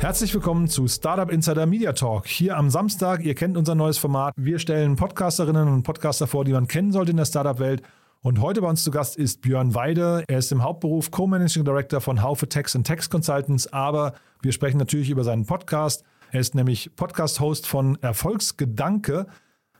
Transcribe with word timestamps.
Herzlich 0.00 0.32
willkommen 0.32 0.66
zu 0.66 0.88
Startup 0.88 1.30
Insider 1.30 1.66
Media 1.66 1.92
Talk. 1.92 2.26
Hier 2.26 2.56
am 2.56 2.70
Samstag, 2.70 3.22
ihr 3.22 3.34
kennt 3.34 3.58
unser 3.58 3.74
neues 3.74 3.98
Format. 3.98 4.32
Wir 4.34 4.58
stellen 4.58 4.96
Podcasterinnen 4.96 5.68
und 5.68 5.82
Podcaster 5.82 6.26
vor, 6.26 6.46
die 6.46 6.54
man 6.54 6.66
kennen 6.68 6.90
sollte 6.90 7.10
in 7.10 7.18
der 7.18 7.26
Startup-Welt. 7.26 7.82
Und 8.22 8.40
heute 8.40 8.62
bei 8.62 8.68
uns 8.70 8.82
zu 8.82 8.90
Gast 8.90 9.18
ist 9.18 9.42
Björn 9.42 9.74
Weide. 9.74 10.24
Er 10.26 10.38
ist 10.38 10.52
im 10.52 10.62
Hauptberuf 10.62 11.10
Co-Managing 11.10 11.66
Director 11.66 12.00
von 12.00 12.22
Haufe 12.22 12.48
Tax 12.48 12.74
and 12.74 12.86
Tax 12.86 13.10
Consultants, 13.10 13.70
aber 13.74 14.14
wir 14.40 14.52
sprechen 14.52 14.78
natürlich 14.78 15.10
über 15.10 15.22
seinen 15.22 15.44
Podcast. 15.44 16.02
Er 16.32 16.40
ist 16.40 16.54
nämlich 16.54 16.96
Podcast-Host 16.96 17.66
von 17.66 17.98
Erfolgsgedanke. 18.00 19.26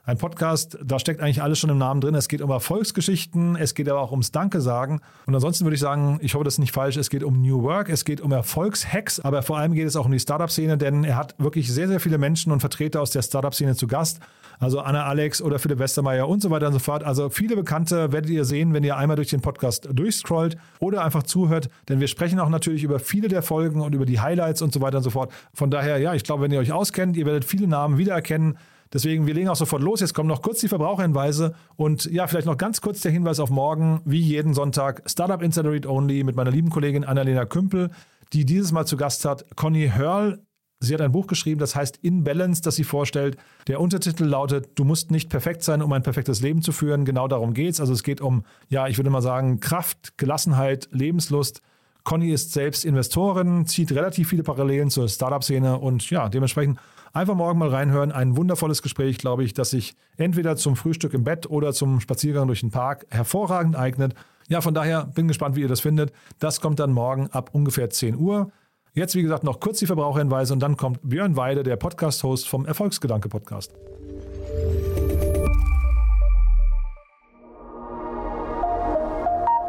Ein 0.02 0.16
Podcast, 0.16 0.78
da 0.82 0.98
steckt 0.98 1.20
eigentlich 1.20 1.42
alles 1.42 1.58
schon 1.58 1.68
im 1.68 1.76
Namen 1.76 2.00
drin. 2.00 2.14
Es 2.14 2.28
geht 2.28 2.40
um 2.40 2.48
Erfolgsgeschichten, 2.48 3.56
es 3.56 3.74
geht 3.74 3.86
aber 3.86 4.00
auch 4.00 4.12
ums 4.12 4.32
Danke 4.32 4.62
sagen. 4.62 5.02
Und 5.26 5.34
ansonsten 5.34 5.66
würde 5.66 5.74
ich 5.74 5.80
sagen, 5.80 6.18
ich 6.22 6.34
hoffe, 6.34 6.44
das 6.44 6.54
ist 6.54 6.58
nicht 6.58 6.72
falsch, 6.72 6.96
es 6.96 7.10
geht 7.10 7.22
um 7.22 7.42
New 7.42 7.62
Work, 7.62 7.90
es 7.90 8.06
geht 8.06 8.22
um 8.22 8.32
Erfolgshacks, 8.32 9.20
aber 9.20 9.42
vor 9.42 9.58
allem 9.58 9.74
geht 9.74 9.86
es 9.86 9.96
auch 9.96 10.06
um 10.06 10.12
die 10.12 10.18
Startup-Szene, 10.18 10.78
denn 10.78 11.04
er 11.04 11.16
hat 11.16 11.34
wirklich 11.36 11.70
sehr, 11.70 11.86
sehr 11.86 12.00
viele 12.00 12.16
Menschen 12.16 12.50
und 12.50 12.60
Vertreter 12.60 13.02
aus 13.02 13.10
der 13.10 13.20
Startup-Szene 13.20 13.76
zu 13.76 13.86
Gast. 13.86 14.20
Also 14.58 14.80
Anna 14.80 15.04
Alex 15.04 15.42
oder 15.42 15.58
Philipp 15.58 15.78
Westermeier 15.78 16.28
und 16.28 16.40
so 16.40 16.50
weiter 16.50 16.68
und 16.68 16.72
so 16.74 16.78
fort. 16.78 17.04
Also 17.04 17.28
viele 17.28 17.54
Bekannte 17.54 18.12
werdet 18.12 18.30
ihr 18.30 18.46
sehen, 18.46 18.72
wenn 18.72 18.84
ihr 18.84 18.96
einmal 18.96 19.16
durch 19.16 19.28
den 19.28 19.42
Podcast 19.42 19.88
durchscrollt 19.92 20.56
oder 20.78 21.04
einfach 21.04 21.24
zuhört, 21.24 21.68
denn 21.90 22.00
wir 22.00 22.08
sprechen 22.08 22.40
auch 22.40 22.48
natürlich 22.48 22.84
über 22.84 23.00
viele 23.00 23.28
der 23.28 23.42
Folgen 23.42 23.82
und 23.82 23.94
über 23.94 24.06
die 24.06 24.20
Highlights 24.20 24.62
und 24.62 24.72
so 24.72 24.80
weiter 24.80 24.98
und 24.98 25.04
so 25.04 25.10
fort. 25.10 25.30
Von 25.52 25.70
daher, 25.70 25.98
ja, 25.98 26.14
ich 26.14 26.24
glaube, 26.24 26.42
wenn 26.42 26.52
ihr 26.52 26.58
euch 26.58 26.72
auskennt, 26.72 27.16
ihr 27.18 27.26
werdet 27.26 27.44
viele 27.44 27.68
Namen 27.68 27.98
wiedererkennen. 27.98 28.56
Deswegen, 28.92 29.26
wir 29.26 29.34
legen 29.34 29.48
auch 29.48 29.56
sofort 29.56 29.82
los. 29.82 30.00
Jetzt 30.00 30.14
kommen 30.14 30.28
noch 30.28 30.42
kurz 30.42 30.60
die 30.60 30.68
Verbraucherhinweise 30.68 31.54
und 31.76 32.06
ja, 32.06 32.26
vielleicht 32.26 32.46
noch 32.46 32.56
ganz 32.56 32.80
kurz 32.80 33.00
der 33.00 33.12
Hinweis 33.12 33.38
auf 33.38 33.50
morgen, 33.50 34.00
wie 34.04 34.20
jeden 34.20 34.52
Sonntag, 34.52 35.02
Startup 35.06 35.40
Insider 35.42 35.70
Read 35.70 35.86
Only 35.86 36.24
mit 36.24 36.34
meiner 36.34 36.50
lieben 36.50 36.70
Kollegin 36.70 37.04
Annalena 37.04 37.44
Kümpel, 37.44 37.90
die 38.32 38.44
dieses 38.44 38.72
Mal 38.72 38.86
zu 38.86 38.96
Gast 38.96 39.24
hat, 39.24 39.44
Conny 39.56 39.92
Hörl. 39.94 40.40
Sie 40.82 40.94
hat 40.94 41.02
ein 41.02 41.12
Buch 41.12 41.26
geschrieben, 41.26 41.60
das 41.60 41.76
heißt 41.76 41.98
In 41.98 42.24
Balance, 42.24 42.62
das 42.62 42.76
sie 42.76 42.84
vorstellt. 42.84 43.36
Der 43.66 43.80
Untertitel 43.80 44.24
lautet, 44.24 44.70
du 44.76 44.84
musst 44.84 45.10
nicht 45.10 45.28
perfekt 45.28 45.62
sein, 45.62 45.82
um 45.82 45.92
ein 45.92 46.02
perfektes 46.02 46.40
Leben 46.40 46.62
zu 46.62 46.72
führen. 46.72 47.04
Genau 47.04 47.28
darum 47.28 47.52
geht's. 47.52 47.80
Also 47.80 47.92
es 47.92 48.02
geht 48.02 48.22
um, 48.22 48.44
ja, 48.70 48.88
ich 48.88 48.96
würde 48.96 49.10
mal 49.10 49.20
sagen, 49.20 49.60
Kraft, 49.60 50.16
Gelassenheit, 50.16 50.88
Lebenslust. 50.90 51.60
Conny 52.02 52.32
ist 52.32 52.54
selbst 52.54 52.86
Investorin, 52.86 53.66
zieht 53.66 53.92
relativ 53.92 54.30
viele 54.30 54.42
Parallelen 54.42 54.88
zur 54.88 55.06
Startup-Szene 55.06 55.78
und 55.78 56.08
ja, 56.08 56.30
dementsprechend 56.30 56.78
Einfach 57.12 57.34
morgen 57.34 57.58
mal 57.58 57.68
reinhören. 57.68 58.12
Ein 58.12 58.36
wundervolles 58.36 58.82
Gespräch, 58.82 59.18
glaube 59.18 59.42
ich, 59.42 59.52
das 59.52 59.70
sich 59.70 59.96
entweder 60.16 60.56
zum 60.56 60.76
Frühstück 60.76 61.12
im 61.12 61.24
Bett 61.24 61.50
oder 61.50 61.72
zum 61.72 62.00
Spaziergang 62.00 62.46
durch 62.46 62.60
den 62.60 62.70
Park 62.70 63.06
hervorragend 63.10 63.76
eignet. 63.76 64.14
Ja, 64.48 64.60
von 64.60 64.74
daher 64.74 65.06
bin 65.06 65.26
gespannt, 65.26 65.56
wie 65.56 65.62
ihr 65.62 65.68
das 65.68 65.80
findet. 65.80 66.12
Das 66.38 66.60
kommt 66.60 66.78
dann 66.78 66.92
morgen 66.92 67.28
ab 67.28 67.50
ungefähr 67.52 67.90
10 67.90 68.16
Uhr. 68.16 68.52
Jetzt, 68.92 69.14
wie 69.14 69.22
gesagt, 69.22 69.44
noch 69.44 69.60
kurz 69.60 69.78
die 69.78 69.86
Verbraucherhinweise 69.86 70.52
und 70.52 70.60
dann 70.60 70.76
kommt 70.76 71.00
Björn 71.02 71.36
Weide, 71.36 71.62
der 71.62 71.76
Podcast-Host 71.76 72.48
vom 72.48 72.66
Erfolgsgedanke-Podcast. 72.66 73.72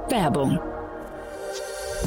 Werbung. 0.10 0.60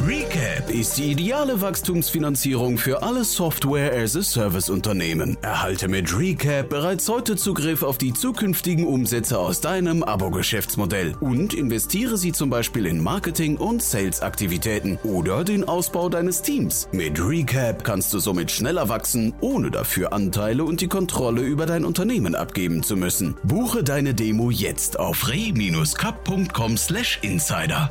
Recap 0.06 0.43
ist 0.70 0.98
die 0.98 1.12
ideale 1.12 1.60
Wachstumsfinanzierung 1.60 2.78
für 2.78 3.02
alle 3.02 3.24
Software-as-a-Service-Unternehmen. 3.24 5.36
Erhalte 5.42 5.88
mit 5.88 6.16
Recap 6.16 6.68
bereits 6.68 7.08
heute 7.08 7.34
Zugriff 7.36 7.82
auf 7.82 7.98
die 7.98 8.12
zukünftigen 8.12 8.86
Umsätze 8.86 9.38
aus 9.38 9.60
deinem 9.60 10.02
Abo-Geschäftsmodell 10.02 11.14
und 11.20 11.54
investiere 11.54 12.16
sie 12.16 12.32
zum 12.32 12.50
Beispiel 12.50 12.86
in 12.86 13.00
Marketing- 13.02 13.56
und 13.56 13.82
Sales-Aktivitäten 13.82 14.98
oder 15.04 15.44
den 15.44 15.64
Ausbau 15.64 16.08
deines 16.08 16.42
Teams. 16.42 16.88
Mit 16.92 17.20
Recap 17.20 17.84
kannst 17.84 18.12
du 18.12 18.18
somit 18.18 18.50
schneller 18.50 18.88
wachsen, 18.88 19.34
ohne 19.40 19.70
dafür 19.70 20.12
Anteile 20.12 20.64
und 20.64 20.80
die 20.80 20.88
Kontrolle 20.88 21.42
über 21.42 21.66
dein 21.66 21.84
Unternehmen 21.84 22.34
abgeben 22.34 22.82
zu 22.82 22.96
müssen. 22.96 23.36
Buche 23.42 23.84
deine 23.84 24.14
Demo 24.14 24.50
jetzt 24.50 24.98
auf 24.98 25.28
re-cup.com/insider. 25.28 27.90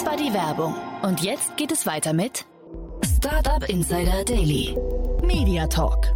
Das 0.00 0.08
war 0.08 0.16
die 0.16 0.32
Werbung. 0.32 0.74
Und 1.02 1.20
jetzt 1.20 1.58
geht 1.58 1.70
es 1.70 1.84
weiter 1.84 2.14
mit 2.14 2.46
Startup 3.18 3.68
Insider 3.68 4.24
Daily. 4.24 4.74
Media 5.22 5.66
Talk. 5.66 6.06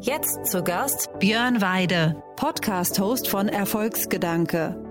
Jetzt 0.00 0.46
zu 0.46 0.62
Gast 0.62 1.10
Björn 1.18 1.60
Weide, 1.60 2.22
Podcast-Host 2.36 3.26
von 3.26 3.48
Erfolgsgedanke. 3.48 4.89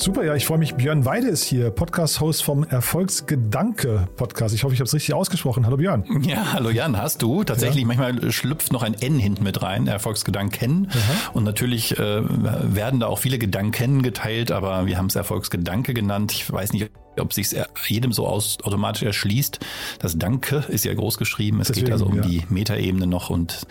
Super, 0.00 0.24
ja, 0.24 0.36
ich 0.36 0.46
freue 0.46 0.58
mich. 0.58 0.76
Björn 0.76 1.04
Weide 1.04 1.26
ist 1.26 1.42
hier, 1.42 1.72
Podcast-Host 1.72 2.44
vom 2.44 2.62
Erfolgsgedanke-Podcast. 2.62 4.54
Ich 4.54 4.62
hoffe, 4.62 4.72
ich 4.72 4.78
habe 4.78 4.86
es 4.86 4.94
richtig 4.94 5.12
ausgesprochen. 5.12 5.66
Hallo 5.66 5.76
Björn. 5.76 6.04
Ja, 6.22 6.52
hallo 6.52 6.70
Jan, 6.70 6.96
hast 6.96 7.20
du. 7.20 7.42
Tatsächlich, 7.42 7.82
ja. 7.82 7.86
manchmal 7.88 8.30
schlüpft 8.30 8.72
noch 8.72 8.84
ein 8.84 8.94
N 8.94 9.18
hinten 9.18 9.42
mit 9.42 9.60
rein, 9.60 9.88
Erfolgsgedanken. 9.88 10.86
Aha. 10.92 11.30
Und 11.32 11.42
natürlich 11.42 11.98
äh, 11.98 12.22
werden 12.22 13.00
da 13.00 13.08
auch 13.08 13.18
viele 13.18 13.40
Gedanken 13.40 14.02
geteilt, 14.02 14.52
aber 14.52 14.86
wir 14.86 14.98
haben 14.98 15.06
es 15.06 15.16
Erfolgsgedanke 15.16 15.94
genannt. 15.94 16.30
Ich 16.30 16.50
weiß 16.50 16.74
nicht, 16.74 16.92
ob 17.18 17.32
sich 17.32 17.56
jedem 17.88 18.12
so 18.12 18.28
aus, 18.28 18.58
automatisch 18.62 19.02
erschließt. 19.02 19.58
Das 19.98 20.16
Danke 20.16 20.64
ist 20.68 20.84
ja 20.84 20.94
groß 20.94 21.18
geschrieben. 21.18 21.60
Es 21.60 21.68
Deswegen, 21.68 21.86
geht 21.86 21.92
also 21.92 22.06
um 22.06 22.18
ja. 22.18 22.22
die 22.22 22.44
Metaebene 22.48 23.08
noch 23.08 23.30
und 23.30 23.66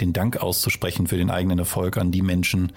den 0.00 0.12
Dank 0.12 0.38
auszusprechen 0.38 1.06
für 1.06 1.16
den 1.16 1.30
eigenen 1.30 1.58
Erfolg 1.58 1.96
an 1.96 2.10
die 2.10 2.22
Menschen, 2.22 2.72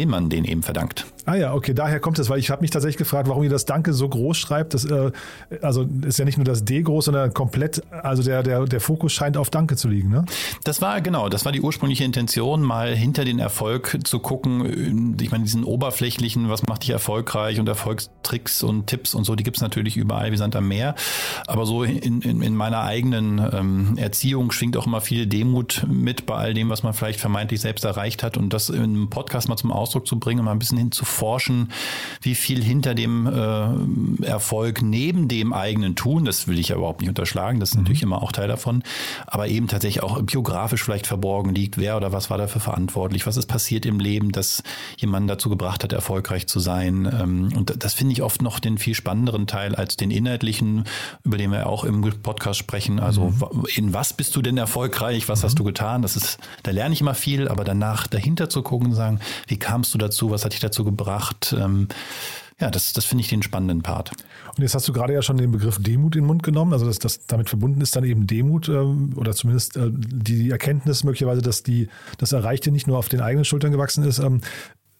denen 0.00 0.10
man 0.10 0.30
den 0.30 0.46
eben 0.46 0.62
verdankt. 0.62 1.04
Ah 1.26 1.34
ja, 1.34 1.52
okay, 1.52 1.74
daher 1.74 2.00
kommt 2.00 2.18
es, 2.18 2.30
weil 2.30 2.38
ich 2.38 2.50
habe 2.50 2.62
mich 2.62 2.70
tatsächlich 2.70 2.96
gefragt, 2.96 3.28
warum 3.28 3.42
ihr 3.42 3.50
das 3.50 3.66
Danke 3.66 3.92
so 3.92 4.08
groß 4.08 4.38
schreibt. 4.38 4.72
Das, 4.72 4.86
äh, 4.86 5.12
also 5.60 5.86
ist 6.06 6.18
ja 6.18 6.24
nicht 6.24 6.38
nur 6.38 6.46
das 6.46 6.64
D 6.64 6.80
groß, 6.80 7.04
sondern 7.04 7.34
komplett, 7.34 7.82
also 7.90 8.22
der, 8.22 8.42
der, 8.42 8.64
der 8.64 8.80
Fokus 8.80 9.12
scheint 9.12 9.36
auf 9.36 9.50
Danke 9.50 9.76
zu 9.76 9.88
liegen, 9.88 10.08
ne? 10.08 10.24
Das 10.64 10.80
war, 10.80 11.02
genau, 11.02 11.28
das 11.28 11.44
war 11.44 11.52
die 11.52 11.60
ursprüngliche 11.60 12.04
Intention, 12.04 12.62
mal 12.62 12.96
hinter 12.96 13.26
den 13.26 13.38
Erfolg 13.38 13.98
zu 14.04 14.20
gucken. 14.20 15.16
Ich 15.20 15.30
meine, 15.30 15.44
diesen 15.44 15.64
oberflächlichen, 15.64 16.48
was 16.48 16.62
macht 16.66 16.82
dich 16.82 16.90
erfolgreich 16.90 17.60
und 17.60 17.68
Erfolgstricks 17.68 18.62
und 18.62 18.86
Tipps 18.86 19.14
und 19.14 19.24
so, 19.24 19.34
die 19.34 19.44
gibt 19.44 19.58
es 19.58 19.62
natürlich 19.62 19.98
überall 19.98 20.32
wie 20.32 20.38
Sand 20.38 20.56
am 20.56 20.66
Meer. 20.66 20.94
Aber 21.46 21.66
so 21.66 21.84
in, 21.84 22.22
in, 22.22 22.40
in 22.40 22.56
meiner 22.56 22.80
eigenen 22.82 23.38
ähm, 23.52 23.98
Erziehung 23.98 24.50
schwingt 24.50 24.76
auch 24.78 24.86
immer 24.86 25.02
viel 25.02 25.26
Demut 25.26 25.84
mit 25.86 26.24
bei 26.24 26.36
all 26.36 26.54
dem, 26.54 26.70
was 26.70 26.82
man 26.82 26.94
vielleicht 26.94 27.20
vermeintlich 27.20 27.60
selbst 27.60 27.84
erreicht 27.84 28.22
hat 28.22 28.38
und 28.38 28.52
das 28.52 28.70
im 28.70 29.10
Podcast 29.10 29.48
mal 29.48 29.56
zum 29.56 29.70
Ausdruck 29.70 29.89
zu 29.98 30.18
bringen, 30.18 30.44
mal 30.44 30.52
ein 30.52 30.58
bisschen 30.58 30.78
hinzuforschen, 30.78 31.72
wie 32.22 32.34
viel 32.34 32.62
hinter 32.62 32.94
dem 32.94 33.26
äh, 33.26 34.24
Erfolg 34.24 34.82
neben 34.82 35.28
dem 35.28 35.52
eigenen 35.52 35.96
Tun, 35.96 36.24
das 36.24 36.46
will 36.46 36.58
ich 36.58 36.68
ja 36.68 36.76
überhaupt 36.76 37.00
nicht 37.00 37.08
unterschlagen, 37.08 37.60
das 37.60 37.70
ist 37.70 37.74
mhm. 37.74 37.82
natürlich 37.82 38.02
immer 38.02 38.22
auch 38.22 38.32
Teil 38.32 38.48
davon, 38.48 38.82
aber 39.26 39.48
eben 39.48 39.68
tatsächlich 39.68 40.02
auch 40.02 40.22
biografisch 40.22 40.82
vielleicht 40.82 41.06
verborgen 41.06 41.54
liegt, 41.54 41.76
wer 41.76 41.96
oder 41.96 42.12
was 42.12 42.30
war 42.30 42.38
dafür 42.38 42.60
verantwortlich, 42.60 43.26
was 43.26 43.36
ist 43.36 43.46
passiert 43.46 43.84
im 43.86 44.00
Leben, 44.00 44.32
dass 44.32 44.62
jemanden 44.96 45.28
dazu 45.28 45.48
gebracht 45.48 45.82
hat, 45.84 45.92
erfolgreich 45.92 46.46
zu 46.46 46.60
sein. 46.60 47.06
Ähm, 47.06 47.50
und 47.56 47.82
das 47.82 47.94
finde 47.94 48.12
ich 48.12 48.22
oft 48.22 48.42
noch 48.42 48.60
den 48.60 48.78
viel 48.78 48.94
spannenderen 48.94 49.46
Teil 49.46 49.74
als 49.74 49.96
den 49.96 50.10
inhaltlichen, 50.10 50.84
über 51.24 51.36
den 51.36 51.50
wir 51.50 51.66
auch 51.66 51.84
im 51.84 52.00
Podcast 52.22 52.58
sprechen. 52.58 53.00
Also 53.00 53.30
mhm. 53.30 53.66
in 53.74 53.94
was 53.94 54.12
bist 54.12 54.36
du 54.36 54.42
denn 54.42 54.56
erfolgreich? 54.56 55.28
Was 55.28 55.40
mhm. 55.40 55.44
hast 55.46 55.58
du 55.58 55.64
getan? 55.64 56.02
Das 56.02 56.16
ist, 56.16 56.38
da 56.62 56.70
lerne 56.70 56.94
ich 56.94 57.00
immer 57.00 57.14
viel, 57.14 57.48
aber 57.48 57.64
danach 57.64 58.06
dahinter 58.06 58.48
zu 58.48 58.62
gucken 58.62 58.88
und 58.88 58.94
sagen, 58.94 59.20
wie 59.46 59.58
kamst 59.70 59.94
du 59.94 59.98
dazu? 59.98 60.32
Was 60.32 60.44
hat 60.44 60.52
dich 60.52 60.58
dazu 60.58 60.84
gebracht? 60.84 61.54
Ähm, 61.56 61.86
ja, 62.58 62.70
das, 62.70 62.92
das 62.92 63.04
finde 63.04 63.22
ich 63.22 63.28
den 63.28 63.42
spannenden 63.42 63.82
Part. 63.82 64.10
Und 64.56 64.62
jetzt 64.62 64.74
hast 64.74 64.88
du 64.88 64.92
gerade 64.92 65.14
ja 65.14 65.22
schon 65.22 65.36
den 65.36 65.52
Begriff 65.52 65.78
Demut 65.80 66.16
in 66.16 66.22
den 66.22 66.26
Mund 66.26 66.42
genommen. 66.42 66.72
Also, 66.72 66.86
dass 66.86 66.98
das 66.98 67.26
damit 67.26 67.48
verbunden 67.48 67.80
ist 67.80 67.94
dann 67.94 68.02
eben 68.02 68.26
Demut 68.26 68.68
ähm, 68.68 69.12
oder 69.16 69.32
zumindest 69.32 69.76
äh, 69.76 69.90
die 69.92 70.50
Erkenntnis 70.50 71.04
möglicherweise, 71.04 71.40
dass 71.40 71.62
die, 71.62 71.88
das 72.18 72.32
Erreichte 72.32 72.72
nicht 72.72 72.88
nur 72.88 72.98
auf 72.98 73.08
den 73.08 73.20
eigenen 73.20 73.44
Schultern 73.44 73.70
gewachsen 73.70 74.02
ist. 74.02 74.18
Ähm, 74.18 74.40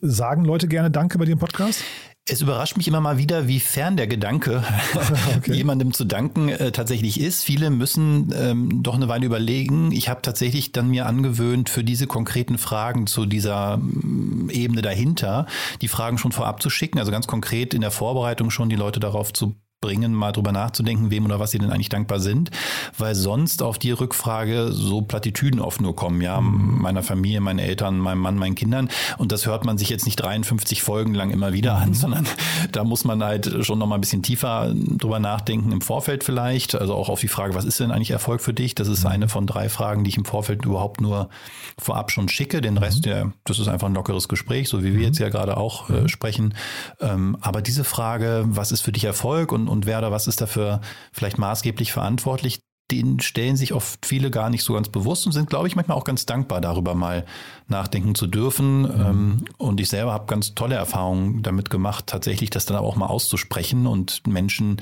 sagen 0.01 0.45
Leute 0.45 0.69
gerne 0.69 0.91
Danke 0.91 1.19
bei 1.19 1.25
dir 1.25 1.33
im 1.33 1.41
Podcast? 1.41 1.83
Es 2.33 2.41
überrascht 2.43 2.77
mich 2.77 2.87
immer 2.87 3.01
mal 3.01 3.19
wieder, 3.19 3.49
wie 3.49 3.59
fern 3.59 3.97
der 3.97 4.07
Gedanke, 4.07 4.63
okay. 5.37 5.53
jemandem 5.53 5.93
zu 5.93 6.05
danken, 6.05 6.49
äh, 6.49 6.71
tatsächlich 6.71 7.21
ist. 7.21 7.43
Viele 7.43 7.71
müssen 7.71 8.33
ähm, 8.37 8.83
doch 8.83 8.95
eine 8.95 9.09
Weile 9.09 9.27
überlegen. 9.27 9.91
Ich 9.93 10.09
habe 10.09 10.23
tatsächlich 10.23 10.73
dann 10.73 10.89
mir 10.89 11.07
angewöhnt, 11.07 11.69
für 11.69 11.83
diese 11.83 12.07
konkreten 12.07 12.59
Fragen 12.59 13.07
zu 13.07 13.27
dieser 13.27 13.75
ähm, 13.75 14.49
Ebene 14.53 14.83
dahinter, 14.83 15.47
die 15.81 15.89
Fragen 15.89 16.19
schon 16.19 16.33
vorab 16.33 16.63
zu 16.63 16.71
schicken. 16.71 16.99
Also 16.99 17.11
ganz 17.11 17.27
konkret 17.27 17.75
in 17.75 17.81
der 17.81 17.91
Vorbereitung 17.91 18.51
schon 18.51 18.69
die 18.69 18.77
Leute 18.77 19.01
darauf 19.01 19.33
zu 19.33 19.57
bringen, 19.81 20.13
mal 20.13 20.33
drüber 20.33 20.53
nachzudenken, 20.53 21.11
wem 21.11 21.25
oder 21.25 21.41
was 21.41 21.53
sie 21.53 21.59
denn 21.59 21.71
eigentlich 21.71 21.89
dankbar 21.89 22.21
sind, 22.21 22.51
weil 22.99 23.15
sonst 23.15 23.63
auf 23.63 23.79
die 23.79 23.93
Rückfrage 23.93 24.73
so 24.73 25.01
Plattitüden 25.01 25.59
oft 25.59 25.81
nur 25.81 25.97
kommen, 25.97 26.21
ja, 26.21 26.39
mhm. 26.39 26.83
meiner 26.83 27.03
Familie, 27.03 27.41
meinen 27.41 27.61
Eltern, 27.61 27.99
meinem 27.99 28.19
Mann, 28.19 28.37
meinen 28.37 28.57
Kindern. 28.57 28.91
Und 29.17 29.33
das 29.33 29.47
hört 29.47 29.65
man 29.65 29.79
sich 29.79 29.89
jetzt 29.89 30.05
nicht 30.05 30.17
53 30.17 30.83
Folgen 30.83 31.15
lang 31.15 31.31
immer 31.31 31.55
wieder 31.55 31.77
an, 31.77 31.91
mhm. 31.91 31.95
sondern 31.95 32.27
da 32.73 32.85
muss 32.85 33.05
man 33.05 33.25
halt 33.25 33.65
schon 33.65 33.79
noch 33.79 33.87
mal 33.87 33.95
ein 33.95 34.03
bisschen 34.03 34.23
tiefer 34.23 34.71
drüber 34.75 35.19
nachdenken 35.19 35.73
im 35.73 35.81
Vorfeld 35.81 36.25
vielleicht, 36.25 36.75
also 36.75 36.95
auch 36.95 37.09
auf 37.09 37.21
die 37.21 37.29
Frage, 37.29 37.55
was 37.55 37.65
ist 37.65 37.81
denn 37.81 37.91
eigentlich 37.91 38.11
Erfolg 38.11 38.43
für 38.43 38.53
dich? 38.53 38.75
Das 38.75 38.87
ist 38.87 39.05
mhm. 39.05 39.11
eine 39.11 39.29
von 39.31 39.47
drei 39.47 39.71
Fragen, 39.71 40.05
die 40.05 40.11
ich 40.11 40.19
im 40.19 40.27
Vorfeld 40.27 40.63
überhaupt 40.67 41.01
nur 41.01 41.31
vorab 41.79 42.11
schon 42.11 42.29
schicke, 42.29 42.61
den 42.61 42.77
Rest, 42.77 43.07
der, 43.07 43.33
das 43.45 43.59
ist 43.59 43.69
einfach 43.69 43.87
ein 43.87 43.95
lockeres 43.95 44.29
Gespräch, 44.29 44.69
so 44.69 44.85
wie 44.85 44.95
wir 44.95 45.07
jetzt 45.07 45.19
ja 45.19 45.31
gerade 45.31 45.57
auch 45.57 45.89
äh, 45.89 46.07
sprechen, 46.07 46.53
ähm, 47.01 47.39
aber 47.41 47.63
diese 47.63 47.85
Frage, 47.85 48.45
was 48.47 48.73
ist 48.73 48.83
für 48.83 48.93
dich 48.93 49.05
Erfolg? 49.05 49.53
Und 49.53 49.70
und 49.71 49.87
wer 49.87 49.99
oder 49.99 50.13
was 50.13 50.27
ist 50.27 50.41
dafür 50.41 50.81
vielleicht 51.13 51.39
maßgeblich 51.39 51.93
verantwortlich, 51.93 52.61
den 52.91 53.21
stellen 53.21 53.57
sich 53.57 53.73
oft 53.73 54.05
viele 54.05 54.31
gar 54.31 54.51
nicht 54.51 54.65
so 54.65 54.75
ganz 54.75 54.89
bewusst 54.89 55.25
und 55.27 55.33
sind, 55.33 55.49
glaube 55.49 55.69
ich, 55.69 55.77
manchmal 55.77 55.97
auch 55.97 56.05
ganz 56.05 56.27
dankbar 56.27 56.61
darüber 56.61 56.95
mal 56.95 57.25
nachdenken 57.71 58.15
zu 58.15 58.27
dürfen. 58.27 58.83
Mhm. 58.83 59.45
Und 59.59 59.81
ich 59.81 59.89
selber 59.89 60.13
habe 60.13 60.27
ganz 60.27 60.55
tolle 60.55 60.75
Erfahrungen 60.75 61.43
damit 61.43 61.71
gemacht, 61.71 62.07
tatsächlich 62.07 62.51
das 62.51 62.67
dann 62.67 62.77
auch 62.79 62.97
mal 62.97 63.07
auszusprechen 63.07 63.87
und 63.87 64.27
Menschen, 64.27 64.81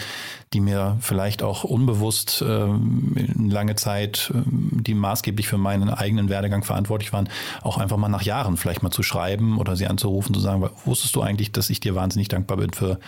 die 0.52 0.60
mir 0.60 0.96
vielleicht 1.00 1.42
auch 1.42 1.64
unbewusst 1.64 2.42
ähm, 2.46 3.14
lange 3.36 3.76
Zeit, 3.76 4.32
ähm, 4.34 4.70
die 4.82 4.94
maßgeblich 4.94 5.48
für 5.48 5.58
meinen 5.58 5.90
eigenen 5.90 6.28
Werdegang 6.28 6.64
verantwortlich 6.64 7.12
waren, 7.12 7.28
auch 7.62 7.78
einfach 7.78 7.96
mal 7.96 8.08
nach 8.08 8.22
Jahren 8.22 8.56
vielleicht 8.56 8.82
mal 8.82 8.90
zu 8.90 9.02
schreiben 9.02 9.58
oder 9.58 9.76
sie 9.76 9.86
anzurufen, 9.86 10.34
zu 10.34 10.40
sagen, 10.40 10.68
wusstest 10.84 11.14
du 11.14 11.22
eigentlich, 11.22 11.52
dass 11.52 11.70
ich 11.70 11.80
dir 11.80 11.94
wahnsinnig 11.94 12.28
dankbar 12.28 12.56
bin 12.56 12.72
für 12.72 12.98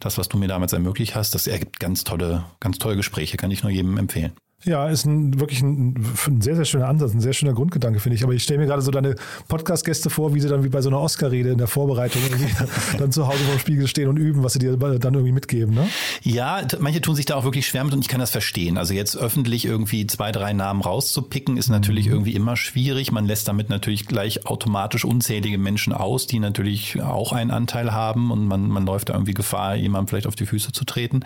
das, 0.00 0.18
was 0.18 0.28
du 0.28 0.36
mir 0.36 0.48
damals 0.48 0.72
ermöglicht 0.72 1.14
hast? 1.14 1.34
Das 1.34 1.46
ergibt 1.46 1.80
ganz 1.80 2.04
tolle, 2.04 2.44
ganz 2.60 2.78
tolle 2.78 2.96
Gespräche, 2.96 3.36
kann 3.36 3.50
ich 3.50 3.62
nur 3.62 3.72
jedem 3.72 3.96
empfehlen. 3.96 4.32
Ja, 4.64 4.88
ist 4.88 5.06
ein, 5.06 5.40
wirklich 5.40 5.62
ein, 5.62 5.94
ein, 6.26 6.40
sehr, 6.42 6.54
sehr 6.54 6.66
schöner 6.66 6.86
Ansatz, 6.88 7.14
ein 7.14 7.20
sehr 7.20 7.32
schöner 7.32 7.54
Grundgedanke, 7.54 7.98
finde 7.98 8.16
ich. 8.16 8.24
Aber 8.24 8.34
ich 8.34 8.42
stelle 8.42 8.60
mir 8.60 8.66
gerade 8.66 8.82
so 8.82 8.90
deine 8.90 9.14
Podcast-Gäste 9.48 10.10
vor, 10.10 10.34
wie 10.34 10.40
sie 10.40 10.48
dann 10.48 10.64
wie 10.64 10.68
bei 10.68 10.82
so 10.82 10.90
einer 10.90 11.00
Oscar-Rede 11.00 11.50
in 11.50 11.58
der 11.58 11.66
Vorbereitung 11.66 12.20
dann 12.98 13.10
zu 13.10 13.26
Hause 13.26 13.38
vor 13.38 13.54
dem 13.54 13.58
Spiegel 13.58 13.88
stehen 13.88 14.08
und 14.08 14.18
üben, 14.18 14.42
was 14.42 14.52
sie 14.52 14.58
dir 14.58 14.76
dann 14.76 15.14
irgendwie 15.14 15.32
mitgeben, 15.32 15.74
ne? 15.74 15.88
Ja, 16.22 16.60
manche 16.78 17.00
tun 17.00 17.14
sich 17.14 17.24
da 17.24 17.36
auch 17.36 17.44
wirklich 17.44 17.66
schwer 17.66 17.84
mit 17.84 17.94
und 17.94 18.00
ich 18.00 18.08
kann 18.08 18.20
das 18.20 18.30
verstehen. 18.30 18.76
Also 18.76 18.92
jetzt 18.92 19.16
öffentlich 19.16 19.64
irgendwie 19.64 20.06
zwei, 20.06 20.30
drei 20.30 20.52
Namen 20.52 20.82
rauszupicken, 20.82 21.56
ist 21.56 21.70
natürlich 21.70 22.06
mhm. 22.06 22.12
irgendwie 22.12 22.34
immer 22.34 22.56
schwierig. 22.56 23.12
Man 23.12 23.24
lässt 23.24 23.48
damit 23.48 23.70
natürlich 23.70 24.06
gleich 24.06 24.46
automatisch 24.46 25.06
unzählige 25.06 25.56
Menschen 25.56 25.94
aus, 25.94 26.26
die 26.26 26.38
natürlich 26.38 27.00
auch 27.00 27.32
einen 27.32 27.50
Anteil 27.50 27.92
haben 27.92 28.30
und 28.30 28.46
man, 28.46 28.68
man 28.68 28.84
läuft 28.84 29.08
da 29.08 29.14
irgendwie 29.14 29.32
Gefahr, 29.32 29.74
jemandem 29.76 30.08
vielleicht 30.08 30.26
auf 30.26 30.36
die 30.36 30.44
Füße 30.44 30.72
zu 30.72 30.84
treten. 30.84 31.20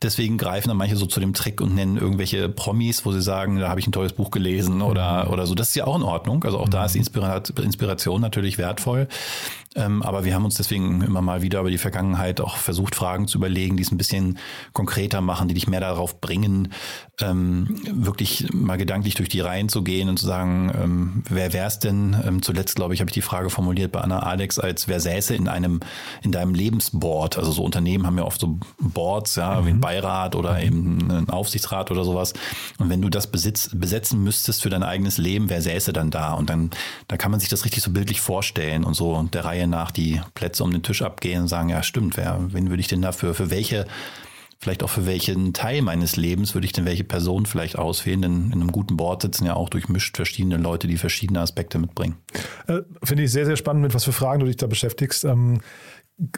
Deswegen 0.00 0.38
greifen 0.38 0.68
dann 0.68 0.76
manche 0.76 0.94
so 0.94 1.06
zu 1.06 1.18
dem 1.18 1.34
Trick 1.34 1.60
und 1.60 1.74
nennen 1.74 1.96
irgendwelche 1.96 2.48
Promis, 2.68 3.06
wo 3.06 3.12
sie 3.12 3.22
sagen, 3.22 3.58
da 3.58 3.70
habe 3.70 3.80
ich 3.80 3.86
ein 3.86 3.92
tolles 3.92 4.12
Buch 4.12 4.30
gelesen 4.30 4.82
oder, 4.82 5.24
mhm. 5.24 5.32
oder 5.32 5.46
so. 5.46 5.54
Das 5.54 5.68
ist 5.68 5.74
ja 5.74 5.86
auch 5.86 5.96
in 5.96 6.02
Ordnung. 6.02 6.44
Also 6.44 6.58
auch 6.58 6.68
da 6.68 6.84
ist 6.84 6.96
mhm. 6.96 7.00
Inspiration 7.64 8.20
natürlich 8.20 8.58
wertvoll. 8.58 9.08
Ähm, 9.78 10.02
aber 10.02 10.24
wir 10.24 10.34
haben 10.34 10.44
uns 10.44 10.56
deswegen 10.56 11.02
immer 11.02 11.22
mal 11.22 11.40
wieder 11.40 11.60
über 11.60 11.70
die 11.70 11.78
Vergangenheit 11.78 12.40
auch 12.40 12.56
versucht, 12.56 12.96
Fragen 12.96 13.28
zu 13.28 13.38
überlegen, 13.38 13.76
die 13.76 13.84
es 13.84 13.92
ein 13.92 13.98
bisschen 13.98 14.38
konkreter 14.72 15.20
machen, 15.20 15.46
die 15.46 15.54
dich 15.54 15.68
mehr 15.68 15.80
darauf 15.80 16.20
bringen, 16.20 16.72
ähm, 17.20 17.80
wirklich 17.92 18.52
mal 18.52 18.76
gedanklich 18.76 19.14
durch 19.14 19.28
die 19.28 19.40
Reihen 19.40 19.68
zu 19.68 19.82
gehen 19.82 20.08
und 20.08 20.18
zu 20.18 20.26
sagen, 20.26 20.72
ähm, 20.74 21.22
wer 21.28 21.52
wäre 21.52 21.68
es 21.68 21.78
denn? 21.78 22.40
Zuletzt, 22.42 22.76
glaube 22.76 22.94
ich, 22.94 23.00
habe 23.00 23.10
ich 23.10 23.14
die 23.14 23.22
Frage 23.22 23.50
formuliert 23.50 23.92
bei 23.92 24.00
Anna 24.00 24.20
Alex, 24.20 24.58
als 24.58 24.88
wer 24.88 25.00
säße 25.00 25.34
in 25.34 25.48
einem, 25.48 25.80
in 26.22 26.32
deinem 26.32 26.54
Lebensboard? 26.54 27.38
Also 27.38 27.52
so 27.52 27.62
Unternehmen 27.62 28.06
haben 28.06 28.18
ja 28.18 28.24
oft 28.24 28.40
so 28.40 28.58
Boards, 28.80 29.36
ja, 29.36 29.60
mhm. 29.60 29.66
wie 29.66 29.70
ein 29.70 29.80
Beirat 29.80 30.34
oder 30.34 30.54
mhm. 30.54 30.60
eben 30.60 31.10
ein 31.10 31.30
Aufsichtsrat 31.30 31.90
oder 31.90 32.04
sowas. 32.04 32.32
Und 32.78 32.90
wenn 32.90 33.00
du 33.00 33.08
das 33.08 33.28
besitz, 33.28 33.70
besetzen 33.72 34.22
müsstest 34.24 34.62
für 34.62 34.70
dein 34.70 34.82
eigenes 34.82 35.18
Leben, 35.18 35.50
wer 35.50 35.62
säße 35.62 35.92
dann 35.92 36.10
da? 36.10 36.32
Und 36.32 36.50
dann, 36.50 36.70
da 37.06 37.16
kann 37.16 37.30
man 37.30 37.38
sich 37.38 37.48
das 37.48 37.64
richtig 37.64 37.82
so 37.82 37.92
bildlich 37.92 38.20
vorstellen 38.20 38.84
und 38.84 38.94
so 38.94 39.22
der 39.22 39.44
Reihe 39.44 39.67
nach 39.68 39.90
die 39.90 40.20
Plätze 40.34 40.64
um 40.64 40.72
den 40.72 40.82
Tisch 40.82 41.02
abgehen 41.02 41.42
und 41.42 41.48
sagen, 41.48 41.68
ja 41.68 41.82
stimmt, 41.82 42.16
wer, 42.16 42.38
wen 42.48 42.70
würde 42.70 42.80
ich 42.80 42.88
denn 42.88 43.02
dafür, 43.02 43.34
für 43.34 43.50
welche 43.50 43.86
vielleicht 44.60 44.82
auch 44.82 44.90
für 44.90 45.06
welchen 45.06 45.52
Teil 45.52 45.82
meines 45.82 46.16
Lebens 46.16 46.54
würde 46.54 46.66
ich 46.66 46.72
denn 46.72 46.84
welche 46.84 47.04
Person 47.04 47.46
vielleicht 47.46 47.78
auswählen? 47.78 48.22
Denn 48.22 48.46
in 48.46 48.54
einem 48.54 48.72
guten 48.72 48.96
Board 48.96 49.22
sitzen 49.22 49.46
ja 49.46 49.54
auch 49.54 49.68
durchmischt 49.68 50.16
verschiedene 50.16 50.56
Leute, 50.56 50.88
die 50.88 50.96
verschiedene 50.96 51.40
Aspekte 51.40 51.78
mitbringen. 51.78 52.16
Äh, 52.66 52.80
Finde 53.02 53.22
ich 53.22 53.30
sehr, 53.30 53.46
sehr 53.46 53.56
spannend, 53.56 53.82
mit 53.82 53.94
was 53.94 54.04
für 54.04 54.12
Fragen 54.12 54.40
du 54.40 54.46
dich 54.46 54.56
da 54.56 54.66
beschäftigst. 54.66 55.24
Ähm, 55.24 55.60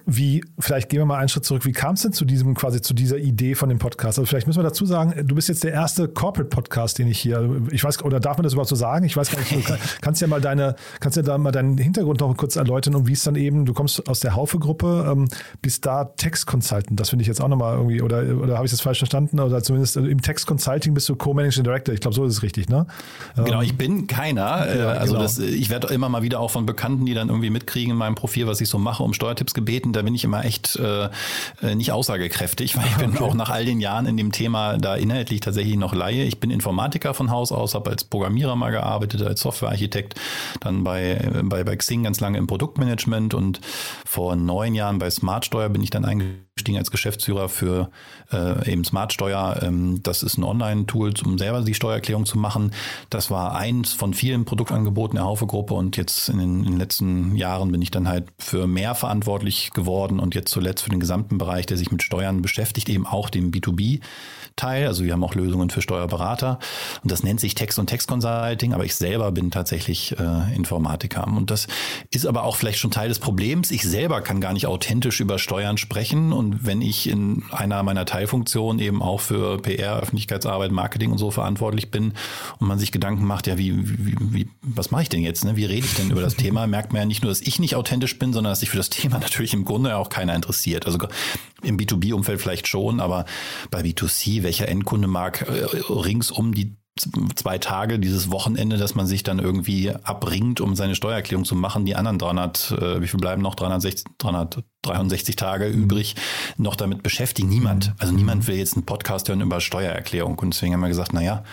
wie, 0.04 0.44
vielleicht 0.58 0.90
gehen 0.90 1.00
wir 1.00 1.06
mal 1.06 1.16
einen 1.16 1.30
Schritt 1.30 1.46
zurück. 1.46 1.64
Wie 1.64 1.72
kam 1.72 1.94
es 1.94 2.02
denn 2.02 2.12
zu 2.12 2.26
diesem, 2.26 2.54
quasi 2.54 2.82
zu 2.82 2.92
dieser 2.92 3.16
Idee 3.16 3.54
von 3.54 3.70
dem 3.70 3.78
Podcast? 3.78 4.18
Also 4.18 4.26
vielleicht 4.26 4.46
müssen 4.46 4.58
wir 4.58 4.64
dazu 4.64 4.84
sagen, 4.84 5.26
du 5.26 5.34
bist 5.34 5.48
jetzt 5.48 5.64
der 5.64 5.72
erste 5.72 6.06
Corporate-Podcast, 6.06 6.98
den 6.98 7.08
ich 7.08 7.18
hier, 7.18 7.62
ich 7.70 7.82
weiß, 7.82 8.04
oder 8.04 8.20
darf 8.20 8.36
man 8.36 8.44
das 8.44 8.52
überhaupt 8.52 8.68
so 8.68 8.76
sagen? 8.76 9.06
Ich 9.06 9.16
weiß 9.16 9.30
gar 9.30 9.38
nicht, 9.38 9.52
du 9.52 9.62
kannst 10.02 10.20
ja 10.20 10.26
mal 10.26 10.42
deine, 10.42 10.76
kannst 11.00 11.16
ja 11.16 11.22
da 11.22 11.38
mal 11.38 11.50
deinen 11.50 11.78
Hintergrund 11.78 12.20
noch 12.20 12.36
kurz 12.36 12.56
erläutern 12.56 12.94
und 12.94 13.06
wie 13.06 13.14
es 13.14 13.22
dann 13.22 13.36
eben, 13.36 13.64
du 13.64 13.72
kommst 13.72 14.06
aus 14.06 14.20
der 14.20 14.34
Haufe-Gruppe, 14.34 15.08
ähm, 15.10 15.28
bist 15.62 15.86
da 15.86 16.04
Text-Consultant. 16.04 17.00
Das 17.00 17.08
finde 17.08 17.22
ich 17.22 17.28
jetzt 17.28 17.40
auch 17.40 17.48
nochmal 17.48 17.76
irgendwie, 17.76 18.02
oder, 18.02 18.22
oder 18.36 18.56
habe 18.56 18.66
ich 18.66 18.72
das 18.72 18.82
falsch 18.82 18.98
verstanden? 18.98 19.40
Oder 19.40 19.62
zumindest 19.62 19.96
im 19.96 20.20
Text-Consulting 20.20 20.92
bist 20.92 21.08
du 21.08 21.16
Co-Managing 21.16 21.64
Director. 21.64 21.94
Ich 21.94 22.02
glaube, 22.02 22.14
so 22.14 22.26
ist 22.26 22.34
es 22.34 22.42
richtig, 22.42 22.68
ne? 22.68 22.86
Genau, 23.34 23.62
ich 23.62 23.78
bin 23.78 24.06
keiner. 24.06 24.76
Ja, 24.76 24.88
also 24.88 25.14
genau. 25.14 25.22
das, 25.22 25.38
ich 25.38 25.70
werde 25.70 25.86
immer 25.88 26.10
mal 26.10 26.22
wieder 26.22 26.38
auch 26.38 26.50
von 26.50 26.66
Bekannten, 26.66 27.06
die 27.06 27.14
dann 27.14 27.30
irgendwie 27.30 27.48
mitkriegen 27.48 27.92
in 27.92 27.96
meinem 27.96 28.14
Profil, 28.14 28.46
was 28.46 28.60
ich 28.60 28.68
so 28.68 28.76
mache, 28.76 29.02
um 29.02 29.14
Steuertipps 29.14 29.54
gebeten 29.54 29.69
gebeten, 29.70 29.92
da 29.92 30.02
bin 30.02 30.14
ich 30.14 30.24
immer 30.24 30.44
echt 30.44 30.76
äh, 30.76 31.08
äh, 31.62 31.74
nicht 31.74 31.92
aussagekräftig, 31.92 32.76
weil 32.76 32.86
ich 32.86 32.96
bin 32.96 33.10
okay. 33.12 33.22
auch 33.22 33.34
nach 33.34 33.50
all 33.50 33.64
den 33.64 33.80
Jahren 33.80 34.06
in 34.06 34.16
dem 34.16 34.32
Thema 34.32 34.78
da 34.78 34.96
inhaltlich 34.96 35.40
tatsächlich 35.40 35.76
noch 35.76 35.94
Laie. 35.94 36.24
Ich 36.24 36.40
bin 36.40 36.50
Informatiker 36.50 37.14
von 37.14 37.30
Haus 37.30 37.52
aus, 37.52 37.74
habe 37.74 37.90
als 37.90 38.04
Programmierer 38.04 38.56
mal 38.56 38.70
gearbeitet, 38.70 39.22
als 39.22 39.40
Softwarearchitekt, 39.40 40.14
dann 40.60 40.82
bei, 40.82 41.30
bei, 41.44 41.62
bei 41.62 41.76
Xing 41.76 42.02
ganz 42.02 42.20
lange 42.20 42.38
im 42.38 42.46
Produktmanagement 42.46 43.34
und 43.34 43.60
vor 44.04 44.34
neun 44.34 44.74
Jahren 44.74 44.98
bei 44.98 45.08
Smartsteuer 45.08 45.68
bin 45.68 45.82
ich 45.82 45.90
dann 45.90 46.04
eingestiegen 46.60 46.78
als 46.78 46.90
Geschäftsführer 46.90 47.48
für 47.48 47.90
äh, 48.32 48.70
eben 48.70 48.84
Smartsteuer. 48.84 49.60
Ähm, 49.62 50.02
das 50.02 50.22
ist 50.22 50.36
ein 50.36 50.44
Online-Tool, 50.44 51.12
um 51.24 51.38
selber 51.38 51.62
die 51.62 51.74
Steuererklärung 51.74 52.26
zu 52.26 52.38
machen. 52.38 52.72
Das 53.08 53.30
war 53.30 53.56
eins 53.56 53.92
von 53.92 54.14
vielen 54.14 54.44
Produktangeboten 54.44 55.16
der 55.16 55.24
Haufe-Gruppe 55.24 55.74
und 55.74 55.96
jetzt 55.96 56.28
in 56.28 56.38
den, 56.38 56.58
in 56.64 56.72
den 56.72 56.78
letzten 56.78 57.36
Jahren 57.36 57.72
bin 57.72 57.82
ich 57.82 57.90
dann 57.90 58.08
halt 58.08 58.28
für 58.38 58.66
mehr 58.66 58.94
verantwortlich 58.94 59.70
geworden 59.70 60.20
und 60.20 60.34
jetzt 60.34 60.50
zuletzt 60.50 60.82
für 60.82 60.90
den 60.90 61.00
gesamten 61.00 61.38
Bereich, 61.38 61.66
der 61.66 61.76
sich 61.76 61.90
mit 61.90 62.02
Steuern 62.02 62.42
beschäftigt, 62.42 62.88
eben 62.88 63.06
auch 63.06 63.30
dem 63.30 63.50
B2B. 63.50 64.00
Teil. 64.60 64.86
Also 64.86 65.04
wir 65.04 65.12
haben 65.12 65.24
auch 65.24 65.34
Lösungen 65.34 65.70
für 65.70 65.82
Steuerberater 65.82 66.58
und 67.02 67.10
das 67.10 67.22
nennt 67.22 67.40
sich 67.40 67.54
Text 67.54 67.78
und 67.78 67.86
Text 67.86 68.08
Consulting, 68.08 68.74
aber 68.74 68.84
ich 68.84 68.94
selber 68.94 69.32
bin 69.32 69.50
tatsächlich 69.50 70.14
äh, 70.18 70.54
Informatiker. 70.54 71.26
Und 71.26 71.50
das 71.50 71.66
ist 72.10 72.26
aber 72.26 72.44
auch 72.44 72.56
vielleicht 72.56 72.78
schon 72.78 72.90
Teil 72.90 73.08
des 73.08 73.18
Problems. 73.18 73.70
Ich 73.70 73.82
selber 73.82 74.20
kann 74.20 74.40
gar 74.40 74.52
nicht 74.52 74.66
authentisch 74.66 75.20
über 75.20 75.38
Steuern 75.38 75.78
sprechen 75.78 76.32
und 76.32 76.66
wenn 76.66 76.82
ich 76.82 77.08
in 77.08 77.42
einer 77.50 77.82
meiner 77.82 78.04
Teilfunktionen 78.04 78.80
eben 78.80 79.02
auch 79.02 79.20
für 79.20 79.58
PR, 79.58 79.98
Öffentlichkeitsarbeit, 80.00 80.72
Marketing 80.72 81.10
und 81.12 81.18
so 81.18 81.30
verantwortlich 81.30 81.90
bin 81.90 82.12
und 82.58 82.68
man 82.68 82.78
sich 82.78 82.92
Gedanken 82.92 83.24
macht, 83.24 83.46
ja, 83.46 83.56
wie, 83.56 83.74
wie, 83.76 84.16
wie 84.18 84.48
was 84.62 84.90
mache 84.90 85.02
ich 85.02 85.08
denn 85.08 85.22
jetzt? 85.22 85.44
Ne? 85.44 85.56
Wie 85.56 85.64
rede 85.64 85.86
ich 85.86 85.94
denn 85.94 86.10
über 86.10 86.20
das 86.20 86.36
Thema? 86.36 86.66
Merkt 86.66 86.92
man 86.92 87.00
ja 87.00 87.06
nicht 87.06 87.22
nur, 87.22 87.30
dass 87.30 87.40
ich 87.40 87.58
nicht 87.58 87.76
authentisch 87.76 88.18
bin, 88.18 88.32
sondern 88.32 88.52
dass 88.52 88.60
sich 88.60 88.70
für 88.70 88.76
das 88.76 88.90
Thema 88.90 89.18
natürlich 89.18 89.54
im 89.54 89.64
Grunde 89.64 89.96
auch 89.96 90.08
keiner 90.08 90.34
interessiert. 90.34 90.86
Also 90.86 90.98
im 91.62 91.76
B2B-Umfeld 91.76 92.40
vielleicht 92.40 92.68
schon, 92.68 93.00
aber 93.00 93.24
bei 93.70 93.80
B2C, 93.80 94.42
welcher 94.50 94.68
Endkunde 94.68 95.06
mag 95.06 95.42
äh, 95.42 95.92
rings 95.92 96.32
um 96.32 96.52
die 96.52 96.76
zwei 97.36 97.58
Tage, 97.58 98.00
dieses 98.00 98.32
Wochenende, 98.32 98.76
dass 98.78 98.96
man 98.96 99.06
sich 99.06 99.22
dann 99.22 99.38
irgendwie 99.38 99.92
abbringt, 100.02 100.60
um 100.60 100.74
seine 100.74 100.96
Steuererklärung 100.96 101.44
zu 101.44 101.54
machen. 101.54 101.84
Die 101.84 101.94
anderen 101.94 102.18
300, 102.18 102.72
äh, 102.72 103.00
wie 103.00 103.06
viel 103.06 103.20
bleiben 103.20 103.42
noch? 103.42 103.54
360, 103.54 104.06
363 104.18 105.36
Tage 105.36 105.66
mhm. 105.66 105.84
übrig, 105.84 106.16
noch 106.56 106.74
damit 106.74 107.04
beschäftigen. 107.04 107.48
Niemand. 107.48 107.86
Mhm. 107.86 107.94
Also 107.98 108.12
niemand 108.12 108.48
will 108.48 108.56
jetzt 108.56 108.74
einen 108.74 108.86
Podcast 108.86 109.28
hören 109.28 109.40
über 109.40 109.60
Steuererklärung. 109.60 110.36
Und 110.40 110.52
deswegen 110.52 110.74
haben 110.74 110.80
wir 110.80 110.88
gesagt, 110.88 111.12
na 111.12 111.22
ja, 111.22 111.44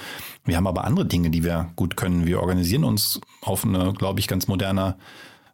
wir 0.43 0.57
haben 0.57 0.65
aber 0.65 0.83
andere 0.83 1.05
Dinge, 1.05 1.29
die 1.29 1.43
wir 1.43 1.71
gut 1.75 1.97
können. 1.97 2.25
Wir 2.25 2.41
organisieren 2.41 2.83
uns 2.83 3.21
auf 3.43 3.63
eine, 3.63 3.93
glaube 3.93 4.19
ich, 4.19 4.27
ganz 4.27 4.47
moderne 4.47 4.97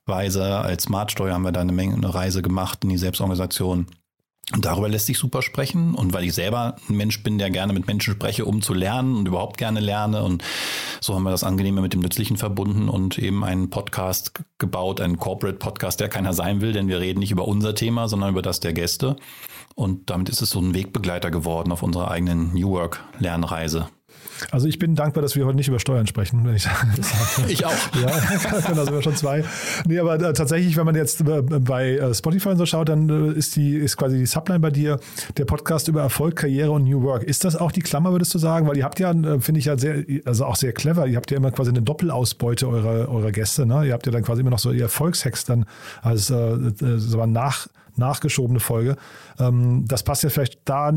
Weise. 0.05 0.43
Als 0.45 0.83
Smartsteuer 0.83 1.33
haben 1.33 1.43
wir 1.43 1.51
da 1.51 1.59
eine 1.59 1.73
Menge, 1.73 1.95
eine 1.95 2.15
Reise 2.15 2.41
gemacht 2.41 2.85
in 2.85 2.89
die 2.89 2.97
Selbstorganisation 2.97 3.87
und 4.51 4.65
darüber 4.65 4.89
lässt 4.89 5.05
sich 5.05 5.17
super 5.17 5.41
sprechen. 5.41 5.95
Und 5.95 6.13
weil 6.13 6.25
ich 6.25 6.33
selber 6.33 6.75
ein 6.89 6.97
Mensch 6.97 7.23
bin, 7.23 7.37
der 7.37 7.49
gerne 7.49 7.71
mit 7.71 7.87
Menschen 7.87 8.13
spreche, 8.13 8.43
um 8.45 8.61
zu 8.61 8.73
lernen 8.73 9.15
und 9.15 9.27
überhaupt 9.27 9.57
gerne 9.57 9.79
lerne. 9.79 10.23
Und 10.23 10.43
so 10.99 11.15
haben 11.15 11.23
wir 11.23 11.31
das 11.31 11.45
Angenehme 11.45 11.81
mit 11.81 11.93
dem 11.93 12.01
Nützlichen 12.01 12.35
verbunden 12.35 12.89
und 12.89 13.17
eben 13.17 13.43
einen 13.45 13.69
Podcast 13.69 14.33
gebaut, 14.57 14.99
einen 14.99 15.17
Corporate 15.17 15.57
Podcast, 15.57 16.01
der 16.01 16.09
keiner 16.09 16.33
sein 16.33 16.59
will, 16.59 16.73
denn 16.73 16.89
wir 16.89 16.99
reden 16.99 17.19
nicht 17.19 17.31
über 17.31 17.47
unser 17.47 17.73
Thema, 17.73 18.09
sondern 18.09 18.31
über 18.31 18.41
das 18.41 18.59
der 18.59 18.73
Gäste. 18.73 19.15
Und 19.75 20.09
damit 20.09 20.27
ist 20.29 20.41
es 20.41 20.49
so 20.49 20.59
ein 20.59 20.73
Wegbegleiter 20.73 21.31
geworden 21.31 21.71
auf 21.71 21.81
unserer 21.81 22.11
eigenen 22.11 22.53
New 22.53 22.69
Work 22.71 23.03
Lernreise. 23.19 23.87
Also 24.51 24.67
ich 24.67 24.79
bin 24.79 24.95
dankbar, 24.95 25.21
dass 25.21 25.35
wir 25.35 25.45
heute 25.45 25.55
nicht 25.55 25.67
über 25.67 25.79
Steuern 25.79 26.07
sprechen, 26.07 26.45
wenn 26.45 26.55
ich 26.55 26.63
das 26.97 27.41
Ich 27.47 27.65
auch. 27.65 27.71
Ja, 28.01 28.07
da 28.73 28.85
sind 28.85 28.93
wir 28.93 29.01
schon 29.01 29.15
zwei. 29.15 29.43
Nee, 29.85 29.99
aber 29.99 30.15
äh, 30.15 30.33
tatsächlich, 30.33 30.77
wenn 30.77 30.85
man 30.85 30.95
jetzt 30.95 31.21
äh, 31.21 31.41
bei 31.41 31.91
äh, 31.91 32.13
Spotify 32.13 32.49
und 32.49 32.57
so 32.57 32.65
schaut, 32.65 32.89
dann 32.89 33.33
ist 33.35 33.55
die 33.55 33.75
ist 33.75 33.97
quasi 33.97 34.17
die 34.17 34.25
Subline 34.25 34.59
bei 34.59 34.71
dir 34.71 34.99
der 35.37 35.45
Podcast 35.45 35.87
über 35.87 36.01
Erfolg, 36.01 36.35
Karriere 36.35 36.71
und 36.71 36.83
New 36.83 37.01
Work. 37.03 37.23
Ist 37.23 37.43
das 37.45 37.55
auch 37.55 37.71
die 37.71 37.81
Klammer, 37.81 38.11
würdest 38.11 38.33
du 38.33 38.39
sagen? 38.39 38.67
Weil 38.67 38.77
ihr 38.77 38.83
habt 38.83 38.99
ja, 38.99 39.13
finde 39.39 39.59
ich 39.59 39.65
ja 39.65 39.77
sehr, 39.77 40.03
also 40.25 40.45
auch 40.45 40.55
sehr 40.55 40.73
clever. 40.73 41.07
Ihr 41.07 41.17
habt 41.17 41.31
ja 41.31 41.37
immer 41.37 41.51
quasi 41.51 41.69
eine 41.69 41.81
Doppelausbeute 41.81 42.67
eurer, 42.67 43.09
eurer 43.09 43.31
Gäste. 43.31 43.65
Ne? 43.65 43.87
Ihr 43.87 43.93
habt 43.93 44.05
ja 44.05 44.11
dann 44.11 44.23
quasi 44.23 44.41
immer 44.41 44.51
noch 44.51 44.59
so 44.59 44.71
ihr 44.71 44.83
Erfolgshacks 44.83 45.45
dann 45.45 45.65
als 46.01 46.29
äh, 46.29 46.35
äh, 46.35 46.97
so 46.97 47.23
nach 47.25 47.67
nachgeschobene 47.95 48.59
Folge. 48.59 48.95
Ähm, 49.39 49.85
das 49.87 50.03
passt 50.03 50.23
ja 50.23 50.29
vielleicht 50.29 50.59
da 50.65 50.91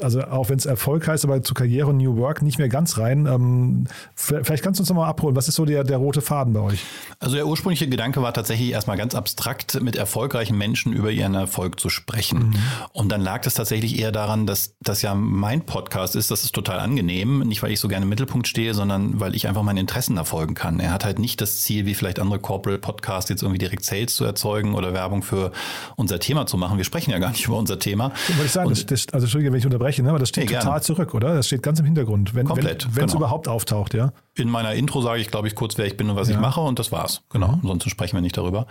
also 0.00 0.22
auch 0.22 0.48
wenn 0.48 0.58
es 0.58 0.66
Erfolg 0.66 1.06
heißt, 1.06 1.24
aber 1.24 1.42
zu 1.42 1.54
Karriere 1.54 1.88
und 1.88 1.98
New 1.98 2.16
Work 2.16 2.42
nicht 2.42 2.58
mehr 2.58 2.68
ganz 2.68 2.98
rein. 2.98 3.26
Ähm, 3.26 3.84
vielleicht 4.14 4.62
kannst 4.62 4.78
du 4.78 4.82
uns 4.82 4.88
nochmal 4.88 5.08
abholen. 5.08 5.36
Was 5.36 5.48
ist 5.48 5.54
so 5.54 5.64
der, 5.64 5.84
der 5.84 5.98
rote 5.98 6.20
Faden 6.20 6.52
bei 6.52 6.60
euch? 6.60 6.80
Also 7.18 7.36
der 7.36 7.46
ursprüngliche 7.46 7.88
Gedanke 7.88 8.22
war 8.22 8.32
tatsächlich 8.32 8.70
erstmal 8.70 8.96
ganz 8.96 9.14
abstrakt, 9.14 9.80
mit 9.80 9.96
erfolgreichen 9.96 10.56
Menschen 10.56 10.92
über 10.92 11.10
ihren 11.10 11.34
Erfolg 11.34 11.80
zu 11.80 11.88
sprechen. 11.88 12.50
Mhm. 12.50 12.54
Und 12.92 13.10
dann 13.10 13.20
lag 13.20 13.46
es 13.46 13.54
tatsächlich 13.54 13.98
eher 13.98 14.12
daran, 14.12 14.46
dass 14.46 14.74
das 14.80 15.02
ja 15.02 15.14
mein 15.14 15.66
Podcast 15.66 16.16
ist. 16.16 16.30
Das 16.30 16.44
ist 16.44 16.54
total 16.54 16.80
angenehm. 16.80 17.40
Nicht, 17.40 17.62
weil 17.62 17.72
ich 17.72 17.80
so 17.80 17.88
gerne 17.88 18.04
im 18.04 18.08
Mittelpunkt 18.08 18.48
stehe, 18.48 18.74
sondern 18.74 19.20
weil 19.20 19.34
ich 19.34 19.48
einfach 19.48 19.62
meine 19.62 19.80
Interessen 19.80 20.16
erfolgen 20.16 20.54
kann. 20.54 20.80
Er 20.80 20.92
hat 20.92 21.04
halt 21.04 21.18
nicht 21.18 21.40
das 21.40 21.62
Ziel, 21.62 21.86
wie 21.86 21.94
vielleicht 21.94 22.18
andere 22.18 22.38
Corporate 22.38 22.80
Podcasts, 22.80 23.30
jetzt 23.30 23.42
irgendwie 23.42 23.58
direkt 23.58 23.84
Sales 23.84 24.14
zu 24.14 24.24
erzeugen 24.24 24.74
oder 24.74 24.92
Werbung 24.92 25.22
für 25.22 25.52
unser 25.96 26.18
Thema 26.18 26.46
zu 26.46 26.56
machen. 26.56 26.76
Wir 26.76 26.84
sprechen 26.84 27.10
ja 27.10 27.18
gar 27.18 27.30
nicht 27.30 27.46
über 27.46 27.56
unser 27.56 27.78
Thema. 27.78 28.12
Wollte 28.28 28.44
ich 28.44 28.52
sagen, 28.52 28.70
das, 28.70 28.86
das, 28.86 29.06
also 29.12 29.24
Entschuldige, 29.24 29.52
wenn 29.52 29.58
ich 29.58 29.66
unterbreche, 29.76 30.02
ne? 30.02 30.10
aber 30.10 30.18
das 30.18 30.30
steht 30.30 30.50
nee, 30.50 30.56
total 30.56 30.82
zurück, 30.82 31.14
oder? 31.14 31.34
Das 31.34 31.46
steht 31.46 31.62
ganz 31.62 31.78
im 31.78 31.84
Hintergrund, 31.84 32.34
wenn 32.34 32.46
es 32.46 32.94
genau. 32.94 33.14
überhaupt 33.14 33.48
auftaucht, 33.48 33.94
ja. 33.94 34.12
In 34.34 34.50
meiner 34.50 34.74
Intro 34.74 35.00
sage 35.00 35.20
ich, 35.20 35.30
glaube 35.30 35.48
ich, 35.48 35.54
kurz, 35.54 35.78
wer 35.78 35.86
ich 35.86 35.96
bin 35.96 36.10
und 36.10 36.16
was 36.16 36.28
ja. 36.28 36.34
ich 36.34 36.40
mache 36.40 36.60
und 36.60 36.78
das 36.78 36.92
war's. 36.92 37.22
Genau. 37.30 37.48
Mhm. 37.48 37.60
Ansonsten 37.62 37.90
sprechen 37.90 38.16
wir 38.16 38.20
nicht 38.20 38.36
darüber. 38.36 38.66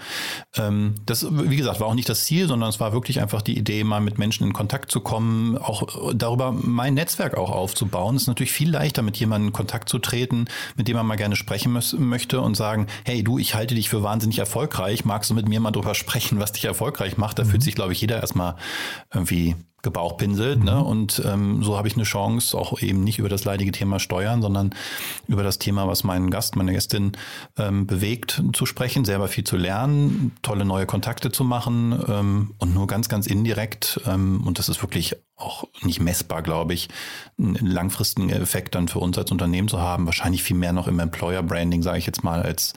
Ähm, 0.55 0.95
das, 1.05 1.25
wie 1.31 1.55
gesagt, 1.55 1.79
war 1.79 1.87
auch 1.87 1.95
nicht 1.95 2.09
das 2.09 2.25
Ziel, 2.25 2.47
sondern 2.47 2.69
es 2.69 2.79
war 2.79 2.93
wirklich 2.93 3.19
einfach 3.21 3.41
die 3.41 3.57
Idee, 3.57 3.83
mal 3.83 4.01
mit 4.01 4.17
Menschen 4.17 4.45
in 4.45 4.53
Kontakt 4.53 4.91
zu 4.91 4.99
kommen, 4.99 5.57
auch 5.57 6.13
darüber 6.13 6.51
mein 6.51 6.93
Netzwerk 6.93 7.37
auch 7.37 7.51
aufzubauen. 7.51 8.15
Es 8.15 8.23
ist 8.23 8.27
natürlich 8.27 8.51
viel 8.51 8.69
leichter, 8.69 9.01
mit 9.01 9.17
jemandem 9.17 9.47
in 9.47 9.53
Kontakt 9.53 9.89
zu 9.89 9.99
treten, 9.99 10.45
mit 10.75 10.87
dem 10.87 10.97
man 10.97 11.05
mal 11.05 11.15
gerne 11.15 11.35
sprechen 11.35 11.79
möchte 11.97 12.41
und 12.41 12.55
sagen, 12.55 12.87
hey 13.03 13.23
du, 13.23 13.39
ich 13.39 13.55
halte 13.55 13.75
dich 13.75 13.89
für 13.89 14.03
wahnsinnig 14.03 14.39
erfolgreich, 14.39 15.05
magst 15.05 15.29
du 15.29 15.33
mit 15.33 15.47
mir 15.47 15.59
mal 15.59 15.71
drüber 15.71 15.95
sprechen, 15.95 16.39
was 16.39 16.51
dich 16.51 16.65
erfolgreich 16.65 17.17
macht? 17.17 17.39
Da 17.39 17.43
mhm. 17.43 17.49
fühlt 17.49 17.63
sich, 17.63 17.75
glaube 17.75 17.93
ich, 17.93 18.01
jeder 18.01 18.19
erstmal 18.21 18.55
irgendwie 19.13 19.55
gebauchpinselt. 19.85 20.61
Ne? 20.63 20.71
Mhm. 20.71 20.77
Ne? 20.77 20.83
Und 20.83 21.21
ähm, 21.25 21.63
so 21.63 21.77
habe 21.77 21.87
ich 21.87 21.95
eine 21.95 22.03
Chance, 22.03 22.57
auch 22.57 22.81
eben 22.81 23.05
nicht 23.05 23.19
über 23.19 23.29
das 23.29 23.45
leidige 23.45 23.71
Thema 23.71 23.99
Steuern, 23.99 24.41
sondern 24.41 24.75
über 25.27 25.43
das 25.43 25.59
Thema, 25.59 25.87
was 25.87 26.03
meinen 26.03 26.29
Gast, 26.29 26.57
meine 26.57 26.73
Gästin 26.73 27.13
ähm, 27.57 27.87
bewegt, 27.87 28.43
zu 28.53 28.65
sprechen, 28.65 29.05
selber 29.05 29.29
viel 29.29 29.45
zu 29.45 29.55
lernen, 29.55 30.33
tolle 30.41 30.65
neue 30.65 30.85
Kontakte 30.85 31.31
zu 31.31 31.45
machen 31.45 31.97
ähm, 32.07 32.55
und 32.57 32.73
nur 32.73 32.87
ganz, 32.87 33.07
ganz 33.07 33.27
indirekt, 33.27 34.01
ähm, 34.05 34.43
und 34.45 34.59
das 34.59 34.67
ist 34.67 34.81
wirklich 34.81 35.15
auch 35.37 35.65
nicht 35.81 35.99
messbar, 35.99 36.41
glaube 36.41 36.73
ich, 36.73 36.89
einen 37.37 37.55
langfristigen 37.55 38.29
Effekt 38.29 38.75
dann 38.75 38.87
für 38.87 38.99
uns 38.99 39.17
als 39.17 39.31
Unternehmen 39.31 39.67
zu 39.67 39.79
haben. 39.79 40.05
Wahrscheinlich 40.05 40.43
viel 40.43 40.55
mehr 40.55 40.73
noch 40.73 40.87
im 40.87 40.99
Employer 40.99 41.43
Branding, 41.43 41.83
sage 41.83 41.99
ich 41.99 42.05
jetzt 42.05 42.23
mal, 42.23 42.41
als 42.41 42.73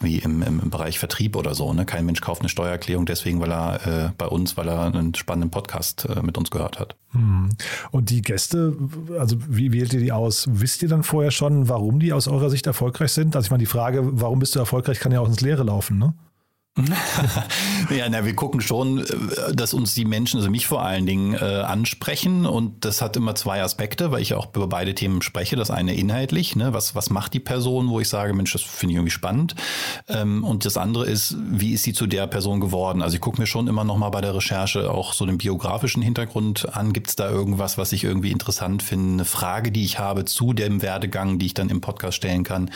wie 0.00 0.18
im, 0.18 0.42
im, 0.42 0.70
Bereich 0.70 0.98
Vertrieb 0.98 1.34
oder 1.34 1.54
so. 1.54 1.72
Ne? 1.72 1.84
Kein 1.84 2.06
Mensch 2.06 2.20
kauft 2.20 2.42
eine 2.42 2.48
Steuererklärung 2.48 3.04
deswegen, 3.04 3.40
weil 3.40 3.52
er 3.52 3.86
äh, 3.86 4.10
bei 4.16 4.26
uns, 4.26 4.56
weil 4.56 4.68
er 4.68 4.82
einen 4.82 5.14
spannenden 5.14 5.50
Podcast 5.50 6.06
äh, 6.08 6.22
mit 6.22 6.38
uns 6.38 6.50
gehört 6.50 6.78
hat. 6.78 6.96
Hm. 7.12 7.50
Und 7.90 8.10
die 8.10 8.22
Gäste, 8.22 8.76
also 9.18 9.36
wie 9.48 9.72
wählt 9.72 9.92
ihr 9.92 10.00
die 10.00 10.12
aus? 10.12 10.46
Wisst 10.50 10.82
ihr 10.82 10.88
dann 10.88 11.02
vorher 11.02 11.30
schon, 11.30 11.68
warum 11.68 11.98
die 11.98 12.12
aus 12.12 12.28
eurer 12.28 12.50
Sicht 12.50 12.66
erfolgreich 12.66 13.12
sind? 13.12 13.34
Also 13.34 13.46
ich 13.46 13.50
meine, 13.50 13.62
die 13.62 13.66
Frage, 13.66 14.00
warum 14.04 14.38
bist 14.38 14.54
du 14.54 14.60
erfolgreich, 14.60 15.00
kann 15.00 15.12
ja 15.12 15.20
auch 15.20 15.28
ins 15.28 15.40
Leere 15.40 15.64
laufen, 15.64 15.98
ne? 15.98 16.14
ja, 17.90 18.08
na, 18.08 18.24
wir 18.24 18.34
gucken 18.34 18.60
schon, 18.60 18.98
äh, 18.98 19.54
dass 19.54 19.74
uns 19.74 19.94
die 19.94 20.04
Menschen, 20.04 20.38
also 20.38 20.50
mich 20.50 20.66
vor 20.66 20.82
allen 20.82 21.06
Dingen, 21.06 21.34
äh, 21.34 21.38
ansprechen. 21.38 22.46
Und 22.46 22.84
das 22.84 23.00
hat 23.00 23.16
immer 23.16 23.34
zwei 23.34 23.62
Aspekte, 23.62 24.10
weil 24.10 24.22
ich 24.22 24.34
auch 24.34 24.54
über 24.54 24.68
beide 24.68 24.94
Themen 24.94 25.22
spreche. 25.22 25.56
Das 25.56 25.70
eine 25.70 25.94
inhaltlich, 25.94 26.56
ne? 26.56 26.72
was, 26.72 26.94
was 26.94 27.10
macht 27.10 27.34
die 27.34 27.40
Person, 27.40 27.88
wo 27.88 28.00
ich 28.00 28.08
sage, 28.08 28.32
Mensch, 28.34 28.52
das 28.52 28.62
finde 28.62 28.92
ich 28.92 28.96
irgendwie 28.96 29.10
spannend. 29.10 29.54
Ähm, 30.08 30.44
und 30.44 30.64
das 30.64 30.76
andere 30.76 31.06
ist, 31.06 31.36
wie 31.38 31.72
ist 31.72 31.82
sie 31.82 31.92
zu 31.92 32.06
der 32.06 32.26
Person 32.26 32.60
geworden? 32.60 33.02
Also 33.02 33.16
ich 33.16 33.20
gucke 33.20 33.40
mir 33.40 33.46
schon 33.46 33.66
immer 33.66 33.84
noch 33.84 33.96
mal 33.96 34.10
bei 34.10 34.20
der 34.20 34.34
Recherche 34.34 34.90
auch 34.90 35.12
so 35.12 35.26
den 35.26 35.38
biografischen 35.38 36.02
Hintergrund 36.02 36.74
an. 36.76 36.92
Gibt 36.92 37.08
es 37.08 37.16
da 37.16 37.28
irgendwas, 37.28 37.78
was 37.78 37.92
ich 37.92 38.04
irgendwie 38.04 38.30
interessant 38.30 38.82
finde? 38.82 39.14
Eine 39.14 39.24
Frage, 39.24 39.72
die 39.72 39.84
ich 39.84 39.98
habe 39.98 40.24
zu 40.24 40.52
dem 40.52 40.82
Werdegang, 40.82 41.38
die 41.38 41.46
ich 41.46 41.54
dann 41.54 41.70
im 41.70 41.80
Podcast 41.80 42.16
stellen 42.16 42.44
kann. 42.44 42.70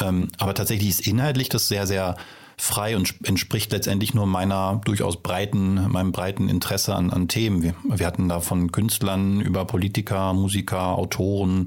Ähm, 0.00 0.28
aber 0.38 0.54
tatsächlich 0.54 0.88
ist 0.88 1.06
inhaltlich 1.06 1.48
das 1.48 1.68
sehr, 1.68 1.86
sehr 1.86 2.16
frei 2.58 2.96
und 2.96 3.14
entspricht 3.22 3.72
letztendlich 3.72 4.14
nur 4.14 4.26
meiner 4.26 4.80
durchaus 4.84 5.16
breiten, 5.22 5.90
meinem 5.90 6.12
breiten 6.12 6.48
Interesse 6.48 6.94
an, 6.94 7.10
an 7.10 7.28
Themen. 7.28 7.62
Wir, 7.62 7.74
wir 7.84 8.06
hatten 8.06 8.28
da 8.28 8.40
von 8.40 8.72
Künstlern 8.72 9.40
über 9.40 9.64
Politiker, 9.64 10.32
Musiker, 10.34 10.98
Autoren, 10.98 11.66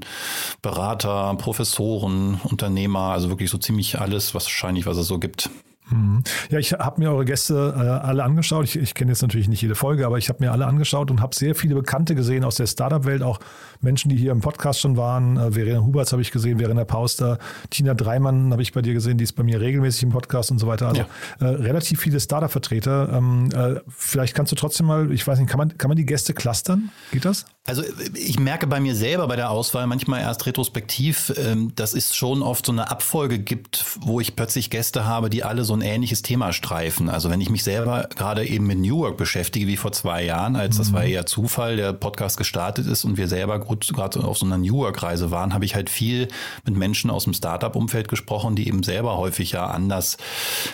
Berater, 0.60 1.34
Professoren, 1.36 2.40
Unternehmer, 2.44 3.12
also 3.12 3.28
wirklich 3.28 3.50
so 3.50 3.58
ziemlich 3.58 3.98
alles, 3.98 4.34
was 4.34 4.44
wahrscheinlich, 4.44 4.86
was 4.86 4.96
es 4.96 5.06
so 5.06 5.18
gibt. 5.18 5.50
Mhm. 5.92 6.24
Ja, 6.50 6.58
ich 6.58 6.72
habe 6.72 7.00
mir 7.00 7.10
eure 7.10 7.24
Gäste 7.24 7.74
äh, 7.76 7.80
alle 8.06 8.24
angeschaut. 8.24 8.64
Ich, 8.64 8.76
ich 8.76 8.94
kenne 8.94 9.10
jetzt 9.10 9.22
natürlich 9.22 9.48
nicht 9.48 9.62
jede 9.62 9.74
Folge, 9.74 10.06
aber 10.06 10.18
ich 10.18 10.28
habe 10.28 10.42
mir 10.44 10.52
alle 10.52 10.66
angeschaut 10.66 11.10
und 11.10 11.20
habe 11.20 11.34
sehr 11.34 11.54
viele 11.54 11.74
Bekannte 11.74 12.14
gesehen 12.14 12.44
aus 12.44 12.56
der 12.56 12.66
Startup-Welt, 12.66 13.22
auch 13.22 13.38
Menschen, 13.80 14.08
die 14.08 14.16
hier 14.16 14.32
im 14.32 14.40
Podcast 14.40 14.80
schon 14.80 14.96
waren. 14.96 15.36
Äh, 15.36 15.52
Verena 15.52 15.80
Huberts 15.80 16.12
habe 16.12 16.22
ich 16.22 16.30
gesehen, 16.30 16.58
Verena 16.58 16.84
Pauster, 16.84 17.38
Tina 17.70 17.94
Dreimann 17.94 18.52
habe 18.52 18.62
ich 18.62 18.72
bei 18.72 18.82
dir 18.82 18.94
gesehen, 18.94 19.18
die 19.18 19.24
ist 19.24 19.32
bei 19.32 19.42
mir 19.42 19.60
regelmäßig 19.60 20.04
im 20.04 20.10
Podcast 20.10 20.50
und 20.50 20.58
so 20.58 20.66
weiter. 20.66 20.88
Also 20.88 21.02
ja. 21.40 21.46
äh, 21.46 21.54
relativ 21.54 22.00
viele 22.00 22.20
Startup-Vertreter. 22.20 23.10
Ähm, 23.12 23.50
äh, 23.54 23.80
vielleicht 23.88 24.34
kannst 24.34 24.52
du 24.52 24.56
trotzdem 24.56 24.86
mal, 24.86 25.12
ich 25.12 25.26
weiß 25.26 25.38
nicht, 25.38 25.48
kann 25.48 25.58
man, 25.58 25.76
kann 25.76 25.88
man 25.88 25.96
die 25.96 26.06
Gäste 26.06 26.34
clustern? 26.34 26.90
Geht 27.10 27.24
das? 27.24 27.44
Also 27.64 27.84
ich 28.14 28.40
merke 28.40 28.66
bei 28.66 28.80
mir 28.80 28.96
selber 28.96 29.28
bei 29.28 29.36
der 29.36 29.50
Auswahl 29.50 29.86
manchmal 29.86 30.20
erst 30.20 30.46
retrospektiv, 30.46 31.32
ähm, 31.36 31.72
dass 31.76 31.94
es 31.94 32.16
schon 32.16 32.42
oft 32.42 32.66
so 32.66 32.72
eine 32.72 32.90
Abfolge 32.90 33.38
gibt, 33.38 33.84
wo 34.00 34.18
ich 34.18 34.34
plötzlich 34.34 34.68
Gäste 34.70 35.04
habe, 35.04 35.30
die 35.30 35.44
alle 35.44 35.62
so 35.62 35.74
ein 35.74 35.81
ähnliches 35.82 36.22
Thema 36.22 36.52
streifen. 36.52 37.08
Also 37.08 37.30
wenn 37.30 37.40
ich 37.40 37.50
mich 37.50 37.62
selber 37.62 38.08
gerade 38.14 38.46
eben 38.46 38.66
mit 38.66 38.78
New 38.78 38.98
Work 38.98 39.16
beschäftige, 39.16 39.66
wie 39.66 39.76
vor 39.76 39.92
zwei 39.92 40.24
Jahren, 40.24 40.56
als 40.56 40.76
das 40.76 40.92
war 40.92 41.02
mhm. 41.02 41.08
eher 41.08 41.26
Zufall, 41.26 41.76
der 41.76 41.92
Podcast 41.92 42.36
gestartet 42.36 42.86
ist 42.86 43.04
und 43.04 43.16
wir 43.16 43.28
selber 43.28 43.58
gerade 43.60 44.24
auf 44.24 44.38
so 44.38 44.46
einer 44.46 44.58
New 44.58 44.76
Work-Reise 44.78 45.30
waren, 45.30 45.54
habe 45.54 45.64
ich 45.64 45.74
halt 45.74 45.90
viel 45.90 46.28
mit 46.64 46.76
Menschen 46.76 47.10
aus 47.10 47.24
dem 47.24 47.34
Startup-Umfeld 47.34 48.08
gesprochen, 48.08 48.56
die 48.56 48.66
eben 48.66 48.82
selber 48.82 49.16
häufig 49.16 49.52
ja 49.52 49.66
anders 49.66 50.16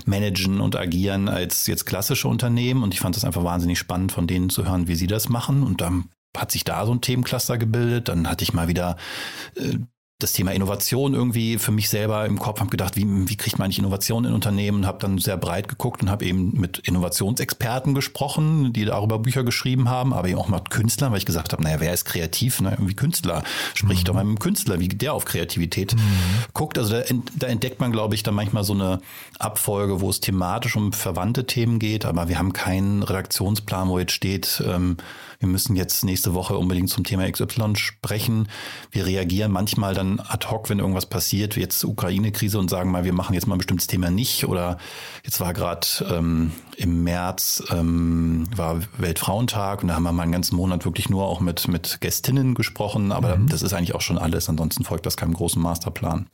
managen 0.04 0.60
und 0.60 0.76
agieren 0.76 1.28
als 1.28 1.66
jetzt 1.66 1.86
klassische 1.86 2.28
Unternehmen. 2.28 2.82
Und 2.82 2.94
ich 2.94 3.00
fand 3.00 3.16
es 3.16 3.24
einfach 3.24 3.44
wahnsinnig 3.44 3.78
spannend, 3.78 4.12
von 4.12 4.26
denen 4.26 4.50
zu 4.50 4.66
hören, 4.66 4.88
wie 4.88 4.94
sie 4.94 5.06
das 5.06 5.28
machen. 5.28 5.62
Und 5.62 5.80
dann 5.80 6.10
hat 6.36 6.52
sich 6.52 6.64
da 6.64 6.86
so 6.86 6.92
ein 6.92 7.00
Themencluster 7.00 7.58
gebildet. 7.58 8.08
Dann 8.08 8.28
hatte 8.28 8.44
ich 8.44 8.52
mal 8.52 8.68
wieder 8.68 8.96
äh, 9.56 9.78
das 10.20 10.32
Thema 10.32 10.50
Innovation 10.50 11.14
irgendwie 11.14 11.58
für 11.58 11.70
mich 11.70 11.88
selber 11.88 12.26
im 12.26 12.40
Kopf, 12.40 12.58
habe 12.58 12.70
gedacht, 12.70 12.96
wie, 12.96 13.06
wie 13.06 13.36
kriegt 13.36 13.56
man 13.56 13.66
eigentlich 13.66 13.78
Innovation 13.78 14.24
in 14.24 14.34
Unternehmen, 14.34 14.84
habe 14.84 14.98
dann 14.98 15.18
sehr 15.18 15.36
breit 15.36 15.68
geguckt 15.68 16.02
und 16.02 16.10
habe 16.10 16.24
eben 16.24 16.58
mit 16.58 16.80
Innovationsexperten 16.80 17.94
gesprochen, 17.94 18.72
die 18.72 18.84
darüber 18.84 19.20
Bücher 19.20 19.44
geschrieben 19.44 19.88
haben, 19.88 20.12
aber 20.12 20.26
eben 20.26 20.38
auch 20.40 20.48
mit 20.48 20.70
Künstlern, 20.70 21.12
weil 21.12 21.18
ich 21.18 21.26
gesagt 21.26 21.52
habe, 21.52 21.62
naja, 21.62 21.78
wer 21.78 21.94
ist 21.94 22.04
kreativ? 22.04 22.60
Na, 22.60 22.72
irgendwie 22.72 22.96
Künstler. 22.96 23.44
Sprich 23.74 24.00
mhm. 24.00 24.04
doch 24.04 24.14
mal 24.14 24.24
mit 24.24 24.30
einem 24.30 24.38
Künstler, 24.40 24.80
wie 24.80 24.88
der 24.88 25.14
auf 25.14 25.24
Kreativität 25.24 25.94
mhm. 25.94 26.00
guckt. 26.52 26.78
Also 26.78 26.94
da, 26.94 27.04
da 27.36 27.46
entdeckt 27.46 27.78
man, 27.78 27.92
glaube 27.92 28.16
ich, 28.16 28.24
dann 28.24 28.34
manchmal 28.34 28.64
so 28.64 28.72
eine 28.72 29.00
Abfolge, 29.38 30.00
wo 30.00 30.10
es 30.10 30.18
thematisch 30.18 30.74
um 30.74 30.92
verwandte 30.92 31.46
Themen 31.46 31.78
geht, 31.78 32.04
aber 32.04 32.28
wir 32.28 32.40
haben 32.40 32.52
keinen 32.52 33.04
Redaktionsplan, 33.04 33.88
wo 33.88 34.00
jetzt 34.00 34.12
steht, 34.12 34.64
ähm, 34.66 34.96
wir 35.40 35.48
müssen 35.48 35.76
jetzt 35.76 36.04
nächste 36.04 36.34
Woche 36.34 36.56
unbedingt 36.56 36.90
zum 36.90 37.04
Thema 37.04 37.30
XY 37.30 37.76
sprechen. 37.76 38.48
Wir 38.90 39.06
reagieren 39.06 39.52
manchmal 39.52 39.94
dann 39.94 40.18
ad 40.18 40.48
hoc, 40.48 40.68
wenn 40.68 40.80
irgendwas 40.80 41.06
passiert, 41.06 41.54
wie 41.54 41.60
jetzt 41.60 41.84
Ukraine-Krise 41.84 42.58
und 42.58 42.68
sagen 42.68 42.90
mal, 42.90 43.04
wir 43.04 43.12
machen 43.12 43.34
jetzt 43.34 43.46
mal 43.46 43.54
ein 43.54 43.58
bestimmtes 43.58 43.86
Thema 43.86 44.10
nicht. 44.10 44.46
Oder 44.46 44.78
jetzt 45.24 45.38
war 45.38 45.52
gerade 45.52 45.86
ähm, 46.10 46.52
im 46.76 47.04
März 47.04 47.62
ähm, 47.70 48.48
war 48.54 48.80
Weltfrauentag 48.98 49.82
und 49.82 49.88
da 49.88 49.94
haben 49.94 50.02
wir 50.02 50.12
mal 50.12 50.24
einen 50.24 50.32
ganzen 50.32 50.56
Monat 50.56 50.84
wirklich 50.84 51.08
nur 51.08 51.26
auch 51.28 51.38
mit, 51.40 51.68
mit 51.68 52.00
Gästinnen 52.00 52.54
gesprochen. 52.54 53.12
Aber 53.12 53.36
mhm. 53.36 53.48
das 53.48 53.62
ist 53.62 53.72
eigentlich 53.72 53.94
auch 53.94 54.00
schon 54.00 54.18
alles. 54.18 54.48
Ansonsten 54.48 54.82
folgt 54.82 55.06
das 55.06 55.16
keinem 55.16 55.34
großen 55.34 55.62
Masterplan. 55.62 56.26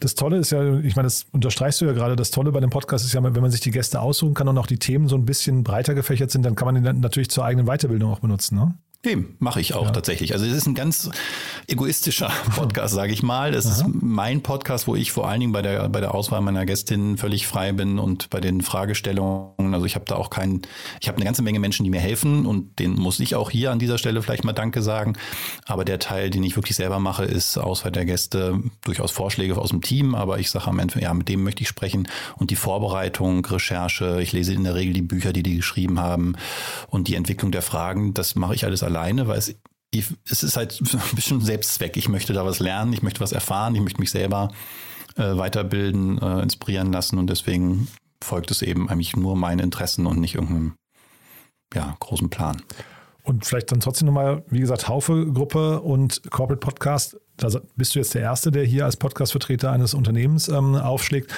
Das 0.00 0.16
Tolle 0.16 0.36
ist 0.36 0.50
ja, 0.50 0.78
ich 0.78 0.96
meine, 0.96 1.06
das 1.06 1.26
unterstreichst 1.30 1.80
du 1.80 1.84
ja 1.84 1.92
gerade, 1.92 2.16
das 2.16 2.32
Tolle 2.32 2.50
bei 2.50 2.60
dem 2.60 2.70
Podcast 2.70 3.04
ist 3.04 3.12
ja, 3.12 3.22
wenn 3.22 3.40
man 3.40 3.52
sich 3.52 3.60
die 3.60 3.70
Gäste 3.70 4.00
aussuchen 4.00 4.34
kann 4.34 4.48
und 4.48 4.58
auch 4.58 4.66
die 4.66 4.78
Themen 4.78 5.06
so 5.06 5.14
ein 5.14 5.24
bisschen 5.24 5.62
breiter 5.62 5.94
gefächert 5.94 6.32
sind, 6.32 6.44
dann 6.44 6.56
kann 6.56 6.66
man 6.66 6.74
die 6.74 6.92
natürlich 7.00 7.30
zur 7.30 7.44
eigenen 7.44 7.66
Weiterbildung 7.66 8.12
auch 8.12 8.18
benutzen 8.18 8.47
nutzen, 8.50 8.56
ne? 8.56 8.87
Eben, 9.04 9.36
mache 9.38 9.60
ich 9.60 9.74
auch 9.74 9.86
ja. 9.86 9.90
tatsächlich. 9.92 10.32
Also 10.32 10.44
es 10.44 10.52
ist 10.52 10.66
ein 10.66 10.74
ganz 10.74 11.08
egoistischer 11.68 12.32
Podcast, 12.56 12.94
sage 12.94 13.12
ich 13.12 13.22
mal. 13.22 13.54
Es 13.54 13.64
ist 13.64 13.84
mein 13.86 14.42
Podcast, 14.42 14.88
wo 14.88 14.96
ich 14.96 15.12
vor 15.12 15.28
allen 15.28 15.38
Dingen 15.38 15.52
bei 15.52 15.62
der, 15.62 15.88
bei 15.88 16.00
der 16.00 16.16
Auswahl 16.16 16.40
meiner 16.40 16.66
Gästinnen 16.66 17.16
völlig 17.16 17.46
frei 17.46 17.70
bin 17.70 18.00
und 18.00 18.28
bei 18.28 18.40
den 18.40 18.60
Fragestellungen. 18.60 19.72
Also 19.72 19.86
ich 19.86 19.94
habe 19.94 20.04
da 20.04 20.16
auch 20.16 20.30
keinen, 20.30 20.62
ich 21.00 21.06
habe 21.06 21.14
eine 21.14 21.24
ganze 21.24 21.42
Menge 21.42 21.60
Menschen, 21.60 21.84
die 21.84 21.90
mir 21.90 22.00
helfen 22.00 22.44
und 22.44 22.80
denen 22.80 22.94
muss 22.94 23.20
ich 23.20 23.36
auch 23.36 23.50
hier 23.50 23.70
an 23.70 23.78
dieser 23.78 23.98
Stelle 23.98 24.20
vielleicht 24.20 24.42
mal 24.42 24.52
Danke 24.52 24.82
sagen. 24.82 25.12
Aber 25.66 25.84
der 25.84 26.00
Teil, 26.00 26.30
den 26.30 26.42
ich 26.42 26.56
wirklich 26.56 26.74
selber 26.74 26.98
mache, 26.98 27.24
ist 27.24 27.56
Auswahl 27.56 27.92
der 27.92 28.04
Gäste, 28.04 28.60
durchaus 28.82 29.12
Vorschläge 29.12 29.58
aus 29.58 29.68
dem 29.68 29.80
Team, 29.80 30.16
aber 30.16 30.40
ich 30.40 30.50
sage 30.50 30.66
am 30.66 30.80
Ende, 30.80 31.00
ja, 31.00 31.14
mit 31.14 31.28
dem 31.28 31.44
möchte 31.44 31.62
ich 31.62 31.68
sprechen 31.68 32.08
und 32.36 32.50
die 32.50 32.56
Vorbereitung, 32.56 33.44
Recherche. 33.44 34.20
Ich 34.20 34.32
lese 34.32 34.54
in 34.54 34.64
der 34.64 34.74
Regel 34.74 34.92
die 34.92 35.02
Bücher, 35.02 35.32
die 35.32 35.44
die 35.44 35.56
geschrieben 35.58 36.00
haben 36.00 36.34
und 36.88 37.06
die 37.06 37.14
Entwicklung 37.14 37.52
der 37.52 37.62
Fragen. 37.62 38.12
Das 38.12 38.34
mache 38.34 38.56
ich 38.56 38.64
alles 38.64 38.82
alleine, 38.98 39.28
weil 39.28 39.38
es, 39.38 39.54
es 39.92 40.42
ist 40.42 40.56
halt 40.56 40.80
ein 40.92 41.16
bisschen 41.16 41.40
Selbstzweck. 41.40 41.96
Ich 41.96 42.08
möchte 42.08 42.32
da 42.32 42.44
was 42.44 42.60
lernen, 42.60 42.92
ich 42.92 43.02
möchte 43.02 43.20
was 43.20 43.32
erfahren, 43.32 43.74
ich 43.74 43.80
möchte 43.80 44.00
mich 44.00 44.10
selber 44.10 44.50
äh, 45.16 45.36
weiterbilden, 45.36 46.18
äh, 46.20 46.42
inspirieren 46.42 46.92
lassen 46.92 47.18
und 47.18 47.28
deswegen 47.30 47.88
folgt 48.22 48.50
es 48.50 48.62
eben 48.62 48.88
eigentlich 48.88 49.16
nur 49.16 49.36
meinen 49.36 49.60
Interessen 49.60 50.06
und 50.06 50.20
nicht 50.20 50.34
irgendeinem 50.34 50.74
ja, 51.74 51.96
großen 52.00 52.30
Plan. 52.30 52.62
Und 53.22 53.44
vielleicht 53.44 53.70
dann 53.70 53.80
trotzdem 53.80 54.06
nochmal, 54.06 54.42
wie 54.48 54.60
gesagt, 54.60 54.88
Haufe-Gruppe 54.88 55.80
und 55.82 56.22
Corporate 56.30 56.60
Podcast. 56.60 57.18
Da 57.36 57.48
bist 57.76 57.94
du 57.94 57.98
jetzt 57.98 58.14
der 58.14 58.22
Erste, 58.22 58.50
der 58.50 58.64
hier 58.64 58.86
als 58.86 58.96
Podcast-Vertreter 58.96 59.70
eines 59.70 59.92
Unternehmens 59.92 60.48
ähm, 60.48 60.74
aufschlägt. 60.74 61.34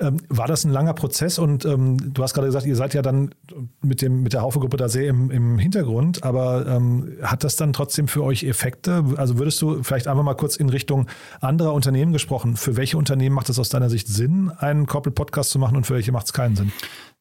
Ähm, 0.00 0.16
war 0.28 0.48
das 0.48 0.64
ein 0.64 0.72
langer 0.72 0.92
Prozess 0.92 1.38
und 1.38 1.64
ähm, 1.64 2.12
du 2.12 2.22
hast 2.24 2.34
gerade 2.34 2.48
gesagt, 2.48 2.66
ihr 2.66 2.74
seid 2.74 2.94
ja 2.94 3.02
dann 3.02 3.32
mit, 3.80 4.02
dem, 4.02 4.24
mit 4.24 4.32
der 4.32 4.42
Haufe-Gruppe 4.42 4.76
da 4.76 4.88
sehr 4.88 5.08
im, 5.08 5.30
im 5.30 5.56
Hintergrund, 5.56 6.24
aber 6.24 6.66
ähm, 6.66 7.16
hat 7.22 7.44
das 7.44 7.54
dann 7.54 7.72
trotzdem 7.72 8.08
für 8.08 8.24
euch 8.24 8.42
Effekte? 8.42 9.04
Also 9.16 9.38
würdest 9.38 9.62
du 9.62 9.84
vielleicht 9.84 10.08
einfach 10.08 10.24
mal 10.24 10.34
kurz 10.34 10.56
in 10.56 10.68
Richtung 10.68 11.06
anderer 11.40 11.72
Unternehmen 11.74 12.12
gesprochen, 12.12 12.56
für 12.56 12.76
welche 12.76 12.98
Unternehmen 12.98 13.36
macht 13.36 13.48
es 13.50 13.58
aus 13.60 13.68
deiner 13.68 13.88
Sicht 13.88 14.08
Sinn, 14.08 14.50
einen 14.50 14.86
Corporate 14.86 15.14
Podcast 15.14 15.50
zu 15.50 15.60
machen 15.60 15.76
und 15.76 15.86
für 15.86 15.94
welche 15.94 16.10
macht 16.10 16.26
es 16.26 16.32
keinen 16.32 16.56
Sinn? 16.56 16.72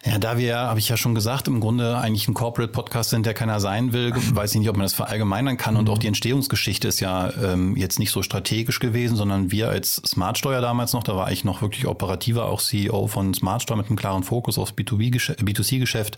Ja, 0.05 0.17
da 0.17 0.37
wir, 0.37 0.57
habe 0.57 0.79
ich 0.79 0.89
ja 0.89 0.97
schon 0.97 1.15
gesagt, 1.15 1.47
im 1.47 1.61
Grunde 1.61 1.97
eigentlich 1.97 2.27
ein 2.27 2.33
Corporate 2.33 2.73
Podcast 2.73 3.11
sind, 3.11 3.25
der 3.25 3.33
keiner 3.33 3.61
sein 3.61 3.93
will, 3.93 4.11
weiß 4.13 4.53
ich 4.53 4.59
nicht, 4.59 4.67
ob 4.67 4.75
man 4.75 4.83
das 4.83 4.93
verallgemeinern 4.93 5.55
kann. 5.55 5.77
Und 5.77 5.89
auch 5.89 5.97
die 5.97 6.07
Entstehungsgeschichte 6.07 6.89
ist 6.89 6.99
ja 6.99 7.31
ähm, 7.41 7.77
jetzt 7.77 7.99
nicht 7.99 8.11
so 8.11 8.21
strategisch 8.21 8.79
gewesen, 8.79 9.15
sondern 9.15 9.51
wir 9.51 9.69
als 9.69 10.01
Smartsteuer 10.05 10.59
damals 10.59 10.91
noch, 10.91 11.03
da 11.03 11.15
war 11.15 11.31
ich 11.31 11.45
noch 11.45 11.61
wirklich 11.61 11.87
operativer, 11.87 12.47
auch 12.47 12.59
CEO 12.59 13.07
von 13.07 13.33
Smartsteuer 13.33 13.77
mit 13.77 13.87
einem 13.87 13.95
klaren 13.95 14.23
Fokus 14.23 14.57
aufs 14.57 14.73
B2B-Geschäft. 14.73 16.17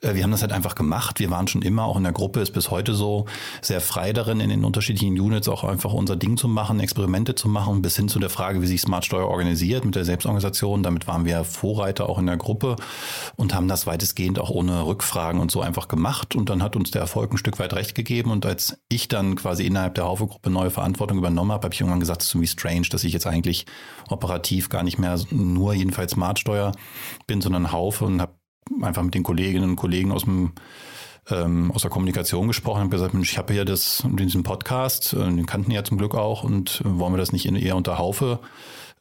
Äh, 0.00 0.14
wir 0.14 0.24
haben 0.24 0.32
das 0.32 0.42
halt 0.42 0.52
einfach 0.52 0.74
gemacht. 0.74 1.20
Wir 1.20 1.30
waren 1.30 1.46
schon 1.46 1.62
immer, 1.62 1.84
auch 1.84 1.96
in 1.96 2.02
der 2.02 2.12
Gruppe, 2.12 2.40
ist 2.40 2.50
bis 2.50 2.72
heute 2.72 2.94
so, 2.94 3.26
sehr 3.62 3.80
frei 3.80 4.12
darin, 4.12 4.40
in 4.40 4.50
den 4.50 4.64
unterschiedlichen 4.64 5.20
Units 5.20 5.46
auch 5.48 5.62
einfach 5.62 5.92
unser 5.92 6.16
Ding 6.16 6.36
zu 6.36 6.48
machen, 6.48 6.80
Experimente 6.80 7.36
zu 7.36 7.48
machen, 7.48 7.80
bis 7.80 7.94
hin 7.94 8.08
zu 8.08 8.18
der 8.18 8.30
Frage, 8.30 8.60
wie 8.60 8.66
sich 8.66 8.80
Smartsteuer 8.80 9.28
organisiert 9.28 9.84
mit 9.84 9.94
der 9.94 10.04
Selbstorganisation. 10.04 10.82
Damit 10.82 11.06
waren 11.06 11.24
wir 11.24 11.44
Vorreiter 11.44 12.08
auch 12.08 12.18
in 12.18 12.26
der 12.26 12.36
Gruppe 12.36 12.74
und 13.36 13.54
haben 13.54 13.68
das 13.68 13.86
weitestgehend 13.86 14.38
auch 14.38 14.50
ohne 14.50 14.86
Rückfragen 14.86 15.40
und 15.40 15.50
so 15.50 15.60
einfach 15.60 15.88
gemacht. 15.88 16.34
Und 16.34 16.50
dann 16.50 16.62
hat 16.62 16.76
uns 16.76 16.90
der 16.90 17.00
Erfolg 17.00 17.32
ein 17.32 17.38
Stück 17.38 17.58
weit 17.58 17.72
recht 17.72 17.94
gegeben. 17.94 18.30
Und 18.30 18.46
als 18.46 18.78
ich 18.88 19.08
dann 19.08 19.36
quasi 19.36 19.64
innerhalb 19.64 19.94
der 19.94 20.04
Haufe-Gruppe 20.04 20.50
neue 20.50 20.70
Verantwortung 20.70 21.18
übernommen 21.18 21.52
habe, 21.52 21.64
habe 21.64 21.74
ich 21.74 21.80
irgendwann 21.80 22.00
gesagt, 22.00 22.22
es 22.22 22.28
ist 22.28 22.34
irgendwie 22.34 22.48
strange, 22.48 22.88
dass 22.90 23.04
ich 23.04 23.12
jetzt 23.12 23.26
eigentlich 23.26 23.66
operativ 24.08 24.68
gar 24.68 24.82
nicht 24.82 24.98
mehr 24.98 25.18
nur 25.30 25.74
jedenfalls 25.74 26.12
Smartsteuer 26.12 26.72
bin, 27.26 27.40
sondern 27.40 27.72
Haufe 27.72 28.04
und 28.04 28.20
habe 28.20 28.34
einfach 28.82 29.02
mit 29.02 29.14
den 29.14 29.22
Kolleginnen 29.22 29.70
und 29.70 29.76
Kollegen 29.76 30.12
aus 30.12 30.24
dem 30.24 30.52
ähm, 31.30 31.70
aus 31.72 31.82
der 31.82 31.90
Kommunikation 31.90 32.48
gesprochen 32.48 32.82
und 32.82 32.90
gesagt, 32.90 33.14
Mensch, 33.14 33.30
ich 33.32 33.38
habe 33.38 33.52
hier 33.52 33.64
das, 33.64 34.02
diesen 34.06 34.42
Podcast, 34.42 35.12
äh, 35.12 35.18
den 35.18 35.46
kannten 35.46 35.70
ja 35.70 35.84
zum 35.84 35.98
Glück 35.98 36.14
auch 36.14 36.44
und 36.44 36.82
wollen 36.84 37.12
wir 37.12 37.18
das 37.18 37.32
nicht 37.32 37.46
eher 37.46 37.76
unter 37.76 37.98
Haufe 37.98 38.40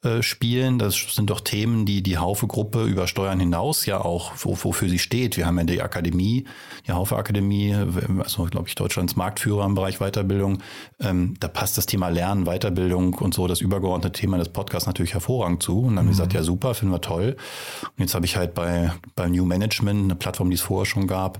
äh, 0.02 0.22
spielen. 0.24 0.80
Das 0.80 0.96
sind 1.14 1.30
doch 1.30 1.42
Themen, 1.42 1.86
die 1.86 2.02
die 2.02 2.18
Haufe-Gruppe 2.18 2.86
über 2.86 3.06
Steuern 3.06 3.38
hinaus 3.38 3.86
ja 3.86 4.00
auch, 4.00 4.32
wofür 4.38 4.88
sie 4.88 4.98
steht. 4.98 5.36
Wir 5.36 5.46
haben 5.46 5.58
ja 5.58 5.66
die 5.66 5.82
Akademie, 5.82 6.46
die 6.88 6.94
Haufe-Akademie, 6.94 7.76
also 8.20 8.46
glaube 8.46 8.70
ich 8.70 8.76
Deutschlands 8.76 9.18
Marktführer 9.18 9.66
im 9.66 9.76
Bereich 9.76 10.00
Weiterbildung. 10.00 10.60
Ähm, 11.02 11.34
da 11.42 11.50
passt 11.50 11.78
das 11.78 11.86
Thema 11.86 12.08
Lernen, 12.08 12.46
Weiterbildung 12.46 13.16
und 13.16 13.34
so 13.34 13.46
das 13.48 13.60
übergeordnete 13.60 14.18
Thema 14.18 14.38
des 14.38 14.48
Podcasts 14.48 14.88
natürlich 14.88 15.16
hervorragend 15.16 15.64
zu. 15.64 15.80
Und 15.80 15.90
dann 15.90 16.00
haben 16.00 16.06
wir 16.06 16.12
gesagt, 16.12 16.32
mhm. 16.32 16.38
ja 16.38 16.44
super, 16.44 16.74
finden 16.76 16.94
wir 16.94 17.02
toll. 17.02 17.36
Und 17.82 18.00
jetzt 18.00 18.16
habe 18.16 18.26
ich 18.26 18.38
halt 18.38 18.54
bei, 18.54 18.94
bei 19.16 19.28
New 19.28 19.44
Management, 19.44 20.06
eine 20.06 20.16
Plattform, 20.16 20.50
die 20.50 20.56
es 20.56 20.62
vorher 20.62 20.86
schon 20.86 21.08
gab, 21.08 21.40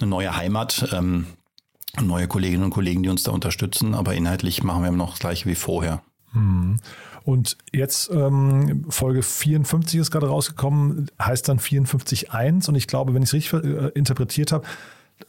eine 0.00 0.10
neue 0.10 0.36
Heimat. 0.36 0.88
Ähm, 0.92 1.26
neue 2.00 2.26
Kolleginnen 2.26 2.64
und 2.64 2.70
Kollegen, 2.70 3.04
die 3.04 3.08
uns 3.08 3.22
da 3.22 3.32
unterstützen, 3.32 3.94
aber 3.94 4.14
inhaltlich 4.14 4.62
machen 4.62 4.82
wir 4.82 4.90
noch 4.90 5.10
das 5.10 5.18
gleiche 5.20 5.48
wie 5.48 5.54
vorher. 5.54 6.02
Mhm. 6.32 6.76
Und 7.24 7.58
jetzt 7.72 8.10
ähm, 8.10 8.86
Folge 8.88 9.22
54 9.22 10.00
ist 10.00 10.10
gerade 10.10 10.28
rausgekommen, 10.28 11.10
heißt 11.20 11.48
dann 11.48 11.58
54.1 11.58 12.68
und 12.68 12.74
ich 12.74 12.86
glaube, 12.86 13.14
wenn 13.14 13.22
ich 13.22 13.28
es 13.30 13.34
richtig 13.34 13.52
äh, 13.64 13.88
interpretiert 13.94 14.52
habe, 14.52 14.64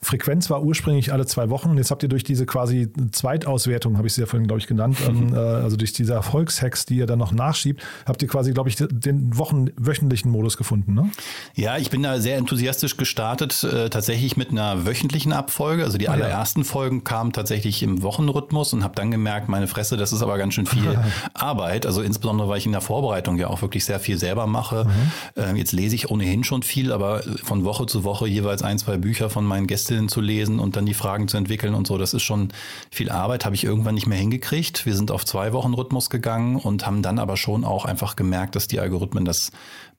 Frequenz 0.02 0.50
war 0.50 0.64
ursprünglich 0.64 1.14
alle 1.14 1.26
zwei 1.26 1.50
Wochen. 1.50 1.78
Jetzt 1.78 1.92
habt 1.92 2.04
ihr 2.04 2.10
durch 2.10 2.24
diese 2.24 2.46
quasi 2.46 2.92
Zweitauswertung, 3.12 3.98
habe 3.98 4.08
ich 4.08 4.14
sie 4.14 4.22
ja 4.22 4.28
vorhin, 4.28 4.48
glaube 4.48 4.60
ich, 4.60 4.68
genannt, 4.68 4.98
mhm. 5.08 5.34
äh, 5.34 5.38
also 5.38 5.78
durch 5.78 5.94
diese 5.94 6.14
Erfolgshacks, 6.14 6.86
die 6.86 6.98
ihr 6.98 7.06
dann 7.06 7.20
noch 7.20 7.32
nachschiebt, 7.32 7.82
habt 8.06 8.22
ihr 8.22 8.28
quasi, 8.28 8.54
glaube 8.54 8.70
ich, 8.70 8.78
den 8.78 9.38
Wochen 9.38 9.68
wöchentlichen 9.78 10.32
Modus 10.32 10.58
gefunden, 10.58 10.94
ne? 10.94 11.10
Ja, 11.56 11.78
ich 11.78 11.90
bin 11.90 12.04
da 12.04 12.20
sehr 12.20 12.38
enthusiastisch 12.38 12.98
gestartet, 12.98 13.64
äh, 13.64 13.90
tatsächlich 13.90 14.38
mit 14.38 14.52
einer 14.52 14.86
wöchentlichen 14.86 15.34
Abfolge. 15.34 15.84
Also 15.84 15.98
die 15.98 16.10
ah, 16.10 16.14
allerersten 16.14 16.62
ja. 16.62 16.66
Folgen 16.66 17.04
kamen 17.04 17.34
tatsächlich 17.34 17.84
im 17.84 18.02
Wochenrhythmus 18.04 18.74
und 18.74 18.84
habe 18.84 18.96
dann 18.96 19.12
gemerkt, 19.12 19.50
meine 19.50 19.68
Fresse, 19.68 19.98
das 19.98 20.14
ist 20.14 20.22
aber 20.22 20.38
ganz 20.38 20.54
schön 20.54 20.66
viel 20.66 21.00
Arbeit. 21.34 21.86
Also 21.86 22.02
insbesondere, 22.02 22.48
weil 22.48 22.58
ich 22.58 22.66
in 22.66 22.72
der 22.72 22.82
Vorbereitung 22.82 23.38
ja 23.38 23.48
auch 23.48 23.62
wirklich 23.62 23.86
sehr 23.86 24.00
viel 24.00 24.18
selber 24.18 24.48
mache. 24.48 24.86
Mhm. 24.86 25.42
Äh, 25.44 25.58
jetzt 25.58 25.72
lese 25.72 25.96
ich 25.96 26.10
ohnehin 26.10 26.44
schon 26.44 26.64
viel, 26.64 26.92
aber 26.92 27.22
von 27.44 27.64
Woche 27.66 27.86
zu 27.86 28.04
Woche 28.04 28.28
jeweils 28.28 28.64
ein, 28.64 28.78
zwei 28.78 28.98
Bücher 28.98 29.30
von 29.30 29.46
meinen 29.46 29.68
Gästen 29.68 29.81
Gästinnen 29.82 30.10
zu 30.10 30.22
lesen 30.22 30.60
und 30.60 30.76
dann 30.76 30.86
die 30.86 30.94
Fragen 30.94 31.28
zu 31.28 31.38
entwickeln 31.38 31.74
und 31.74 31.88
so. 31.88 31.98
Das 31.98 32.14
ist 32.14 32.22
schon 32.22 32.50
viel 32.92 33.10
Arbeit, 33.10 33.46
habe 33.46 33.56
ich 33.56 33.64
irgendwann 33.64 33.96
nicht 33.96 34.06
mehr 34.06 34.18
hingekriegt. 34.18 34.86
Wir 34.86 34.96
sind 34.96 35.10
auf 35.10 35.26
zwei 35.26 35.54
Wochen 35.54 35.74
Rhythmus 35.74 36.12
gegangen 36.12 36.56
und 36.56 36.86
haben 36.86 37.02
dann 37.02 37.18
aber 37.18 37.36
schon 37.36 37.66
auch 37.66 37.86
einfach 37.86 38.16
gemerkt, 38.16 38.56
dass 38.56 38.68
die 38.68 38.80
Algorithmen 38.80 39.26
das 39.26 39.52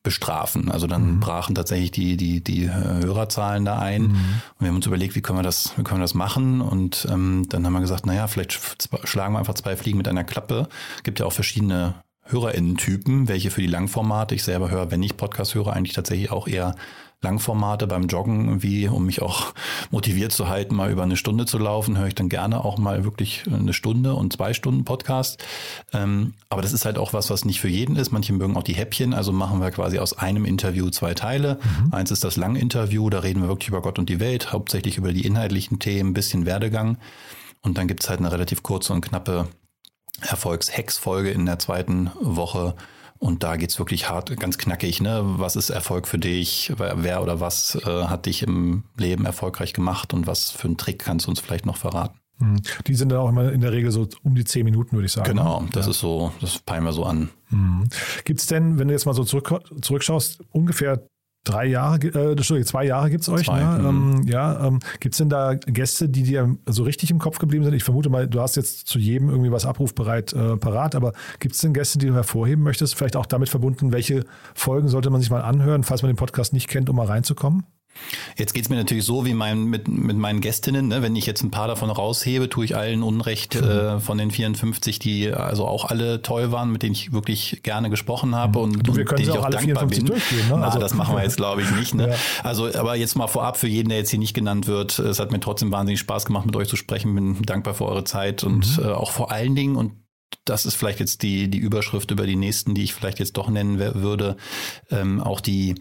bestrafen. 0.04 0.70
Also 0.70 0.86
dann 0.86 1.16
mhm. 1.16 1.20
brachen 1.20 1.54
tatsächlich 1.56 1.90
die, 1.90 2.16
die, 2.16 2.42
die 2.42 2.64
äh, 2.64 2.70
Hörerzahlen 2.70 3.64
da 3.64 3.78
ein. 3.78 4.02
Mhm. 4.02 4.08
Und 4.08 4.60
wir 4.60 4.68
haben 4.68 4.76
uns 4.76 4.86
überlegt, 4.86 5.16
wie 5.16 5.20
können 5.20 5.38
wir 5.38 5.44
das, 5.44 5.72
wie 5.76 5.82
können 5.82 6.00
wir 6.00 6.04
das 6.04 6.14
machen? 6.14 6.60
Und 6.60 7.06
ähm, 7.10 7.46
dann 7.48 7.66
haben 7.66 7.72
wir 7.72 7.80
gesagt, 7.80 8.06
naja, 8.06 8.28
vielleicht 8.28 8.58
schlagen 9.04 9.34
wir 9.34 9.38
einfach 9.40 9.54
zwei 9.54 9.76
Fliegen 9.76 9.98
mit 9.98 10.08
einer 10.08 10.24
Klappe. 10.24 10.68
Gibt 11.02 11.18
ja 11.20 11.26
auch 11.26 11.32
verschiedene 11.32 11.94
HörerInnen-Typen, 12.24 13.28
welche 13.28 13.50
für 13.50 13.60
die 13.60 13.66
Langformate. 13.66 14.34
Ich 14.34 14.44
selber 14.44 14.70
höre, 14.70 14.90
wenn 14.90 15.02
ich 15.02 15.16
Podcast 15.16 15.54
höre, 15.54 15.72
eigentlich 15.72 15.94
tatsächlich 15.94 16.30
auch 16.30 16.46
eher 16.46 16.76
Langformate 17.22 17.86
beim 17.86 18.08
Joggen 18.08 18.46
irgendwie, 18.46 18.88
um 18.88 19.06
mich 19.06 19.22
auch 19.22 19.54
motiviert 19.90 20.32
zu 20.32 20.48
halten, 20.48 20.74
mal 20.74 20.90
über 20.90 21.04
eine 21.04 21.16
Stunde 21.16 21.46
zu 21.46 21.58
laufen, 21.58 21.96
höre 21.96 22.08
ich 22.08 22.14
dann 22.14 22.28
gerne 22.28 22.64
auch 22.64 22.78
mal 22.78 23.04
wirklich 23.04 23.44
eine 23.46 23.72
Stunde 23.72 24.14
und 24.14 24.32
zwei 24.32 24.52
Stunden 24.52 24.84
Podcast. 24.84 25.42
Ähm, 25.92 26.34
aber 26.50 26.62
das 26.62 26.72
ist 26.72 26.84
halt 26.84 26.98
auch 26.98 27.12
was, 27.12 27.30
was 27.30 27.44
nicht 27.44 27.60
für 27.60 27.68
jeden 27.68 27.96
ist. 27.96 28.10
Manche 28.10 28.32
mögen 28.32 28.56
auch 28.56 28.64
die 28.64 28.74
Häppchen, 28.74 29.14
also 29.14 29.32
machen 29.32 29.60
wir 29.60 29.70
quasi 29.70 29.98
aus 29.98 30.18
einem 30.18 30.44
Interview 30.44 30.90
zwei 30.90 31.14
Teile. 31.14 31.58
Mhm. 31.62 31.94
Eins 31.94 32.10
ist 32.10 32.24
das 32.24 32.36
Langinterview, 32.36 33.08
da 33.08 33.20
reden 33.20 33.42
wir 33.42 33.48
wirklich 33.48 33.68
über 33.68 33.82
Gott 33.82 33.98
und 33.98 34.08
die 34.08 34.20
Welt, 34.20 34.52
hauptsächlich 34.52 34.98
über 34.98 35.12
die 35.12 35.24
inhaltlichen 35.24 35.78
Themen, 35.78 36.14
bisschen 36.14 36.44
Werdegang. 36.44 36.98
Und 37.62 37.78
dann 37.78 37.86
gibt's 37.86 38.08
halt 38.08 38.18
eine 38.18 38.32
relativ 38.32 38.64
kurze 38.64 38.92
und 38.92 39.00
knappe 39.00 39.48
Erfolgshex-Folge 40.20 41.30
in 41.30 41.46
der 41.46 41.58
zweiten 41.58 42.10
Woche, 42.20 42.74
und 43.22 43.44
da 43.44 43.54
geht's 43.54 43.78
wirklich 43.78 44.10
hart, 44.10 44.36
ganz 44.40 44.58
knackig. 44.58 45.00
Ne? 45.00 45.22
Was 45.24 45.54
ist 45.54 45.70
Erfolg 45.70 46.08
für 46.08 46.18
dich? 46.18 46.72
Wer 46.76 47.22
oder 47.22 47.38
was 47.38 47.76
äh, 47.86 48.04
hat 48.04 48.26
dich 48.26 48.42
im 48.42 48.82
Leben 48.98 49.26
erfolgreich 49.26 49.72
gemacht 49.72 50.12
und 50.12 50.26
was 50.26 50.50
für 50.50 50.66
einen 50.66 50.76
Trick 50.76 50.98
kannst 50.98 51.26
du 51.26 51.30
uns 51.30 51.38
vielleicht 51.38 51.64
noch 51.64 51.76
verraten? 51.76 52.18
Mhm. 52.38 52.56
Die 52.88 52.94
sind 52.96 53.10
dann 53.10 53.20
auch 53.20 53.28
immer 53.28 53.52
in 53.52 53.60
der 53.60 53.70
Regel 53.70 53.92
so 53.92 54.08
um 54.24 54.34
die 54.34 54.44
zehn 54.44 54.64
Minuten, 54.64 54.96
würde 54.96 55.06
ich 55.06 55.12
sagen. 55.12 55.28
Genau, 55.28 55.60
ne? 55.60 55.68
das 55.72 55.86
ja. 55.86 55.92
ist 55.92 56.00
so, 56.00 56.32
das 56.40 56.58
peilen 56.58 56.82
wir 56.82 56.92
so 56.92 57.04
an. 57.04 57.30
Mhm. 57.50 57.88
Gibt 58.24 58.40
es 58.40 58.46
denn, 58.46 58.80
wenn 58.80 58.88
du 58.88 58.94
jetzt 58.94 59.06
mal 59.06 59.14
so 59.14 59.22
zurück, 59.22 59.62
zurückschaust, 59.80 60.42
ungefähr 60.50 61.06
drei 61.44 61.66
Jahre, 61.66 61.98
äh, 61.98 62.32
Entschuldigung, 62.32 62.68
zwei 62.68 62.84
Jahre 62.84 63.10
gibt 63.10 63.22
es 63.22 63.28
euch. 63.28 63.46
Zwei, 63.46 63.60
ne? 63.60 63.92
Mhm. 63.92 64.12
Ähm, 64.12 64.22
ja, 64.26 64.66
ähm, 64.66 64.78
gibt 65.00 65.14
es 65.14 65.18
denn 65.18 65.28
da 65.28 65.54
Gäste, 65.54 66.08
die 66.08 66.22
dir 66.22 66.56
so 66.66 66.82
richtig 66.82 67.10
im 67.10 67.18
Kopf 67.18 67.38
geblieben 67.38 67.64
sind? 67.64 67.74
Ich 67.74 67.84
vermute 67.84 68.10
mal, 68.10 68.28
du 68.28 68.40
hast 68.40 68.56
jetzt 68.56 68.86
zu 68.86 68.98
jedem 68.98 69.28
irgendwie 69.28 69.50
was 69.50 69.66
abrufbereit 69.66 70.32
äh, 70.32 70.56
parat, 70.56 70.94
aber 70.94 71.12
gibt 71.38 71.54
es 71.54 71.60
denn 71.60 71.74
Gäste, 71.74 71.98
die 71.98 72.06
du 72.06 72.14
hervorheben 72.14 72.62
möchtest? 72.62 72.94
Vielleicht 72.94 73.16
auch 73.16 73.26
damit 73.26 73.48
verbunden, 73.48 73.92
welche 73.92 74.24
Folgen 74.54 74.88
sollte 74.88 75.10
man 75.10 75.20
sich 75.20 75.30
mal 75.30 75.42
anhören, 75.42 75.82
falls 75.82 76.02
man 76.02 76.10
den 76.10 76.16
Podcast 76.16 76.52
nicht 76.52 76.68
kennt, 76.68 76.88
um 76.88 76.96
mal 76.96 77.06
reinzukommen? 77.06 77.64
Jetzt 78.36 78.52
geht's 78.54 78.68
mir 78.68 78.76
natürlich 78.76 79.04
so 79.04 79.24
wie 79.26 79.34
mein, 79.34 79.64
mit, 79.64 79.86
mit 79.88 80.16
meinen 80.16 80.40
Gästinnen. 80.40 80.88
Ne? 80.88 81.02
Wenn 81.02 81.14
ich 81.16 81.26
jetzt 81.26 81.42
ein 81.42 81.50
paar 81.50 81.68
davon 81.68 81.90
raushebe, 81.90 82.48
tue 82.48 82.64
ich 82.64 82.76
allen 82.76 83.02
Unrecht 83.02 83.54
äh, 83.54 84.00
von 84.00 84.18
den 84.18 84.30
54, 84.30 84.98
die 84.98 85.30
also 85.32 85.66
auch 85.66 85.84
alle 85.86 86.22
toll 86.22 86.50
waren, 86.52 86.72
mit 86.72 86.82
denen 86.82 86.92
ich 86.94 87.12
wirklich 87.12 87.60
gerne 87.62 87.90
gesprochen 87.90 88.34
habe 88.34 88.58
und, 88.58 88.86
wir 88.86 88.94
und 88.94 89.04
können 89.04 89.16
denen 89.18 89.22
ich 89.22 89.30
auch 89.30 89.42
auch 89.42 89.44
alle 89.44 89.56
dankbar 89.56 89.88
54 89.88 89.98
bin. 89.98 90.06
durchgehen, 90.06 90.48
ne? 90.48 90.56
Na, 90.58 90.66
Also- 90.66 90.78
das 90.78 90.94
machen 90.94 91.14
wir 91.14 91.22
jetzt, 91.22 91.36
glaube 91.36 91.62
ich, 91.62 91.70
nicht. 91.70 91.94
Ne? 91.94 92.08
Ja. 92.12 92.16
Also, 92.42 92.66
aber 92.74 92.96
jetzt 92.96 93.14
mal 93.14 93.28
vorab 93.28 93.56
für 93.56 93.68
jeden, 93.68 93.88
der 93.88 93.98
jetzt 93.98 94.10
hier 94.10 94.18
nicht 94.18 94.34
genannt 94.34 94.66
wird. 94.66 94.98
Es 94.98 95.18
hat 95.20 95.30
mir 95.30 95.40
trotzdem 95.40 95.70
wahnsinnig 95.70 96.00
Spaß 96.00 96.24
gemacht, 96.26 96.46
mit 96.46 96.56
euch 96.56 96.68
zu 96.68 96.76
sprechen. 96.76 97.14
Bin 97.14 97.42
dankbar 97.42 97.74
für 97.74 97.84
eure 97.86 98.04
Zeit 98.04 98.42
und 98.44 98.78
Mhm. 98.78 98.84
äh, 98.84 98.88
auch 98.88 99.10
vor 99.12 99.30
allen 99.30 99.54
Dingen 99.54 99.76
und 99.76 99.92
das 100.46 100.64
ist 100.66 100.74
vielleicht 100.74 100.98
jetzt 100.98 101.22
die, 101.22 101.48
die 101.48 101.58
Überschrift 101.58 102.10
über 102.10 102.26
die 102.26 102.36
nächsten, 102.36 102.74
die 102.74 102.82
ich 102.82 102.94
vielleicht 102.94 103.18
jetzt 103.20 103.36
doch 103.36 103.48
nennen 103.48 103.78
würde. 103.78 104.36
Ähm, 104.90 105.20
auch 105.20 105.40
die 105.40 105.74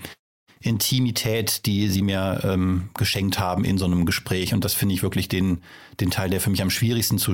Intimität, 0.61 1.65
die 1.65 1.87
sie 1.87 2.01
mir 2.01 2.41
ähm, 2.43 2.89
geschenkt 2.97 3.39
haben 3.39 3.65
in 3.65 3.77
so 3.77 3.85
einem 3.85 4.05
Gespräch. 4.05 4.53
Und 4.53 4.63
das 4.63 4.73
finde 4.73 4.95
ich 4.95 5.03
wirklich 5.03 5.27
den, 5.27 5.61
den 5.99 6.11
Teil, 6.11 6.29
der 6.29 6.41
für 6.41 6.49
mich 6.49 6.61
am 6.61 6.69
schwierigsten 6.69 7.17
zu 7.17 7.33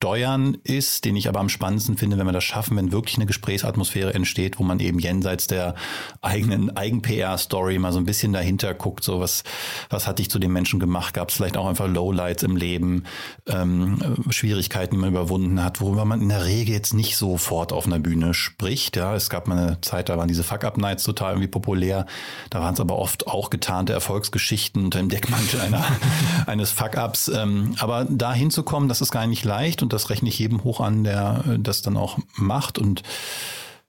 steuern 0.00 0.56
ist, 0.64 1.04
den 1.04 1.14
ich 1.14 1.28
aber 1.28 1.40
am 1.40 1.50
spannendsten 1.50 1.98
finde, 1.98 2.16
wenn 2.16 2.24
wir 2.24 2.32
das 2.32 2.42
schaffen, 2.42 2.74
wenn 2.78 2.90
wirklich 2.90 3.16
eine 3.16 3.26
Gesprächsatmosphäre 3.26 4.14
entsteht, 4.14 4.58
wo 4.58 4.62
man 4.62 4.80
eben 4.80 4.98
jenseits 4.98 5.46
der 5.46 5.74
eigenen 6.22 6.74
Eigen-PR-Story 6.74 7.78
mal 7.78 7.92
so 7.92 7.98
ein 7.98 8.06
bisschen 8.06 8.32
dahinter 8.32 8.72
guckt, 8.72 9.04
so 9.04 9.20
was, 9.20 9.44
was 9.90 10.06
hat 10.06 10.18
dich 10.18 10.30
zu 10.30 10.38
dem 10.38 10.54
Menschen 10.54 10.80
gemacht? 10.80 11.12
Gab 11.12 11.28
es 11.28 11.34
vielleicht 11.34 11.58
auch 11.58 11.68
einfach 11.68 11.86
Lowlights 11.86 12.44
im 12.44 12.56
Leben, 12.56 13.04
ähm, 13.46 13.98
äh, 14.26 14.32
Schwierigkeiten, 14.32 14.94
die 14.94 15.00
man 15.02 15.10
überwunden 15.10 15.62
hat, 15.62 15.82
worüber 15.82 16.06
man 16.06 16.22
in 16.22 16.30
der 16.30 16.46
Regel 16.46 16.74
jetzt 16.74 16.94
nicht 16.94 17.18
sofort 17.18 17.74
auf 17.74 17.84
einer 17.84 17.98
Bühne 17.98 18.32
spricht. 18.32 18.96
Ja, 18.96 19.14
es 19.14 19.28
gab 19.28 19.48
mal 19.48 19.58
eine 19.58 19.82
Zeit, 19.82 20.08
da 20.08 20.16
waren 20.16 20.28
diese 20.28 20.44
Fuck-Up-Nights 20.44 21.04
total 21.04 21.32
irgendwie 21.32 21.48
populär. 21.48 22.06
Da 22.48 22.60
waren 22.60 22.72
es 22.72 22.80
aber 22.80 22.96
oft 22.96 23.26
auch 23.26 23.50
getarnte 23.50 23.92
Erfolgsgeschichten 23.92 24.82
unter 24.82 24.98
dem 24.98 25.10
Deckmantel 25.10 25.60
einer, 25.60 25.84
eines 26.46 26.70
Fuck-Ups. 26.70 27.28
Ähm, 27.28 27.74
aber 27.80 28.06
da 28.08 28.32
hinzukommen, 28.32 28.88
das 28.88 29.02
ist 29.02 29.10
gar 29.10 29.26
nicht 29.26 29.44
leicht 29.44 29.82
und 29.82 29.89
das 29.92 30.10
rechne 30.10 30.28
ich 30.28 30.38
jedem 30.38 30.64
hoch 30.64 30.80
an, 30.80 31.04
der 31.04 31.44
äh, 31.46 31.58
das 31.58 31.82
dann 31.82 31.96
auch 31.96 32.18
macht. 32.36 32.78
Und 32.78 33.02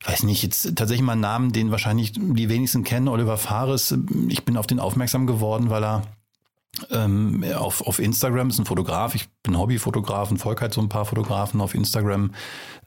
weiß 0.06 0.24
nicht, 0.24 0.44
jetzt 0.44 0.76
tatsächlich 0.76 1.06
mal 1.06 1.14
einen 1.14 1.22
Namen, 1.22 1.52
den 1.52 1.72
wahrscheinlich 1.72 2.14
die 2.14 2.50
wenigsten 2.50 2.84
kennen, 2.84 3.08
Oliver 3.08 3.38
Fares. 3.38 3.96
Ich 4.30 4.46
bin 4.46 4.58
auf 4.58 4.68
den 4.68 4.80
aufmerksam 4.80 5.28
geworden, 5.28 5.70
weil 5.70 5.84
er 5.84 6.02
ähm, 6.90 7.44
auf, 7.56 7.82
auf 7.86 8.00
Instagram 8.00 8.50
ist 8.50 8.60
ein 8.60 8.66
Fotograf, 8.66 9.14
ich 9.14 9.28
bin 9.44 9.58
Hobbyfotograf 9.58 10.32
und 10.32 10.38
folge 10.38 10.62
halt 10.62 10.74
so 10.74 10.82
ein 10.82 10.90
paar 10.90 11.06
Fotografen 11.06 11.62
auf 11.62 11.76
Instagram, 11.76 12.32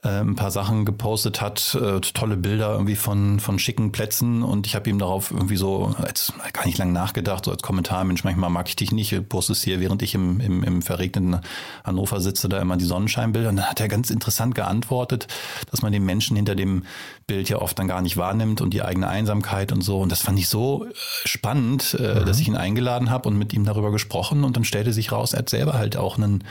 äh, 0.04 0.20
ein 0.20 0.36
paar 0.36 0.50
Sachen 0.50 0.84
gepostet 0.84 1.40
hat, 1.40 1.74
äh, 1.80 2.00
tolle 2.00 2.36
Bilder 2.36 2.72
irgendwie 2.72 2.96
von, 2.96 3.40
von 3.40 3.58
schicken 3.58 3.90
Plätzen. 3.90 4.42
Und 4.42 4.66
ich 4.66 4.74
habe 4.74 4.90
ihm 4.90 4.98
darauf 4.98 5.30
irgendwie 5.30 5.56
so 5.56 5.94
als 5.96 6.32
gar 6.52 6.66
nicht 6.66 6.78
lange 6.78 6.92
nachgedacht, 6.92 7.46
so 7.46 7.50
als 7.50 7.62
Kommentar, 7.62 8.04
Mensch, 8.04 8.22
manchmal 8.22 8.50
mag 8.50 8.68
ich 8.68 8.76
dich 8.76 8.92
nicht, 8.92 9.28
postest 9.28 9.64
hier, 9.64 9.80
während 9.80 10.02
ich 10.02 10.14
im, 10.14 10.40
im, 10.40 10.62
im 10.62 10.82
verregneten 10.82 11.40
Hannover 11.84 12.20
sitze, 12.20 12.48
da 12.48 12.60
immer 12.60 12.76
die 12.76 12.84
Sonnenscheinbilder. 12.84 13.48
Und 13.48 13.56
dann 13.56 13.70
hat 13.70 13.80
er 13.80 13.88
ganz 13.88 14.10
interessant 14.10 14.54
geantwortet, 14.54 15.26
dass 15.70 15.82
man 15.82 15.92
den 15.92 16.04
Menschen 16.04 16.36
hinter 16.36 16.54
dem 16.54 16.84
Bild 17.26 17.48
ja 17.48 17.60
oft 17.60 17.78
dann 17.78 17.88
gar 17.88 18.02
nicht 18.02 18.16
wahrnimmt 18.16 18.60
und 18.60 18.74
die 18.74 18.82
eigene 18.82 19.08
Einsamkeit 19.08 19.72
und 19.72 19.80
so. 19.80 20.00
Und 20.00 20.12
das 20.12 20.20
fand 20.20 20.38
ich 20.38 20.48
so 20.48 20.84
äh, 20.84 20.92
spannend, 21.24 21.94
äh, 21.94 22.24
dass 22.24 22.38
ich 22.40 22.48
ihn 22.48 22.56
eingeladen 22.56 23.10
habe 23.10 23.28
und 23.28 23.38
mit 23.38 23.52
ihm 23.54 23.64
darüber 23.64 23.90
gesprochen. 23.90 24.44
Und 24.44 24.56
dann 24.56 24.64
stellte 24.64 24.92
sich 24.92 25.12
raus, 25.12 25.32
er 25.32 25.40
hat 25.40 25.48
selber 25.48 25.74
halt 25.74 25.96
auch 25.96 26.18
einen 26.18 26.44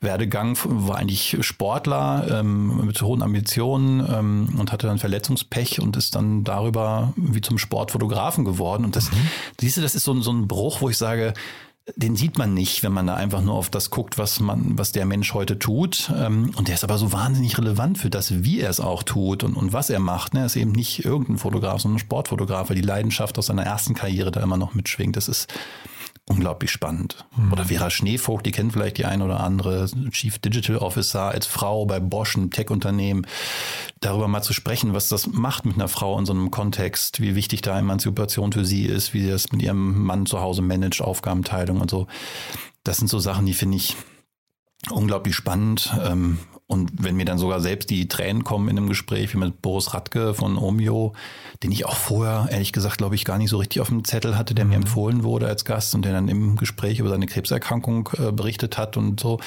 Werdegang, 0.00 0.58
war 0.64 0.96
eigentlich 0.98 1.36
Sportler 1.40 2.26
ähm, 2.40 2.84
mit 2.86 3.00
hohen 3.02 3.22
Ambitionen 3.22 4.06
ähm, 4.08 4.58
und 4.58 4.72
hatte 4.72 4.86
dann 4.86 4.98
Verletzungspech 4.98 5.80
und 5.80 5.96
ist 5.96 6.14
dann 6.14 6.44
darüber 6.44 7.12
wie 7.16 7.40
zum 7.40 7.58
Sportfotografen 7.58 8.44
geworden. 8.44 8.84
Und 8.84 8.94
das, 8.96 9.10
siehst 9.60 9.76
du, 9.76 9.80
das 9.80 9.94
ist 9.94 10.04
so, 10.04 10.12
ein- 10.12 10.22
so 10.22 10.32
ein 10.32 10.46
Bruch, 10.48 10.80
wo 10.80 10.90
ich 10.90 10.98
sage, 10.98 11.32
den 11.94 12.16
sieht 12.16 12.36
man 12.36 12.52
nicht, 12.52 12.82
wenn 12.82 12.90
man 12.92 13.06
da 13.06 13.14
einfach 13.14 13.42
nur 13.42 13.54
auf 13.54 13.70
das 13.70 13.90
guckt, 13.90 14.18
was 14.18 14.40
man, 14.40 14.76
was 14.76 14.90
der 14.90 15.06
Mensch 15.06 15.32
heute 15.34 15.56
tut. 15.58 16.10
Ähm, 16.16 16.50
Und 16.56 16.66
der 16.66 16.74
ist 16.74 16.82
aber 16.82 16.98
so 16.98 17.12
wahnsinnig 17.12 17.56
relevant 17.58 17.96
für 17.98 18.10
das, 18.10 18.42
wie 18.42 18.58
er 18.60 18.70
es 18.70 18.80
auch 18.80 19.04
tut 19.04 19.44
und, 19.44 19.54
und 19.54 19.72
was 19.72 19.88
er 19.88 20.00
macht. 20.00 20.34
ne? 20.34 20.40
Er 20.40 20.46
ist 20.46 20.56
eben 20.56 20.72
nicht 20.72 21.04
irgendein 21.04 21.38
Fotograf, 21.38 21.80
sondern 21.80 21.96
ein 21.96 22.00
Sportfotograf, 22.00 22.68
weil 22.70 22.76
die 22.76 22.82
Leidenschaft 22.82 23.38
aus 23.38 23.46
seiner 23.46 23.62
ersten 23.62 23.94
Karriere 23.94 24.32
da 24.32 24.40
immer 24.42 24.56
noch 24.56 24.74
mitschwingt. 24.74 25.16
Das 25.16 25.28
ist 25.28 25.46
unglaublich 26.28 26.72
spannend. 26.72 27.24
Oder 27.52 27.66
Vera 27.66 27.88
Schneevogt, 27.88 28.46
die 28.46 28.50
kennt 28.50 28.72
vielleicht 28.72 28.98
die 28.98 29.04
ein 29.04 29.22
oder 29.22 29.40
andere, 29.40 29.88
Chief 30.10 30.38
Digital 30.38 30.78
Officer 30.78 31.22
als 31.22 31.46
Frau 31.46 31.86
bei 31.86 32.00
Bosch, 32.00 32.36
einem 32.36 32.50
Tech-Unternehmen, 32.50 33.26
darüber 34.00 34.26
mal 34.26 34.42
zu 34.42 34.52
sprechen, 34.52 34.92
was 34.92 35.08
das 35.08 35.28
macht 35.28 35.64
mit 35.64 35.76
einer 35.76 35.88
Frau 35.88 36.18
in 36.18 36.26
so 36.26 36.32
einem 36.32 36.50
Kontext, 36.50 37.20
wie 37.20 37.36
wichtig 37.36 37.62
da 37.62 37.78
Emanzipation 37.78 38.52
für 38.52 38.64
sie 38.64 38.86
ist, 38.86 39.14
wie 39.14 39.22
sie 39.22 39.30
das 39.30 39.52
mit 39.52 39.62
ihrem 39.62 40.02
Mann 40.02 40.26
zu 40.26 40.40
Hause 40.40 40.62
managt, 40.62 41.00
Aufgabenteilung 41.00 41.80
und 41.80 41.90
so. 41.90 42.08
Das 42.82 42.96
sind 42.96 43.08
so 43.08 43.20
Sachen, 43.20 43.46
die 43.46 43.54
finde 43.54 43.76
ich 43.76 43.96
unglaublich 44.90 45.36
spannend. 45.36 45.94
Ähm, 46.04 46.38
Und 46.68 46.90
wenn 46.98 47.14
mir 47.14 47.24
dann 47.24 47.38
sogar 47.38 47.60
selbst 47.60 47.90
die 47.90 48.08
Tränen 48.08 48.42
kommen 48.42 48.68
in 48.68 48.76
einem 48.76 48.88
Gespräch 48.88 49.32
wie 49.32 49.38
mit 49.38 49.62
Boris 49.62 49.94
Radke 49.94 50.34
von 50.34 50.58
Omio, 50.58 51.12
den 51.62 51.70
ich 51.70 51.86
auch 51.86 51.94
vorher, 51.94 52.48
ehrlich 52.50 52.72
gesagt, 52.72 52.98
glaube 52.98 53.14
ich, 53.14 53.24
gar 53.24 53.38
nicht 53.38 53.50
so 53.50 53.58
richtig 53.58 53.80
auf 53.80 53.88
dem 53.88 54.04
Zettel 54.04 54.36
hatte, 54.36 54.52
der 54.52 54.64
mir 54.64 54.74
empfohlen 54.74 55.22
wurde 55.22 55.46
als 55.46 55.64
Gast 55.64 55.94
und 55.94 56.04
der 56.04 56.12
dann 56.12 56.26
im 56.28 56.56
Gespräch 56.56 56.98
über 56.98 57.08
seine 57.08 57.26
Krebserkrankung 57.26 58.08
äh, 58.18 58.32
berichtet 58.32 58.78
hat 58.78 58.96
und 58.96 59.20
so. 59.20 59.38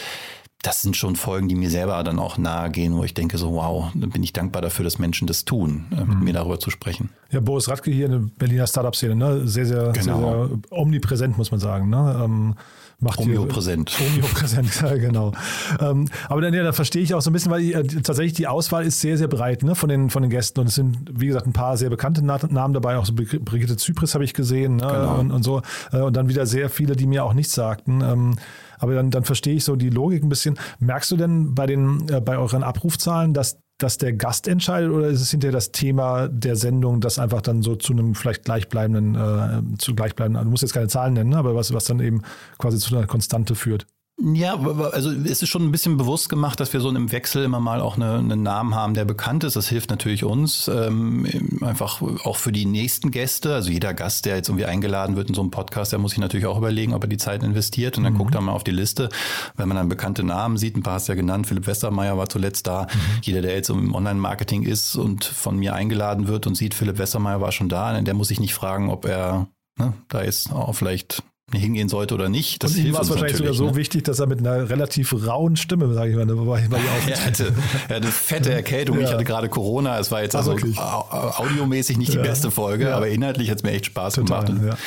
Das 0.62 0.82
sind 0.82 0.98
schon 0.98 1.16
Folgen, 1.16 1.48
die 1.48 1.56
mir 1.56 1.70
selber 1.70 2.02
dann 2.04 2.20
auch 2.20 2.38
nahe 2.38 2.70
gehen, 2.70 2.96
wo 2.96 3.04
ich 3.06 3.14
denke 3.14 3.38
so, 3.38 3.54
wow, 3.54 3.92
dann 3.94 4.10
bin 4.10 4.24
ich 4.24 4.34
dankbar 4.34 4.62
dafür, 4.62 4.84
dass 4.84 5.00
Menschen 5.00 5.26
das 5.28 5.44
tun, 5.46 5.86
äh, 5.92 6.04
mit 6.04 6.20
mir 6.22 6.34
darüber 6.34 6.60
zu 6.60 6.70
sprechen. 6.70 7.10
Ja, 7.32 7.40
Boris 7.42 7.68
Radke 7.70 7.92
hier 7.92 8.06
in 8.08 8.12
der 8.12 8.20
Berliner 8.38 8.68
Startup-Szene, 8.68 9.16
ne? 9.16 9.48
sehr, 9.48 9.66
sehr, 9.66 9.92
Genau. 9.92 10.20
sehr, 10.20 10.48
sehr 10.48 10.58
omnipräsent, 10.72 11.38
muss 11.38 11.52
man 11.52 11.60
sagen. 11.60 11.90
Ne? 11.90 12.22
Ähm, 12.24 12.56
macht 13.00 13.20
hier- 13.20 13.28
Omniopräsent. 13.40 13.92
Omniopräsent, 14.08 14.82
ja, 14.82 14.96
genau. 14.96 15.32
Ähm, 15.80 16.08
aber 16.28 16.42
dann, 16.42 16.54
ja, 16.54 16.64
da 16.64 16.74
verstehe 16.74 17.02
ich 17.02 17.14
auch 17.14 17.22
so 17.22 17.30
ein 17.30 17.34
bisschen, 17.34 17.52
weil 17.52 17.62
die, 17.62 17.74
äh, 17.74 17.84
tatsächlich 17.86 18.34
die 18.34 18.48
Auswahl 18.48 18.86
ist 18.86 19.00
sehr, 19.02 19.18
sehr 19.18 19.28
breit 19.28 19.64
ne? 19.64 19.76
von, 19.76 19.90
den, 19.90 20.10
von 20.10 20.22
den 20.22 20.30
Gästen. 20.32 20.60
Und 20.60 20.68
es 20.68 20.76
sind, 20.76 20.98
wie 21.14 21.28
gesagt, 21.28 21.48
ein 21.48 21.54
paar 21.54 21.78
sehr 21.78 21.90
bekannte 21.90 22.22
Na 22.24 22.40
Namen 22.50 22.74
dabei. 22.74 22.98
Auch 22.98 23.06
so 23.06 23.14
Brig- 23.14 23.44
Brigitte 23.44 23.78
Zypris 23.78 24.14
habe 24.16 24.24
ich 24.24 24.34
gesehen 24.34 24.78
ne? 24.78 24.88
Genau. 24.88 25.20
und, 25.20 25.32
und 25.32 25.44
so. 25.44 25.62
Äh, 25.92 26.02
Und 26.02 26.16
dann 26.18 26.28
wieder 26.30 26.46
sehr 26.46 26.70
viele, 26.70 26.96
die 26.96 27.08
mir 27.08 27.24
auch 27.24 27.34
nichts 27.34 27.54
sagten. 27.54 28.02
Ähm, 28.02 28.36
aber 28.80 28.94
dann, 28.96 29.12
dann 29.12 29.24
verstehe 29.26 29.56
ich 29.56 29.64
so 29.66 29.76
die 29.76 29.90
Logik 29.90 30.24
ein 30.24 30.30
bisschen. 30.30 30.58
Merkst 30.80 31.12
du 31.12 31.18
denn 31.18 31.54
bei, 31.56 31.66
den, 31.66 32.08
äh, 32.10 32.22
bei 32.22 32.38
euren 32.38 32.64
Abrufzahlen, 32.64 33.34
dass 33.34 33.58
dass 33.80 33.98
der 33.98 34.14
Gast 34.14 34.48
entscheidet 34.48 34.92
oder 34.92 35.08
ist 35.08 35.22
es 35.22 35.32
hinterher 35.32 35.54
das 35.54 35.72
Thema 35.72 36.28
der 36.28 36.56
Sendung, 36.56 37.02
das 37.02 37.18
einfach 37.18 37.42
dann 37.42 37.64
so 37.64 37.76
zu 37.76 37.94
einem 37.94 38.14
vielleicht 38.14 38.46
gleichbleibenden, 38.46 39.16
äh, 39.16 39.78
zu 39.78 39.96
gleichbleibenden, 39.96 40.44
du 40.44 40.52
musst 40.52 40.64
jetzt 40.64 40.74
keine 40.74 40.88
Zahlen 40.88 41.14
nennen, 41.14 41.32
ne, 41.32 41.38
aber 41.38 41.56
was, 41.56 41.74
was 41.74 41.86
dann 41.86 42.00
eben 42.00 42.22
quasi 42.58 42.78
zu 42.78 42.96
einer 42.96 43.08
Konstante 43.08 43.56
führt? 43.56 43.88
Ja, 44.22 44.56
also 44.56 45.12
es 45.12 45.42
ist 45.42 45.48
schon 45.48 45.64
ein 45.64 45.72
bisschen 45.72 45.96
bewusst 45.96 46.28
gemacht, 46.28 46.60
dass 46.60 46.74
wir 46.74 46.82
so 46.82 46.90
im 46.90 47.12
Wechsel 47.12 47.46
immer 47.46 47.62
mal 47.62 47.80
auch 47.80 47.96
eine, 47.96 48.16
einen 48.16 48.44
Namen 48.44 48.76
haben, 48.76 48.94
der 48.94 49.06
bekannt 49.06 49.46
ist. 49.46 49.56
Das 49.56 49.70
hilft 49.70 49.90
natürlich 49.92 50.26
uns 50.26 50.68
ähm, 50.68 51.26
einfach 51.62 52.02
auch 52.02 52.36
für 52.36 52.52
die 52.52 52.66
nächsten 52.66 53.12
Gäste. 53.12 53.54
Also 53.54 53.72
jeder 53.72 53.94
Gast, 53.94 54.26
der 54.26 54.36
jetzt 54.36 54.50
irgendwie 54.50 54.66
eingeladen 54.66 55.16
wird 55.16 55.30
in 55.30 55.36
so 55.36 55.42
einem 55.42 55.52
Podcast, 55.52 55.94
der 55.94 56.00
muss 56.00 56.12
sich 56.12 56.20
natürlich 56.20 56.48
auch 56.48 56.58
überlegen, 56.58 56.94
ob 56.94 57.04
er 57.06 57.08
die 57.08 57.18
Zeit 57.18 57.44
investiert. 57.44 57.98
Und 57.98 58.04
dann 58.04 58.18
guckt 58.18 58.36
er 58.36 58.42
mal 58.42 58.52
auf 58.52 58.66
die 58.66 58.72
Liste. 58.72 59.08
Wenn 59.56 59.70
man 59.70 59.78
dann 59.78 59.88
bekannte 59.88 60.24
Namen 60.24 60.58
sieht, 60.58 60.76
ein 60.76 60.84
paar 60.84 60.96
hast 60.96 61.08
du 61.08 61.14
ja 61.14 61.16
genannt, 61.16 61.48
Philipp 61.48 61.68
Westermeier 61.68 62.18
war 62.18 62.28
zuletzt 62.28 62.68
da. 62.68 62.88
Jeder, 63.22 63.42
der 63.42 63.56
jetzt 63.56 63.70
im 63.70 63.96
Online-Marketing 63.96 64.64
ist 64.64 64.98
und 64.98 65.24
von 65.24 65.58
mir 65.58 65.76
eingeladen 65.76 66.28
wird 66.28 66.46
und 66.46 66.56
sieht, 66.56 66.74
Philipp 66.74 66.98
Westermeier 66.98 67.40
war 67.40 67.54
schon 67.54 67.70
da, 67.70 68.00
der 68.02 68.14
muss 68.14 68.28
sich 68.28 68.42
nicht 68.42 68.54
fragen, 68.54 68.90
ob 68.90 69.06
er 69.06 69.48
ne, 69.78 69.94
da 70.10 70.24
jetzt 70.24 70.52
auch 70.52 70.74
vielleicht 70.74 71.24
hingehen 71.58 71.90
sollte 71.90 72.14
oder 72.14 72.30
nicht. 72.30 72.64
Das 72.64 72.76
und 72.76 72.86
ihm 72.86 72.94
war 72.94 73.02
es 73.02 73.10
wahrscheinlich 73.10 73.38
sogar 73.38 73.52
natürlich. 73.54 73.58
so 73.70 73.74
ne? 73.74 73.76
wichtig, 73.76 74.04
dass 74.04 74.20
er 74.20 74.28
mit 74.28 74.40
einer 74.40 74.70
relativ 74.70 75.14
rauen 75.26 75.56
Stimme, 75.56 75.94
sage 75.94 76.12
ich 76.12 76.16
mal, 76.18 76.26
ne, 76.26 76.38
war, 76.46 76.60
ja 76.60 76.68
Er 77.08 77.26
hatte, 77.26 77.54
er 77.88 77.96
hatte 77.98 78.08
fette 78.08 78.54
Erkältung. 78.54 78.98
Ja. 79.00 79.06
Ich 79.08 79.12
hatte 79.14 79.24
gerade 79.24 79.50
Corona. 79.50 79.98
Es 80.00 80.12
war 80.12 80.22
jetzt 80.22 80.36
Ah, 80.36 80.40
also 80.40 80.52
wirklich? 80.52 80.78
audiomäßig 80.80 81.98
nicht 81.98 82.14
die 82.14 82.18
Ja. 82.18 82.24
beste 82.24 82.52
Folge, 82.52 82.94
aber 82.96 83.08
inhaltlich 83.08 83.50
hat 83.50 83.58
es 83.58 83.64
mir 83.64 83.72
echt 83.72 83.88
Spaß 83.88 84.16
Total, 84.16 84.46
gemacht. 84.46 84.78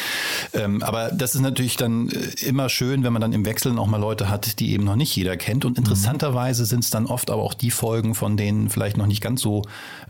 Ähm, 0.54 0.82
aber 0.82 1.10
das 1.10 1.34
ist 1.34 1.40
natürlich 1.40 1.76
dann 1.76 2.08
äh, 2.08 2.44
immer 2.46 2.68
schön, 2.68 3.02
wenn 3.04 3.12
man 3.12 3.22
dann 3.22 3.32
im 3.32 3.44
Wechsel 3.44 3.76
auch 3.78 3.86
mal 3.86 3.98
Leute 4.00 4.28
hat, 4.28 4.58
die 4.60 4.72
eben 4.72 4.84
noch 4.84 4.96
nicht 4.96 5.14
jeder 5.16 5.36
kennt. 5.36 5.64
Und 5.64 5.78
interessanterweise 5.78 6.64
sind 6.64 6.84
es 6.84 6.90
dann 6.90 7.06
oft 7.06 7.30
aber 7.30 7.42
auch 7.42 7.54
die 7.54 7.70
Folgen 7.70 8.14
von 8.14 8.36
den 8.36 8.68
vielleicht 8.68 8.96
noch 8.96 9.06
nicht 9.06 9.20
ganz 9.22 9.40
so 9.40 9.62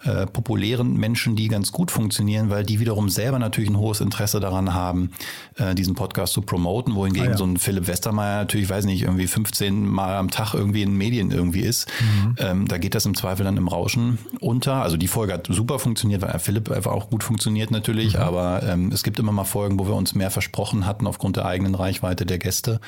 äh, 0.05 0.27
populären 0.27 0.95
Menschen, 0.97 1.37
die 1.37 1.49
ganz 1.49 1.73
gut 1.73 1.91
funktionieren, 1.91 2.51
weil 2.51 2.65
die 2.65 2.81
wiederum 2.81 3.09
selber 3.09 3.39
natürlich 3.39 3.71
ein 3.71 3.79
hohes 3.79 4.01
Interesse 4.01 4.41
daran 4.41 4.75
haben, 4.75 5.13
äh, 5.57 5.75
diesen 5.75 5.95
Podcast 5.95 6.33
zu 6.33 6.42
promoten, 6.43 6.95
wohingegen 6.95 7.29
Ah, 7.29 7.31
ja. 7.33 7.37
so 7.37 7.45
ein 7.45 7.57
Philipp 7.57 7.87
Westermeier 7.87 8.39
natürlich, 8.39 8.69
weiß 8.69 8.85
nicht, 8.85 9.03
irgendwie 9.03 9.27
15 9.27 9.87
Mal 9.89 10.17
am 10.17 10.31
Tag 10.31 10.55
irgendwie 10.55 10.83
in 10.83 10.97
Medien 10.97 11.31
irgendwie 11.31 11.61
ist. 11.61 11.89
Mhm. 12.01 12.35
Ähm, 12.39 12.69
da 12.69 12.79
geht 12.79 12.95
das 12.95 13.07
im 13.07 13.15
Zweifel 13.15 13.45
dann 13.45 13.57
im 13.57 13.69
Rauschen 13.69 14.19
unter. 14.41 14.83
Also 14.83 14.97
die 14.97 15.09
Folge 15.09 15.33
hat 15.33 15.47
super 15.51 15.79
funktioniert, 15.79 16.23
weil 16.23 16.39
Philipp 16.39 16.71
einfach 16.71 16.93
auch 16.93 17.11
gut 17.11 17.23
funktioniert 17.25 17.71
natürlich, 17.71 18.15
Mhm. 18.15 18.21
aber 18.21 18.63
ähm, 18.63 18.91
es 18.93 19.03
gibt 19.03 19.19
immer 19.19 19.33
mal 19.33 19.45
Folgen, 19.45 19.79
wo 19.79 19.87
wir 19.87 19.95
uns 19.95 20.15
mehr 20.15 20.31
versprochen 20.31 20.87
hatten 20.87 21.07
aufgrund 21.07 21.37
der 21.37 21.47
eigenen 21.47 21.75
Reichweite 21.75 22.27
der 22.27 22.39
Gäste 22.39 22.81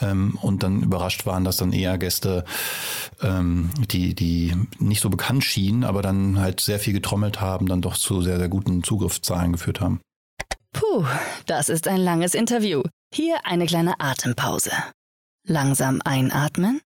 ähm, 0.00 0.38
und 0.42 0.62
dann 0.62 0.82
überrascht 0.82 1.26
waren, 1.26 1.44
dass 1.44 1.56
dann 1.56 1.72
eher 1.72 1.98
Gäste, 1.98 2.44
ähm, 3.22 3.70
die, 3.90 4.14
die 4.14 4.54
nicht 4.78 5.00
so 5.00 5.10
bekannt 5.10 5.44
schienen, 5.44 5.84
aber 5.84 6.02
dann 6.02 6.38
halt 6.38 6.60
sehr 6.60 6.78
viel 6.78 6.92
getrommelt 6.92 7.40
haben, 7.40 7.66
dann 7.66 7.80
doch 7.82 7.96
zu 7.96 8.20
sehr, 8.22 8.38
sehr 8.38 8.48
guten 8.48 8.82
Zugriffszahlen 8.82 9.52
geführt 9.52 9.80
haben. 9.80 10.00
Puh, 10.72 11.04
das 11.46 11.68
ist 11.68 11.88
ein 11.88 11.96
langes 12.00 12.34
Interview. 12.34 12.82
Hier 13.12 13.38
eine 13.44 13.66
kleine 13.66 13.98
Atempause. 14.00 14.70
Langsam 15.46 16.00
einatmen. 16.04 16.80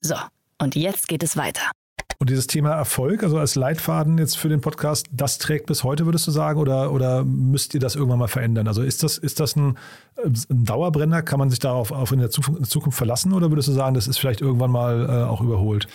So, 0.00 0.14
und 0.58 0.76
jetzt 0.76 1.08
geht 1.08 1.22
es 1.22 1.36
weiter. 1.36 1.72
Und 2.18 2.30
dieses 2.30 2.46
Thema 2.46 2.70
Erfolg, 2.70 3.24
also 3.24 3.36
als 3.38 3.56
Leitfaden 3.56 4.16
jetzt 4.18 4.38
für 4.38 4.48
den 4.48 4.60
Podcast, 4.60 5.08
das 5.10 5.38
trägt 5.38 5.66
bis 5.66 5.82
heute, 5.82 6.06
würdest 6.06 6.24
du 6.28 6.30
sagen, 6.30 6.60
oder, 6.60 6.92
oder 6.92 7.24
müsst 7.24 7.74
ihr 7.74 7.80
das 7.80 7.96
irgendwann 7.96 8.20
mal 8.20 8.28
verändern? 8.28 8.68
Also 8.68 8.82
ist 8.82 9.02
das, 9.02 9.18
ist 9.18 9.40
das 9.40 9.56
ein, 9.56 9.76
ein 10.24 10.64
Dauerbrenner? 10.64 11.22
Kann 11.22 11.40
man 11.40 11.50
sich 11.50 11.58
darauf 11.58 11.90
auf 11.90 12.12
in 12.12 12.20
der 12.20 12.30
Zukunft 12.30 12.96
verlassen 12.96 13.32
oder 13.32 13.50
würdest 13.50 13.66
du 13.66 13.72
sagen, 13.72 13.94
das 13.94 14.06
ist 14.06 14.18
vielleicht 14.18 14.40
irgendwann 14.40 14.70
mal 14.70 15.04
äh, 15.04 15.24
auch 15.24 15.40
überholt? 15.40 15.88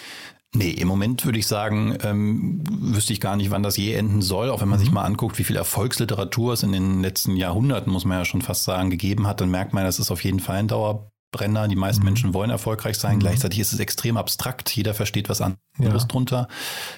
Nee, 0.55 0.71
im 0.71 0.87
Moment 0.87 1.25
würde 1.25 1.39
ich 1.39 1.47
sagen, 1.47 1.97
ähm, 2.03 2.63
wüsste 2.69 3.13
ich 3.13 3.19
gar 3.19 3.35
nicht, 3.35 3.51
wann 3.51 3.63
das 3.63 3.77
je 3.77 3.93
enden 3.93 4.21
soll. 4.21 4.49
Auch 4.49 4.61
wenn 4.61 4.69
man 4.69 4.79
mhm. 4.79 4.83
sich 4.83 4.91
mal 4.91 5.03
anguckt, 5.03 5.37
wie 5.37 5.43
viel 5.43 5.57
Erfolgsliteratur 5.57 6.53
es 6.53 6.63
in 6.63 6.71
den 6.71 7.01
letzten 7.01 7.35
Jahrhunderten, 7.35 7.91
muss 7.91 8.05
man 8.05 8.19
ja 8.19 8.25
schon 8.25 8.41
fast 8.41 8.63
sagen, 8.63 8.89
gegeben 8.89 9.27
hat, 9.27 9.41
dann 9.41 9.51
merkt 9.51 9.73
man, 9.73 9.83
das 9.83 9.99
ist 9.99 10.09
auf 10.09 10.23
jeden 10.23 10.39
Fall 10.39 10.57
ein 10.57 10.69
Dauerbrenner. 10.69 11.67
Die 11.67 11.75
meisten 11.75 12.01
mhm. 12.01 12.05
Menschen 12.05 12.33
wollen 12.33 12.49
erfolgreich 12.49 12.97
sein. 12.97 13.15
Mhm. 13.15 13.19
Gleichzeitig 13.19 13.59
ist 13.59 13.73
es 13.73 13.79
extrem 13.79 14.15
abstrakt. 14.15 14.73
Jeder 14.75 14.93
versteht 14.93 15.27
was 15.27 15.41
anderes 15.41 16.03
ja. 16.03 16.07
drunter. 16.07 16.47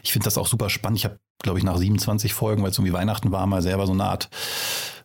Ich 0.03 0.13
finde 0.13 0.25
das 0.25 0.37
auch 0.37 0.47
super 0.47 0.69
spannend. 0.69 0.99
Ich 0.99 1.05
habe, 1.05 1.19
glaube 1.41 1.57
ich, 1.57 1.65
nach 1.65 1.77
27 1.77 2.33
Folgen, 2.33 2.61
weil 2.61 2.69
es 2.69 2.77
irgendwie 2.77 2.93
Weihnachten 2.93 3.31
war, 3.31 3.47
mal 3.47 3.63
selber 3.63 3.87
so 3.87 3.93
eine 3.93 4.05
Art 4.05 4.29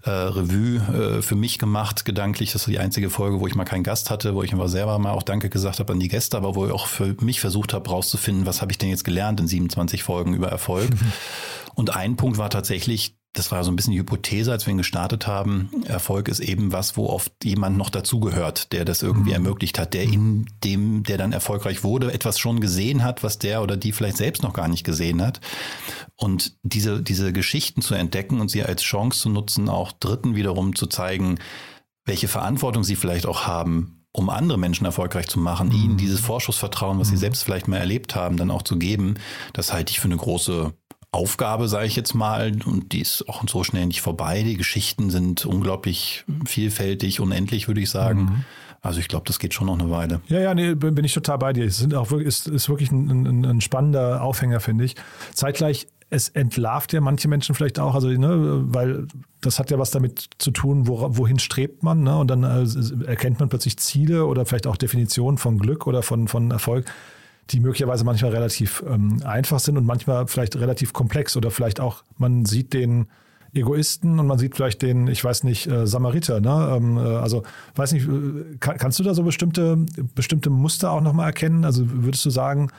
äh, 0.04 0.10
Revue 0.10 1.18
äh, 1.18 1.22
für 1.22 1.34
mich 1.34 1.58
gemacht, 1.58 2.04
gedanklich. 2.04 2.52
Das 2.52 2.66
war 2.66 2.72
die 2.72 2.78
einzige 2.78 3.10
Folge, 3.10 3.40
wo 3.40 3.46
ich 3.46 3.54
mal 3.54 3.64
keinen 3.64 3.84
Gast 3.84 4.10
hatte, 4.10 4.34
wo 4.34 4.42
ich 4.42 4.52
einfach 4.52 4.68
selber 4.68 4.98
mal 4.98 5.12
auch 5.12 5.22
Danke 5.22 5.48
gesagt 5.48 5.80
habe 5.80 5.92
an 5.92 6.00
die 6.00 6.08
Gäste, 6.08 6.36
aber 6.36 6.54
wo 6.54 6.66
ich 6.66 6.72
auch 6.72 6.86
für 6.86 7.16
mich 7.20 7.40
versucht 7.40 7.72
habe, 7.72 7.88
rauszufinden, 7.88 8.46
was 8.46 8.60
habe 8.60 8.72
ich 8.72 8.78
denn 8.78 8.90
jetzt 8.90 9.04
gelernt 9.04 9.40
in 9.40 9.46
27 9.46 10.02
Folgen 10.02 10.34
über 10.34 10.48
Erfolg. 10.48 10.90
Und 11.74 11.96
ein 11.96 12.16
Punkt 12.16 12.38
war 12.38 12.50
tatsächlich, 12.50 13.16
das 13.34 13.50
war 13.50 13.64
so 13.64 13.70
ein 13.70 13.76
bisschen 13.76 13.92
die 13.92 13.98
Hypothese, 13.98 14.52
als 14.52 14.64
wir 14.64 14.70
ihn 14.70 14.78
gestartet 14.78 15.26
haben. 15.26 15.68
Erfolg 15.86 16.28
ist 16.28 16.38
eben 16.38 16.72
was, 16.72 16.96
wo 16.96 17.08
oft 17.08 17.32
jemand 17.42 17.76
noch 17.76 17.90
dazugehört, 17.90 18.72
der 18.72 18.84
das 18.84 19.02
irgendwie 19.02 19.30
mhm. 19.30 19.34
ermöglicht 19.34 19.78
hat, 19.78 19.92
der 19.92 20.04
in 20.04 20.46
dem, 20.62 21.02
der 21.02 21.18
dann 21.18 21.32
erfolgreich 21.32 21.82
wurde, 21.82 22.12
etwas 22.12 22.38
schon 22.38 22.60
gesehen 22.60 23.02
hat, 23.02 23.24
was 23.24 23.38
der 23.38 23.62
oder 23.62 23.76
die 23.76 23.90
vielleicht 23.90 24.18
selbst 24.18 24.44
noch 24.44 24.52
gar 24.52 24.68
nicht 24.68 24.84
gesehen 24.84 25.20
hat. 25.20 25.40
Und 26.16 26.56
diese, 26.62 27.02
diese 27.02 27.32
Geschichten 27.32 27.82
zu 27.82 27.94
entdecken 27.94 28.40
und 28.40 28.52
sie 28.52 28.62
als 28.62 28.82
Chance 28.82 29.22
zu 29.22 29.28
nutzen, 29.28 29.68
auch 29.68 29.90
Dritten 29.90 30.36
wiederum 30.36 30.76
zu 30.76 30.86
zeigen, 30.86 31.40
welche 32.04 32.28
Verantwortung 32.28 32.84
sie 32.84 32.96
vielleicht 32.96 33.26
auch 33.26 33.48
haben, 33.48 34.04
um 34.12 34.30
andere 34.30 34.58
Menschen 34.58 34.86
erfolgreich 34.86 35.26
zu 35.26 35.40
machen, 35.40 35.70
mhm. 35.70 35.74
ihnen 35.74 35.96
dieses 35.96 36.20
Vorschussvertrauen, 36.20 37.00
was 37.00 37.08
sie 37.08 37.16
mhm. 37.16 37.20
selbst 37.20 37.42
vielleicht 37.42 37.66
mal 37.66 37.78
erlebt 37.78 38.14
haben, 38.14 38.36
dann 38.36 38.52
auch 38.52 38.62
zu 38.62 38.78
geben, 38.78 39.14
das 39.54 39.72
halte 39.72 39.90
ich 39.90 39.98
für 39.98 40.06
eine 40.06 40.16
große 40.16 40.72
Aufgabe, 41.14 41.68
sage 41.68 41.86
ich 41.86 41.96
jetzt 41.96 42.14
mal, 42.14 42.52
und 42.64 42.92
die 42.92 43.00
ist 43.00 43.28
auch 43.28 43.42
so 43.48 43.64
schnell 43.64 43.86
nicht 43.86 44.02
vorbei. 44.02 44.42
Die 44.42 44.56
Geschichten 44.56 45.10
sind 45.10 45.46
unglaublich 45.46 46.24
vielfältig, 46.44 47.20
unendlich, 47.20 47.68
würde 47.68 47.80
ich 47.80 47.90
sagen. 47.90 48.20
Mhm. 48.20 48.44
Also 48.82 49.00
ich 49.00 49.08
glaube, 49.08 49.24
das 49.26 49.38
geht 49.38 49.54
schon 49.54 49.66
noch 49.66 49.78
eine 49.78 49.90
Weile. 49.90 50.20
Ja, 50.28 50.40
ja, 50.40 50.54
nee, 50.54 50.74
bin 50.74 51.04
ich 51.04 51.14
total 51.14 51.38
bei 51.38 51.54
dir. 51.54 51.64
Es 51.64 51.78
sind 51.78 51.94
auch 51.94 52.10
wirklich, 52.10 52.28
ist, 52.28 52.48
ist 52.48 52.68
wirklich 52.68 52.90
ein, 52.92 53.08
ein, 53.08 53.44
ein 53.46 53.60
spannender 53.62 54.22
Aufhänger, 54.22 54.60
finde 54.60 54.84
ich. 54.84 54.94
Zeitgleich, 55.32 55.86
es 56.10 56.28
entlarvt 56.28 56.92
ja 56.92 57.00
manche 57.00 57.26
Menschen 57.28 57.54
vielleicht 57.54 57.78
auch, 57.78 57.94
also 57.94 58.08
ne, 58.08 58.62
weil 58.66 59.06
das 59.40 59.58
hat 59.58 59.70
ja 59.70 59.78
was 59.78 59.90
damit 59.90 60.28
zu 60.38 60.50
tun, 60.50 60.86
wo, 60.86 61.16
wohin 61.16 61.38
strebt 61.38 61.82
man, 61.82 62.02
ne? 62.02 62.16
Und 62.18 62.30
dann 62.30 62.44
äh, 62.44 63.06
erkennt 63.06 63.40
man 63.40 63.48
plötzlich 63.48 63.78
Ziele 63.78 64.26
oder 64.26 64.46
vielleicht 64.46 64.66
auch 64.66 64.76
Definitionen 64.76 65.38
von 65.38 65.58
Glück 65.58 65.86
oder 65.86 66.02
von, 66.02 66.28
von 66.28 66.50
Erfolg 66.50 66.86
die 67.50 67.60
möglicherweise 67.60 68.04
manchmal 68.04 68.32
relativ 68.32 68.82
ähm, 68.88 69.20
einfach 69.24 69.60
sind 69.60 69.76
und 69.76 69.84
manchmal 69.84 70.26
vielleicht 70.26 70.56
relativ 70.56 70.92
komplex 70.92 71.36
oder 71.36 71.50
vielleicht 71.50 71.80
auch, 71.80 72.02
man 72.16 72.44
sieht 72.46 72.72
den 72.72 73.06
Egoisten 73.54 74.18
und 74.18 74.26
man 74.26 74.38
sieht 74.38 74.56
vielleicht 74.56 74.82
den, 74.82 75.06
ich 75.06 75.22
weiß 75.22 75.44
nicht, 75.44 75.66
äh, 75.66 75.86
Samariter. 75.86 76.40
Ne? 76.40 76.74
Ähm, 76.76 76.96
äh, 76.96 77.00
also 77.00 77.44
weiß 77.76 77.92
nicht, 77.92 78.08
äh, 78.08 78.56
kann, 78.58 78.78
kannst 78.78 78.98
du 78.98 79.04
da 79.04 79.14
so 79.14 79.22
bestimmte, 79.22 79.76
bestimmte 80.14 80.50
Muster 80.50 80.90
auch 80.90 81.00
nochmal 81.00 81.26
erkennen? 81.26 81.64
Also 81.64 81.84
würdest 81.86 82.24
du 82.24 82.30
sagen, 82.30 82.70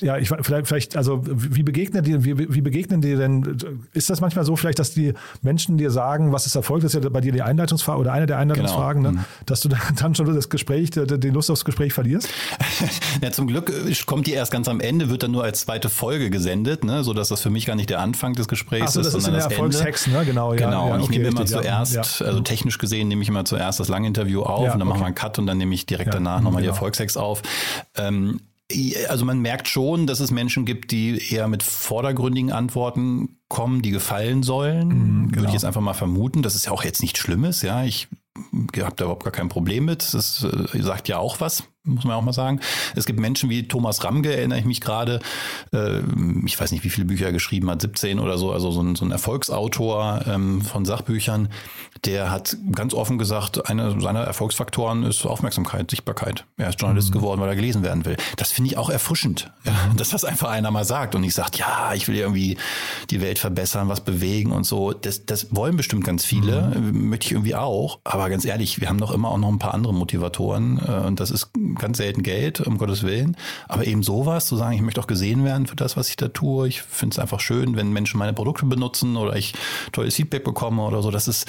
ja, 0.00 0.16
ich 0.16 0.28
vielleicht, 0.28 0.68
vielleicht, 0.68 0.96
also 0.96 1.22
wie 1.24 1.62
begegnen 1.62 2.04
die, 2.04 2.24
wie, 2.24 2.54
wie 2.54 2.60
begegnen 2.60 3.00
die 3.00 3.16
denn? 3.16 3.58
Ist 3.92 4.10
das 4.10 4.20
manchmal 4.20 4.44
so, 4.44 4.54
vielleicht, 4.54 4.78
dass 4.78 4.92
die 4.92 5.14
Menschen 5.42 5.76
dir 5.76 5.90
sagen, 5.90 6.32
was 6.32 6.46
ist 6.46 6.54
Erfolg? 6.54 6.82
Das 6.82 6.94
ist 6.94 7.02
ja 7.02 7.10
bei 7.10 7.20
dir 7.20 7.32
die 7.32 7.42
Einleitungsfrage 7.42 7.98
oder 7.98 8.12
eine 8.12 8.26
der 8.26 8.38
Einleitungsfragen, 8.38 9.02
genau. 9.02 9.14
ne? 9.14 9.20
Mhm. 9.20 9.44
dass 9.46 9.60
du 9.60 9.68
dann 9.68 10.14
schon 10.14 10.34
das 10.34 10.48
Gespräch, 10.48 10.90
die 10.90 11.30
Lust 11.30 11.50
aufs 11.50 11.64
Gespräch 11.64 11.92
verlierst? 11.92 12.28
ja, 13.22 13.32
zum 13.32 13.48
Glück 13.48 13.70
äh, 13.70 13.92
kommt 14.06 14.26
die 14.26 14.32
erst 14.32 14.52
ganz 14.52 14.68
am 14.68 14.80
Ende, 14.80 15.10
wird 15.10 15.24
dann 15.24 15.32
nur 15.32 15.42
als 15.42 15.62
zweite 15.62 15.88
Folge 15.88 16.30
gesendet, 16.30 16.84
ne? 16.84 17.02
so 17.02 17.12
dass 17.12 17.28
das 17.28 17.40
für 17.40 17.50
mich 17.50 17.66
gar 17.66 17.74
nicht 17.74 17.90
der 17.90 18.00
Anfang 18.00 18.34
des 18.34 18.46
Gesprächs 18.46 18.92
so, 18.92 19.00
das 19.00 19.08
ist, 19.08 19.24
sondern 19.24 19.40
ist 19.40 19.46
das 19.46 19.52
Erfolgshex, 19.52 20.06
ne? 20.06 20.24
Genau, 20.24 20.52
ja. 20.52 20.66
Genau, 20.66 20.88
ja, 20.88 20.94
und 20.94 21.00
ich 21.00 21.06
okay, 21.06 21.18
nehme 21.18 21.28
immer 21.30 21.40
richtig, 21.40 21.60
zuerst, 21.60 22.20
ja. 22.20 22.26
also 22.26 22.40
technisch 22.40 22.78
gesehen 22.78 23.08
nehme 23.08 23.22
ich 23.22 23.28
immer 23.28 23.44
zuerst 23.44 23.80
das 23.80 23.88
Langinterview 23.88 24.42
auf 24.42 24.60
und 24.60 24.66
dann 24.66 24.82
okay. 24.82 24.88
machen 24.88 25.00
wir 25.00 25.06
einen 25.06 25.14
Cut 25.14 25.38
und 25.38 25.46
dann 25.46 25.58
nehme 25.58 25.74
ich 25.74 25.86
direkt 25.86 26.14
danach 26.14 26.40
nochmal 26.40 26.62
genau. 26.62 26.72
die 26.72 26.76
Erfolgshex 26.76 27.16
auf. 27.16 27.42
Ähm, 27.96 28.40
also 29.08 29.24
man 29.24 29.40
merkt 29.40 29.68
schon, 29.68 30.06
dass 30.06 30.20
es 30.20 30.30
Menschen 30.30 30.66
gibt, 30.66 30.90
die 30.90 31.32
eher 31.32 31.48
mit 31.48 31.62
vordergründigen 31.62 32.52
Antworten 32.52 33.40
kommen, 33.48 33.80
die 33.80 33.90
gefallen 33.90 34.42
sollen. 34.42 34.88
Mhm, 34.88 35.28
genau. 35.28 35.36
Würde 35.36 35.46
ich 35.48 35.54
jetzt 35.54 35.64
einfach 35.64 35.80
mal 35.80 35.94
vermuten. 35.94 36.42
Das 36.42 36.54
ist 36.54 36.66
ja 36.66 36.72
auch 36.72 36.84
jetzt 36.84 37.00
nichts 37.00 37.18
Schlimmes. 37.18 37.62
Ja, 37.62 37.84
ich 37.84 38.08
habe 38.76 38.94
da 38.96 39.04
überhaupt 39.04 39.24
gar 39.24 39.32
kein 39.32 39.48
Problem 39.48 39.86
mit. 39.86 40.12
Das 40.12 40.44
äh, 40.44 40.82
sagt 40.82 41.08
ja 41.08 41.18
auch 41.18 41.40
was 41.40 41.64
muss 41.88 42.04
man 42.04 42.14
auch 42.14 42.22
mal 42.22 42.32
sagen. 42.32 42.60
Es 42.94 43.06
gibt 43.06 43.18
Menschen 43.20 43.50
wie 43.50 43.66
Thomas 43.66 44.04
Ramge, 44.04 44.34
erinnere 44.34 44.58
ich 44.58 44.64
mich 44.64 44.80
gerade. 44.80 45.20
Äh, 45.72 46.00
ich 46.46 46.60
weiß 46.60 46.72
nicht, 46.72 46.84
wie 46.84 46.90
viele 46.90 47.06
Bücher 47.06 47.26
er 47.26 47.32
geschrieben 47.32 47.70
hat, 47.70 47.82
17 47.82 48.18
oder 48.18 48.38
so, 48.38 48.52
also 48.52 48.70
so 48.70 48.80
ein, 48.82 48.94
so 48.94 49.04
ein 49.04 49.10
Erfolgsautor 49.10 50.22
ähm, 50.26 50.62
von 50.62 50.84
Sachbüchern. 50.84 51.48
Der 52.04 52.30
hat 52.30 52.56
ganz 52.72 52.94
offen 52.94 53.18
gesagt, 53.18 53.68
einer 53.68 54.00
seiner 54.00 54.20
Erfolgsfaktoren 54.20 55.02
ist 55.02 55.26
Aufmerksamkeit, 55.26 55.90
Sichtbarkeit. 55.90 56.44
Er 56.56 56.68
ist 56.68 56.80
Journalist 56.80 57.10
mhm. 57.10 57.14
geworden, 57.14 57.40
weil 57.40 57.48
er 57.48 57.56
gelesen 57.56 57.82
werden 57.82 58.04
will. 58.04 58.16
Das 58.36 58.52
finde 58.52 58.70
ich 58.70 58.76
auch 58.76 58.90
erfrischend, 58.90 59.50
ja, 59.64 59.72
mhm. 59.72 59.96
dass 59.96 60.10
das 60.10 60.24
einfach 60.24 60.50
einer 60.50 60.70
mal 60.70 60.84
sagt 60.84 61.14
und 61.14 61.22
nicht 61.22 61.34
sagt, 61.34 61.58
ja, 61.58 61.92
ich 61.94 62.06
will 62.08 62.16
irgendwie 62.16 62.56
die 63.10 63.20
Welt 63.20 63.38
verbessern, 63.38 63.88
was 63.88 64.02
bewegen 64.02 64.52
und 64.52 64.64
so. 64.64 64.92
Das, 64.92 65.26
das 65.26 65.54
wollen 65.54 65.76
bestimmt 65.76 66.04
ganz 66.04 66.24
viele, 66.24 66.72
mhm. 66.76 67.08
möchte 67.08 67.26
ich 67.26 67.32
irgendwie 67.32 67.56
auch. 67.56 67.98
Aber 68.04 68.30
ganz 68.30 68.44
ehrlich, 68.44 68.80
wir 68.80 68.88
haben 68.88 68.98
doch 68.98 69.10
immer 69.10 69.30
auch 69.30 69.38
noch 69.38 69.48
ein 69.48 69.58
paar 69.58 69.74
andere 69.74 69.94
Motivatoren 69.94 70.80
äh, 70.86 71.06
und 71.06 71.20
das 71.20 71.30
ist 71.30 71.50
ganz 71.78 71.98
selten 71.98 72.22
Geld, 72.22 72.60
um 72.60 72.78
Gottes 72.78 73.02
Willen. 73.02 73.36
Aber 73.68 73.86
eben 73.86 74.02
sowas, 74.02 74.46
zu 74.46 74.56
sagen, 74.56 74.74
ich 74.74 74.82
möchte 74.82 75.00
auch 75.00 75.06
gesehen 75.06 75.44
werden 75.44 75.66
für 75.66 75.76
das, 75.76 75.96
was 75.96 76.08
ich 76.08 76.16
da 76.16 76.28
tue. 76.28 76.68
Ich 76.68 76.82
finde 76.82 77.14
es 77.14 77.18
einfach 77.18 77.40
schön, 77.40 77.76
wenn 77.76 77.92
Menschen 77.92 78.18
meine 78.18 78.32
Produkte 78.32 78.66
benutzen 78.66 79.16
oder 79.16 79.36
ich 79.36 79.54
tolles 79.92 80.16
Feedback 80.16 80.44
bekomme 80.44 80.82
oder 80.82 81.02
so. 81.02 81.10
Das 81.10 81.28
ist, 81.28 81.46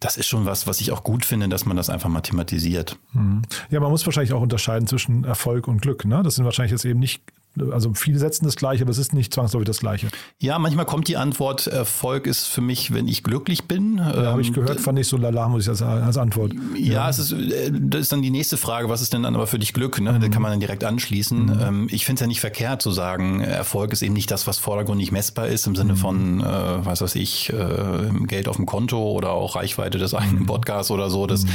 das 0.00 0.16
ist 0.16 0.26
schon 0.26 0.46
was, 0.46 0.66
was 0.66 0.80
ich 0.80 0.92
auch 0.92 1.02
gut 1.02 1.24
finde, 1.24 1.48
dass 1.48 1.64
man 1.64 1.76
das 1.76 1.90
einfach 1.90 2.08
mal 2.08 2.20
thematisiert. 2.20 2.98
Mhm. 3.12 3.42
Ja, 3.70 3.80
man 3.80 3.90
muss 3.90 4.04
wahrscheinlich 4.06 4.32
auch 4.32 4.42
unterscheiden 4.42 4.86
zwischen 4.86 5.24
Erfolg 5.24 5.68
und 5.68 5.80
Glück. 5.80 6.04
Ne? 6.04 6.22
Das 6.22 6.34
sind 6.34 6.44
wahrscheinlich 6.44 6.72
jetzt 6.72 6.84
eben 6.84 7.00
nicht 7.00 7.22
also 7.70 7.92
viele 7.94 8.18
setzen 8.18 8.44
das 8.44 8.56
Gleiche, 8.56 8.82
aber 8.82 8.90
es 8.90 8.98
ist 8.98 9.14
nicht 9.14 9.32
zwangsläufig 9.32 9.66
das 9.66 9.78
Gleiche. 9.78 10.08
Ja, 10.38 10.58
manchmal 10.58 10.84
kommt 10.84 11.08
die 11.08 11.16
Antwort, 11.16 11.66
Erfolg 11.66 12.26
ist 12.26 12.46
für 12.46 12.60
mich, 12.60 12.92
wenn 12.92 13.06
ich 13.08 13.22
glücklich 13.22 13.64
bin. 13.64 13.98
Ja, 13.98 14.26
habe 14.26 14.40
ich 14.40 14.48
ähm, 14.48 14.54
gehört, 14.54 14.80
fand 14.80 14.98
ich 14.98 15.06
so 15.06 15.16
lala, 15.16 15.48
muss 15.48 15.64
ich 15.64 15.68
als, 15.68 15.82
als 15.82 16.16
Antwort. 16.16 16.52
Ja, 16.76 16.94
ja, 16.94 17.08
es 17.08 17.18
ist, 17.18 17.32
äh, 17.32 17.70
das 17.72 18.02
ist 18.02 18.12
dann 18.12 18.22
die 18.22 18.30
nächste 18.30 18.56
Frage, 18.56 18.88
was 18.88 19.00
ist 19.00 19.12
denn 19.12 19.22
dann 19.22 19.34
aber 19.34 19.46
für 19.46 19.58
dich 19.58 19.72
Glück? 19.72 20.00
Ne? 20.00 20.12
Mhm. 20.12 20.20
Da 20.20 20.28
kann 20.28 20.42
man 20.42 20.50
dann 20.50 20.60
direkt 20.60 20.84
anschließen. 20.84 21.46
Mhm. 21.46 21.60
Ähm, 21.60 21.88
ich 21.90 22.04
finde 22.04 22.18
es 22.18 22.20
ja 22.22 22.26
nicht 22.26 22.40
verkehrt 22.40 22.82
zu 22.82 22.90
sagen, 22.90 23.40
Erfolg 23.40 23.92
ist 23.92 24.02
eben 24.02 24.14
nicht 24.14 24.30
das, 24.30 24.46
was 24.46 24.58
vordergründig 24.58 25.12
messbar 25.12 25.48
ist, 25.48 25.66
im 25.66 25.76
Sinne 25.76 25.92
mhm. 25.92 25.98
von, 25.98 26.40
äh, 26.40 26.44
was 26.44 27.00
weiß 27.00 27.14
ich, 27.16 27.52
äh, 27.52 28.26
Geld 28.26 28.48
auf 28.48 28.56
dem 28.56 28.66
Konto 28.66 29.10
oder 29.12 29.30
auch 29.30 29.56
Reichweite 29.56 29.98
des 29.98 30.14
eigenen 30.14 30.40
mhm. 30.40 30.46
Podcasts 30.46 30.90
oder 30.90 31.10
so. 31.10 31.26
Das, 31.26 31.44
mhm. 31.44 31.50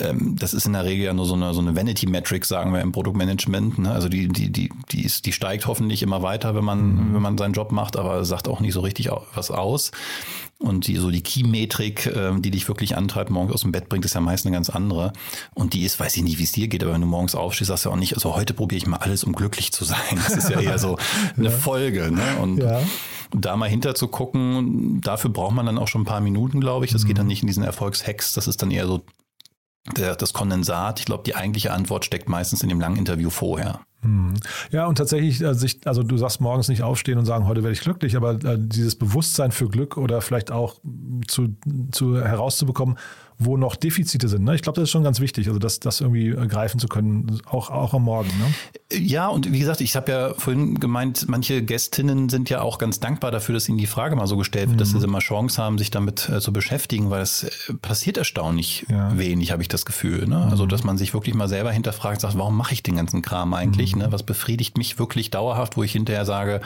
ähm, 0.00 0.36
das 0.38 0.54
ist 0.54 0.66
in 0.66 0.72
der 0.72 0.84
Regel 0.84 1.04
ja 1.04 1.14
nur 1.14 1.26
so 1.26 1.34
eine, 1.34 1.52
so 1.52 1.60
eine 1.60 1.76
Vanity-Metric, 1.76 2.44
sagen 2.44 2.72
wir 2.72 2.80
im 2.80 2.92
Produktmanagement. 2.92 3.78
Ne? 3.78 3.90
Also 3.90 4.08
die, 4.08 4.28
die, 4.28 4.50
die, 4.50 4.70
die, 4.90 5.04
ist, 5.04 5.26
die 5.26 5.32
steigt 5.34 5.66
hoffentlich 5.66 6.02
immer 6.02 6.22
weiter, 6.22 6.54
wenn 6.54 6.64
man, 6.64 6.94
mhm. 6.94 7.14
wenn 7.14 7.22
man 7.22 7.38
seinen 7.38 7.52
Job 7.52 7.72
macht, 7.72 7.96
aber 7.96 8.24
sagt 8.24 8.48
auch 8.48 8.60
nicht 8.60 8.74
so 8.74 8.80
richtig 8.80 9.10
was 9.34 9.50
aus. 9.50 9.90
Und 10.58 10.86
die, 10.86 10.96
so 10.96 11.10
die 11.10 11.20
Key-Metrik, 11.20 12.06
äh, 12.06 12.32
die 12.38 12.50
dich 12.50 12.68
wirklich 12.68 12.96
antreibt, 12.96 13.30
morgens 13.30 13.52
aus 13.52 13.62
dem 13.62 13.72
Bett 13.72 13.88
bringt, 13.88 14.04
ist 14.04 14.14
ja 14.14 14.20
meist 14.20 14.46
eine 14.46 14.54
ganz 14.54 14.70
andere. 14.70 15.12
Und 15.52 15.74
die 15.74 15.82
ist, 15.82 15.98
weiß 15.98 16.16
ich 16.16 16.22
nicht, 16.22 16.38
wie 16.38 16.44
es 16.44 16.52
dir 16.52 16.68
geht, 16.68 16.82
aber 16.82 16.94
wenn 16.94 17.00
du 17.00 17.06
morgens 17.06 17.34
aufstehst, 17.34 17.68
sagst 17.68 17.84
du 17.84 17.90
auch 17.90 17.96
nicht, 17.96 18.14
also 18.14 18.34
heute 18.34 18.54
probiere 18.54 18.78
ich 18.78 18.86
mal 18.86 18.98
alles, 18.98 19.24
um 19.24 19.32
glücklich 19.32 19.72
zu 19.72 19.84
sein. 19.84 19.98
Das 20.14 20.36
ist 20.36 20.48
ja 20.48 20.60
eher 20.60 20.78
so 20.78 20.96
eine 21.36 21.50
ja. 21.50 21.50
Folge. 21.50 22.10
Ne? 22.10 22.22
Und 22.40 22.62
ja. 22.62 22.80
da 23.32 23.56
mal 23.56 23.68
hinter 23.68 23.94
zu 23.94 24.08
gucken, 24.08 25.00
dafür 25.02 25.30
braucht 25.30 25.54
man 25.54 25.66
dann 25.66 25.76
auch 25.76 25.88
schon 25.88 26.02
ein 26.02 26.06
paar 26.06 26.20
Minuten, 26.20 26.60
glaube 26.60 26.84
ich. 26.84 26.92
Das 26.92 27.02
mhm. 27.02 27.08
geht 27.08 27.18
dann 27.18 27.26
nicht 27.26 27.42
in 27.42 27.48
diesen 27.48 27.64
Erfolgshacks, 27.64 28.32
das 28.32 28.46
ist 28.46 28.62
dann 28.62 28.70
eher 28.70 28.86
so 28.86 29.04
der, 29.96 30.16
das 30.16 30.32
Kondensat. 30.32 31.00
Ich 31.00 31.06
glaube, 31.06 31.24
die 31.24 31.34
eigentliche 31.34 31.72
Antwort 31.72 32.04
steckt 32.04 32.28
meistens 32.28 32.62
in 32.62 32.68
dem 32.68 32.80
langen 32.80 32.96
Interview 32.96 33.28
vorher. 33.28 33.80
Hm. 34.04 34.34
Ja, 34.70 34.86
und 34.86 34.96
tatsächlich, 34.96 35.44
also, 35.44 35.66
ich, 35.66 35.86
also, 35.86 36.02
du 36.02 36.16
sagst 36.16 36.40
morgens 36.40 36.68
nicht 36.68 36.82
aufstehen 36.82 37.18
und 37.18 37.26
sagen, 37.26 37.46
heute 37.46 37.62
werde 37.62 37.72
ich 37.72 37.80
glücklich, 37.80 38.16
aber 38.16 38.32
äh, 38.44 38.56
dieses 38.58 38.94
Bewusstsein 38.94 39.50
für 39.50 39.68
Glück 39.68 39.96
oder 39.96 40.20
vielleicht 40.20 40.50
auch 40.50 40.76
zu, 41.26 41.56
zu 41.90 42.22
herauszubekommen, 42.22 42.96
wo 43.38 43.56
noch 43.56 43.76
Defizite 43.76 44.28
sind. 44.28 44.44
Ne? 44.44 44.54
Ich 44.54 44.62
glaube, 44.62 44.76
das 44.76 44.84
ist 44.84 44.90
schon 44.90 45.02
ganz 45.02 45.20
wichtig, 45.20 45.48
also 45.48 45.58
das, 45.58 45.80
das 45.80 46.00
irgendwie 46.00 46.30
greifen 46.46 46.78
zu 46.78 46.86
können, 46.86 47.40
auch, 47.46 47.70
auch 47.70 47.94
am 47.94 48.02
Morgen. 48.02 48.30
Ne? 48.38 48.98
Ja, 48.98 49.28
und 49.28 49.52
wie 49.52 49.58
gesagt, 49.58 49.80
ich 49.80 49.96
habe 49.96 50.12
ja 50.12 50.34
vorhin 50.34 50.78
gemeint, 50.78 51.26
manche 51.28 51.62
Gästinnen 51.62 52.28
sind 52.28 52.48
ja 52.48 52.60
auch 52.60 52.78
ganz 52.78 53.00
dankbar 53.00 53.32
dafür, 53.32 53.54
dass 53.54 53.68
ihnen 53.68 53.78
die 53.78 53.86
Frage 53.86 54.14
mal 54.14 54.26
so 54.26 54.36
gestellt 54.36 54.68
wird, 54.68 54.76
mhm. 54.76 54.78
dass 54.78 54.90
sie 54.90 55.06
mal 55.06 55.18
Chance 55.18 55.60
haben, 55.60 55.78
sich 55.78 55.90
damit 55.90 56.28
äh, 56.28 56.40
zu 56.40 56.52
beschäftigen, 56.52 57.10
weil 57.10 57.22
es 57.22 57.44
äh, 57.44 57.74
passiert 57.82 58.18
erstaunlich 58.18 58.86
ja. 58.88 59.16
wenig, 59.18 59.50
habe 59.50 59.62
ich 59.62 59.68
das 59.68 59.84
Gefühl. 59.84 60.26
Ne? 60.26 60.36
Also, 60.36 60.46
mhm. 60.46 60.52
Also, 60.54 60.66
dass 60.66 60.84
man 60.84 60.96
sich 60.96 61.12
wirklich 61.14 61.34
mal 61.34 61.48
selber 61.48 61.72
hinterfragt, 61.72 62.20
sagt, 62.20 62.38
warum 62.38 62.56
mache 62.56 62.72
ich 62.72 62.82
den 62.84 62.94
ganzen 62.94 63.22
Kram 63.22 63.54
eigentlich? 63.54 63.93
Mhm. 63.93 63.93
Ne? 63.96 64.08
Was 64.10 64.22
befriedigt 64.22 64.76
mich 64.76 64.98
wirklich 64.98 65.30
dauerhaft, 65.30 65.76
wo 65.76 65.82
ich 65.82 65.92
hinterher 65.92 66.26
sage, 66.26 66.60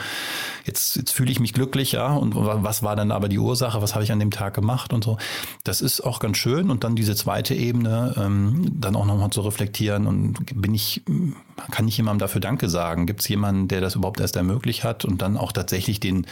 jetzt, 0.65 0.97
jetzt 0.97 1.11
fühle 1.11 1.31
ich 1.31 1.39
mich 1.39 1.53
glücklich, 1.53 1.93
ja, 1.93 2.13
und 2.13 2.35
was 2.35 2.83
war 2.83 2.95
dann 2.95 3.11
aber 3.11 3.29
die 3.29 3.39
Ursache, 3.39 3.81
was 3.81 3.95
habe 3.95 4.03
ich 4.03 4.11
an 4.11 4.19
dem 4.19 4.31
Tag 4.31 4.53
gemacht 4.53 4.93
und 4.93 5.03
so. 5.03 5.17
Das 5.63 5.81
ist 5.81 6.01
auch 6.01 6.19
ganz 6.19 6.37
schön 6.37 6.49
schön 6.49 6.69
und 6.69 6.83
dann 6.83 6.95
diese 6.95 7.15
zweite 7.15 7.53
Ebene, 7.53 8.13
ähm, 8.17 8.65
dann 8.73 8.95
auch 8.95 9.05
nochmal 9.05 9.29
zu 9.29 9.41
reflektieren 9.41 10.07
und 10.07 10.37
bin 10.55 10.73
ich, 10.73 11.03
kann 11.71 11.87
ich 11.87 11.97
jemandem 11.97 12.19
dafür 12.19 12.41
Danke 12.41 12.69
sagen? 12.69 13.05
Gibt 13.05 13.21
es 13.21 13.27
jemanden, 13.27 13.67
der 13.67 13.81
das 13.81 13.95
überhaupt 13.95 14.19
erst 14.19 14.35
ermöglicht 14.35 14.83
hat 14.83 15.05
und 15.05 15.21
dann 15.21 15.37
auch 15.37 15.51
tatsächlich 15.51 15.99
den 15.99 16.25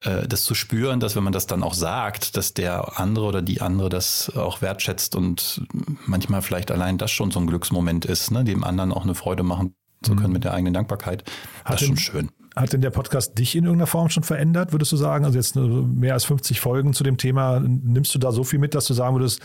äh, 0.00 0.26
das 0.26 0.44
zu 0.44 0.54
spüren, 0.54 1.00
dass 1.00 1.14
wenn 1.16 1.24
man 1.24 1.32
das 1.32 1.46
dann 1.46 1.62
auch 1.62 1.74
sagt, 1.74 2.36
dass 2.36 2.54
der 2.54 2.98
andere 2.98 3.26
oder 3.26 3.42
die 3.42 3.60
andere 3.60 3.88
das 3.88 4.34
auch 4.34 4.60
wertschätzt 4.60 5.14
und 5.14 5.62
manchmal 6.06 6.42
vielleicht 6.42 6.70
allein 6.70 6.98
das 6.98 7.10
schon 7.10 7.30
so 7.30 7.40
ein 7.40 7.46
Glücksmoment 7.46 8.04
ist, 8.04 8.30
ne, 8.30 8.44
dem 8.44 8.64
anderen 8.64 8.92
auch 8.92 9.04
eine 9.04 9.14
Freude 9.14 9.42
machen 9.42 9.74
zu 10.04 10.14
können 10.14 10.28
mhm. 10.28 10.34
mit 10.34 10.44
der 10.44 10.54
eigenen 10.54 10.74
Dankbarkeit. 10.74 11.24
Das 11.64 11.72
hat 11.72 11.82
ist 11.82 11.86
schon 11.88 11.96
schön. 11.96 12.30
Hat 12.54 12.72
denn 12.72 12.82
der 12.82 12.90
Podcast 12.90 13.36
dich 13.38 13.56
in 13.56 13.64
irgendeiner 13.64 13.88
Form 13.88 14.10
schon 14.10 14.22
verändert, 14.22 14.72
würdest 14.72 14.92
du 14.92 14.96
sagen? 14.96 15.24
Also 15.24 15.36
jetzt 15.36 15.56
mehr 15.56 16.14
als 16.14 16.24
50 16.24 16.60
Folgen 16.60 16.92
zu 16.92 17.02
dem 17.02 17.16
Thema. 17.16 17.60
Nimmst 17.60 18.14
du 18.14 18.18
da 18.18 18.30
so 18.30 18.44
viel 18.44 18.60
mit, 18.60 18.76
dass 18.76 18.86
du 18.86 18.94
sagen 18.94 19.16
würdest, 19.16 19.40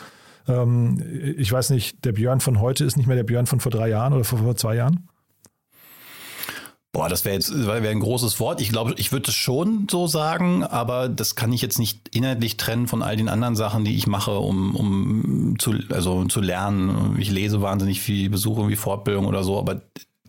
ähm, 0.48 1.04
ich 1.38 1.52
weiß 1.52 1.72
nicht, 1.72 2.06
der 2.06 2.12
Björn 2.12 2.40
von 2.40 2.60
heute 2.60 2.86
ist 2.86 2.98
nicht 2.98 3.08
mehr 3.08 3.16
der 3.16 3.24
Björn 3.24 3.48
von 3.48 3.60
vor 3.60 3.72
drei 3.72 3.90
Jahren 3.90 4.14
oder 4.14 4.24
vor, 4.24 4.40
vor 4.40 4.56
zwei 4.56 4.76
Jahren? 4.76 5.08
Boah, 6.92 7.08
das 7.08 7.24
wäre 7.24 7.36
jetzt 7.36 7.54
wär 7.54 7.76
ein 7.76 8.00
großes 8.00 8.40
Wort. 8.40 8.62
Ich 8.62 8.70
glaube, 8.70 8.96
ich 8.98 9.12
würde 9.12 9.30
es 9.30 9.36
schon 9.36 9.88
so 9.90 10.08
sagen, 10.08 10.64
aber 10.64 11.08
das 11.08 11.36
kann 11.36 11.54
ich 11.54 11.62
jetzt 11.62 11.78
nicht 11.78 12.16
inhaltlich 12.16 12.58
trennen 12.58 12.88
von 12.88 13.04
all 13.04 13.16
den 13.16 13.30
anderen 13.30 13.56
Sachen, 13.56 13.86
die 13.86 13.96
ich 13.96 14.08
mache, 14.08 14.32
um, 14.32 14.76
um 14.76 15.60
zu, 15.60 15.76
also 15.90 16.26
zu 16.26 16.42
lernen. 16.42 17.16
Ich 17.20 17.30
lese 17.30 17.62
wahnsinnig 17.62 18.02
viel, 18.02 18.32
besuche 18.32 18.62
irgendwie 18.62 18.76
Fortbildung 18.76 19.28
oder 19.28 19.44
so, 19.44 19.60
aber 19.60 19.82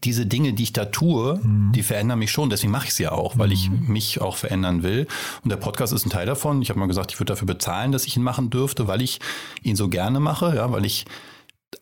diese 0.05 0.27
Dinge, 0.27 0.53
die 0.53 0.63
ich 0.63 0.73
da 0.73 0.87
tue, 0.87 1.41
mhm. 1.43 1.73
die 1.73 1.83
verändern 1.83 2.19
mich 2.19 2.31
schon. 2.31 2.51
Deswegen 2.51 2.73
mache 2.73 2.87
ich 2.87 2.93
es 2.93 2.99
ja 2.99 3.13
auch, 3.13 3.39
weil 3.39 3.49
mhm. 3.49 3.53
ich 3.53 3.71
mich 3.71 4.21
auch 4.21 4.37
verändern 4.37 4.83
will. 4.83 5.07
Und 5.43 5.51
der 5.51 5.57
Podcast 5.57 5.93
ist 5.93 6.07
ein 6.07 6.11
Teil 6.11 6.27
davon. 6.27 6.63
Ich 6.63 6.71
habe 6.71 6.81
mal 6.81 6.87
gesagt, 6.87 7.13
ich 7.13 7.21
würde 7.21 7.33
dafür 7.33 7.47
bezahlen, 7.47 7.93
dass 7.93 8.07
ich 8.07 8.17
ihn 8.17 8.23
machen 8.23 8.51
dürfte, 8.51 8.87
weil 8.87 9.03
ich 9.03 9.21
ihn 9.63 9.77
so 9.77 9.89
gerne 9.89 10.21
mache, 10.21 10.57
ja, 10.57 10.73
weil 10.73 10.85
ich 10.85 11.05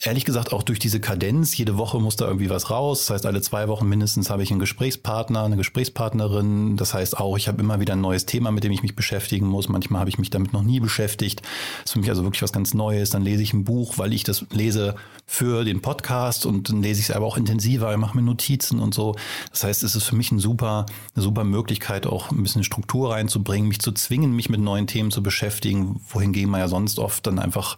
ehrlich 0.00 0.24
gesagt 0.24 0.52
auch 0.52 0.62
durch 0.62 0.78
diese 0.78 1.00
Kadenz, 1.00 1.56
jede 1.56 1.76
Woche 1.76 1.98
muss 1.98 2.16
da 2.16 2.26
irgendwie 2.26 2.50
was 2.50 2.70
raus. 2.70 3.06
Das 3.06 3.10
heißt, 3.10 3.26
alle 3.26 3.40
zwei 3.40 3.68
Wochen 3.68 3.88
mindestens 3.88 4.30
habe 4.30 4.42
ich 4.42 4.50
einen 4.50 4.60
Gesprächspartner, 4.60 5.42
eine 5.44 5.56
Gesprächspartnerin. 5.56 6.76
Das 6.76 6.94
heißt 6.94 7.18
auch, 7.18 7.36
ich 7.36 7.48
habe 7.48 7.60
immer 7.60 7.80
wieder 7.80 7.94
ein 7.94 8.00
neues 8.00 8.26
Thema, 8.26 8.50
mit 8.50 8.64
dem 8.64 8.72
ich 8.72 8.82
mich 8.82 8.94
beschäftigen 8.94 9.46
muss. 9.46 9.68
Manchmal 9.68 10.00
habe 10.00 10.10
ich 10.10 10.18
mich 10.18 10.30
damit 10.30 10.52
noch 10.52 10.62
nie 10.62 10.80
beschäftigt. 10.80 11.40
Das 11.40 11.86
ist 11.86 11.92
für 11.92 11.98
mich 12.00 12.10
also 12.10 12.22
wirklich 12.22 12.42
was 12.42 12.52
ganz 12.52 12.74
Neues. 12.74 13.10
Dann 13.10 13.22
lese 13.22 13.42
ich 13.42 13.52
ein 13.52 13.64
Buch, 13.64 13.98
weil 13.98 14.12
ich 14.12 14.24
das 14.24 14.44
lese 14.50 14.94
für 15.26 15.64
den 15.64 15.82
Podcast 15.82 16.46
und 16.46 16.68
dann 16.68 16.82
lese 16.82 17.00
ich 17.00 17.10
es 17.10 17.14
aber 17.14 17.26
auch 17.26 17.36
intensiver, 17.36 17.94
mache 17.96 18.16
mir 18.16 18.22
Notizen 18.22 18.80
und 18.80 18.94
so. 18.94 19.14
Das 19.50 19.64
heißt, 19.64 19.82
es 19.82 19.94
ist 19.94 20.04
für 20.04 20.16
mich 20.16 20.32
ein 20.32 20.38
super, 20.38 20.86
eine 21.14 21.22
super 21.22 21.44
Möglichkeit, 21.44 22.06
auch 22.06 22.30
ein 22.30 22.42
bisschen 22.42 22.64
Struktur 22.64 23.12
reinzubringen, 23.12 23.68
mich 23.68 23.80
zu 23.80 23.92
zwingen, 23.92 24.32
mich 24.32 24.48
mit 24.48 24.60
neuen 24.60 24.86
Themen 24.86 25.10
zu 25.10 25.22
beschäftigen, 25.22 26.00
wohingegen 26.08 26.50
man 26.50 26.60
ja 26.60 26.68
sonst 26.68 26.98
oft 26.98 27.26
dann 27.26 27.38
einfach 27.38 27.76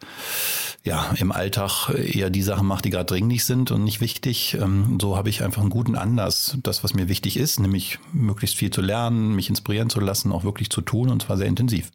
ja 0.85 1.13
im 1.19 1.33
Alltag 1.33 1.91
eher 2.03 2.31
die 2.31 2.43
Sachen 2.43 2.67
macht, 2.67 2.85
die 2.85 2.91
gerade 2.91 3.07
dringlich 3.07 3.45
sind 3.45 3.71
und 3.71 3.85
nicht 3.85 4.01
wichtig. 4.01 4.57
Ähm, 4.61 4.99
so 5.01 5.17
habe 5.17 5.29
ich 5.29 5.43
einfach 5.43 5.63
einen 5.63 5.71
guten 5.71 5.97
Anlass, 5.97 6.57
das, 6.63 6.85
was 6.85 6.95
mir 6.95 7.09
wichtig 7.09 7.37
ist, 7.37 7.61
nämlich 7.61 7.99
möglichst 8.13 8.57
viel 8.57 8.71
zu 8.71 8.81
lernen, 8.81 9.35
mich 9.35 9.49
inspirieren 9.49 9.91
zu 9.91 10.01
lassen, 10.01 10.33
auch 10.33 10.45
wirklich 10.45 10.71
zu 10.71 10.81
tun 10.81 11.11
und 11.11 11.23
zwar 11.23 11.37
sehr 11.37 11.47
intensiv. 11.47 11.91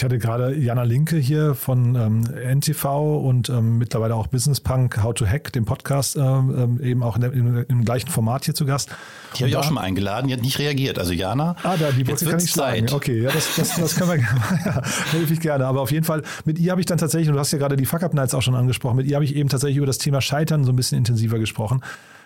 Ich 0.00 0.04
hatte 0.04 0.16
gerade 0.16 0.56
Jana 0.56 0.84
Linke 0.84 1.18
hier 1.18 1.54
von 1.54 1.94
ähm, 1.94 2.24
NTV 2.56 3.18
und 3.22 3.50
ähm, 3.50 3.76
mittlerweile 3.76 4.14
auch 4.14 4.28
Business 4.28 4.58
Punk 4.58 5.02
How 5.02 5.12
to 5.12 5.26
Hack, 5.26 5.52
dem 5.52 5.66
Podcast, 5.66 6.16
ähm, 6.16 6.54
ähm 6.56 6.80
eben 6.82 7.02
auch 7.02 7.18
der, 7.18 7.34
im, 7.34 7.66
im, 7.68 7.84
gleichen 7.84 8.08
Format 8.08 8.46
hier 8.46 8.54
zu 8.54 8.64
Gast. 8.64 8.88
Die 9.34 9.40
habe 9.40 9.50
ich 9.50 9.56
auch 9.56 9.64
schon 9.64 9.74
mal 9.74 9.82
eingeladen, 9.82 10.28
die 10.28 10.32
hat 10.32 10.40
nicht 10.40 10.58
reagiert. 10.58 10.98
Also 10.98 11.12
Jana, 11.12 11.54
ah, 11.64 11.76
da, 11.76 11.90
die 11.90 12.00
jetzt 12.00 12.26
kann 12.26 12.38
ich 12.38 12.50
Zeit. 12.50 12.94
Okay, 12.94 13.24
ja, 13.24 13.30
das, 13.30 13.56
das, 13.56 13.76
das 13.76 13.94
können 13.94 14.08
wir 14.08 14.16
gerne. 14.20 14.60
ja, 14.64 14.82
helfe 15.10 15.34
ich 15.34 15.40
gerne. 15.40 15.66
Aber 15.66 15.82
auf 15.82 15.92
jeden 15.92 16.06
Fall, 16.06 16.22
mit 16.46 16.58
ihr 16.58 16.70
habe 16.70 16.80
ich 16.80 16.86
dann 16.86 16.96
tatsächlich, 16.96 17.28
und 17.28 17.34
du 17.34 17.40
hast 17.40 17.52
ja 17.52 17.58
gerade 17.58 17.76
die 17.76 17.84
Fuck 17.84 18.02
Up 18.02 18.14
Nights 18.14 18.32
auch 18.32 18.40
schon 18.40 18.54
angesprochen, 18.54 18.96
mit 18.96 19.06
ihr 19.06 19.16
habe 19.16 19.26
ich 19.26 19.36
eben 19.36 19.50
tatsächlich 19.50 19.76
über 19.76 19.86
das 19.86 19.98
Thema 19.98 20.22
Scheitern 20.22 20.64
so 20.64 20.72
ein 20.72 20.76
bisschen 20.76 20.96
intensiver 20.96 21.38
gesprochen. 21.38 21.82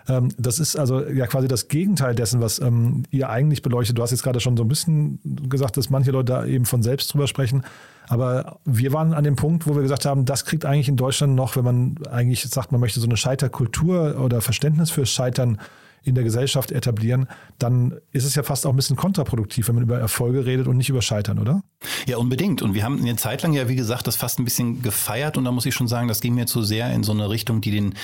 Ähm, 0.09 0.31
das 0.39 0.59
ist 0.59 0.77
also 0.77 1.07
ja 1.07 1.27
quasi 1.27 1.49
das 1.49 1.69
Gegenteil 1.69 2.15
dessen, 2.15 2.41
was 2.41 2.59
ähm, 2.59 3.05
ihr 3.11 3.31
eigentlich 3.31 3.63
beleuchtet. 3.63 3.97
Du 3.99 4.03
hast 4.03 4.11
jetzt 4.11 4.23
gerade 4.23 4.41
schon 4.41 4.57
so 4.57 4.65
ein 4.65 4.69
bisschen 4.69 5.19
gesagt, 5.49 5.77
dass 5.77 5.91
manche 5.91 6.11
Leute 6.11 6.33
da 6.33 6.47
eben 6.47 6.65
von 6.65 6.83
selbst 6.83 7.13
drüber 7.13 7.27
sprechen. 7.27 7.65
Aber 8.09 8.61
wir 8.65 8.93
waren 8.93 9.15
an 9.15 9.25
dem 9.25 9.37
Punkt, 9.37 9.67
wo 9.67 9.75
wir 9.75 9.83
gesagt 9.83 10.05
haben, 10.05 10.27
das 10.27 10.45
kriegt 10.45 10.67
eigentlich 10.67 10.89
in 10.89 10.97
Deutschland 10.97 11.35
noch, 11.35 11.57
wenn 11.57 11.65
man 11.65 11.95
eigentlich 12.11 12.43
sagt, 12.43 12.71
man 12.71 12.81
möchte 12.81 13.01
so 13.01 13.07
eine 13.07 13.17
Scheiterkultur 13.17 14.21
oder 14.21 14.41
Verständnis 14.41 14.91
fürs 14.91 15.11
Scheitern 15.11 15.59
in 16.05 16.15
der 16.15 16.25
Gesellschaft 16.25 16.71
etablieren, 16.71 17.27
dann 17.59 17.95
ist 18.13 18.25
es 18.25 18.35
ja 18.35 18.43
fast 18.43 18.67
auch 18.67 18.71
ein 18.71 18.77
bisschen 18.77 18.97
kontraproduktiv, 18.97 19.69
wenn 19.69 19.77
man 19.77 19.85
über 19.85 19.99
Erfolge 19.99 20.47
redet 20.47 20.69
und 20.69 20.77
nicht 20.77 20.89
über 20.89 21.03
Scheitern, 21.03 21.39
oder? 21.39 21.63
Ja, 22.07 22.19
unbedingt. 22.19 22.63
Und 22.63 22.75
wir 22.75 22.85
haben 22.85 23.01
eine 23.01 23.17
Zeit 23.17 23.43
lang 23.43 23.53
ja, 23.53 23.69
wie 23.69 23.77
gesagt, 23.77 24.07
das 24.07 24.17
fast 24.17 24.39
ein 24.39 24.45
bisschen 24.45 24.83
gefeiert 24.83 25.37
und 25.37 25.45
da 25.45 25.53
muss 25.53 25.67
ich 25.67 25.75
schon 25.75 25.89
sagen, 25.89 26.09
das 26.09 26.21
ging 26.21 26.35
mir 26.35 26.47
zu 26.47 26.63
sehr 26.63 26.93
in 26.93 27.03
so 27.03 27.13
eine 27.13 27.31
Richtung, 27.31 27.61
die 27.61 27.71
den, 27.71 27.95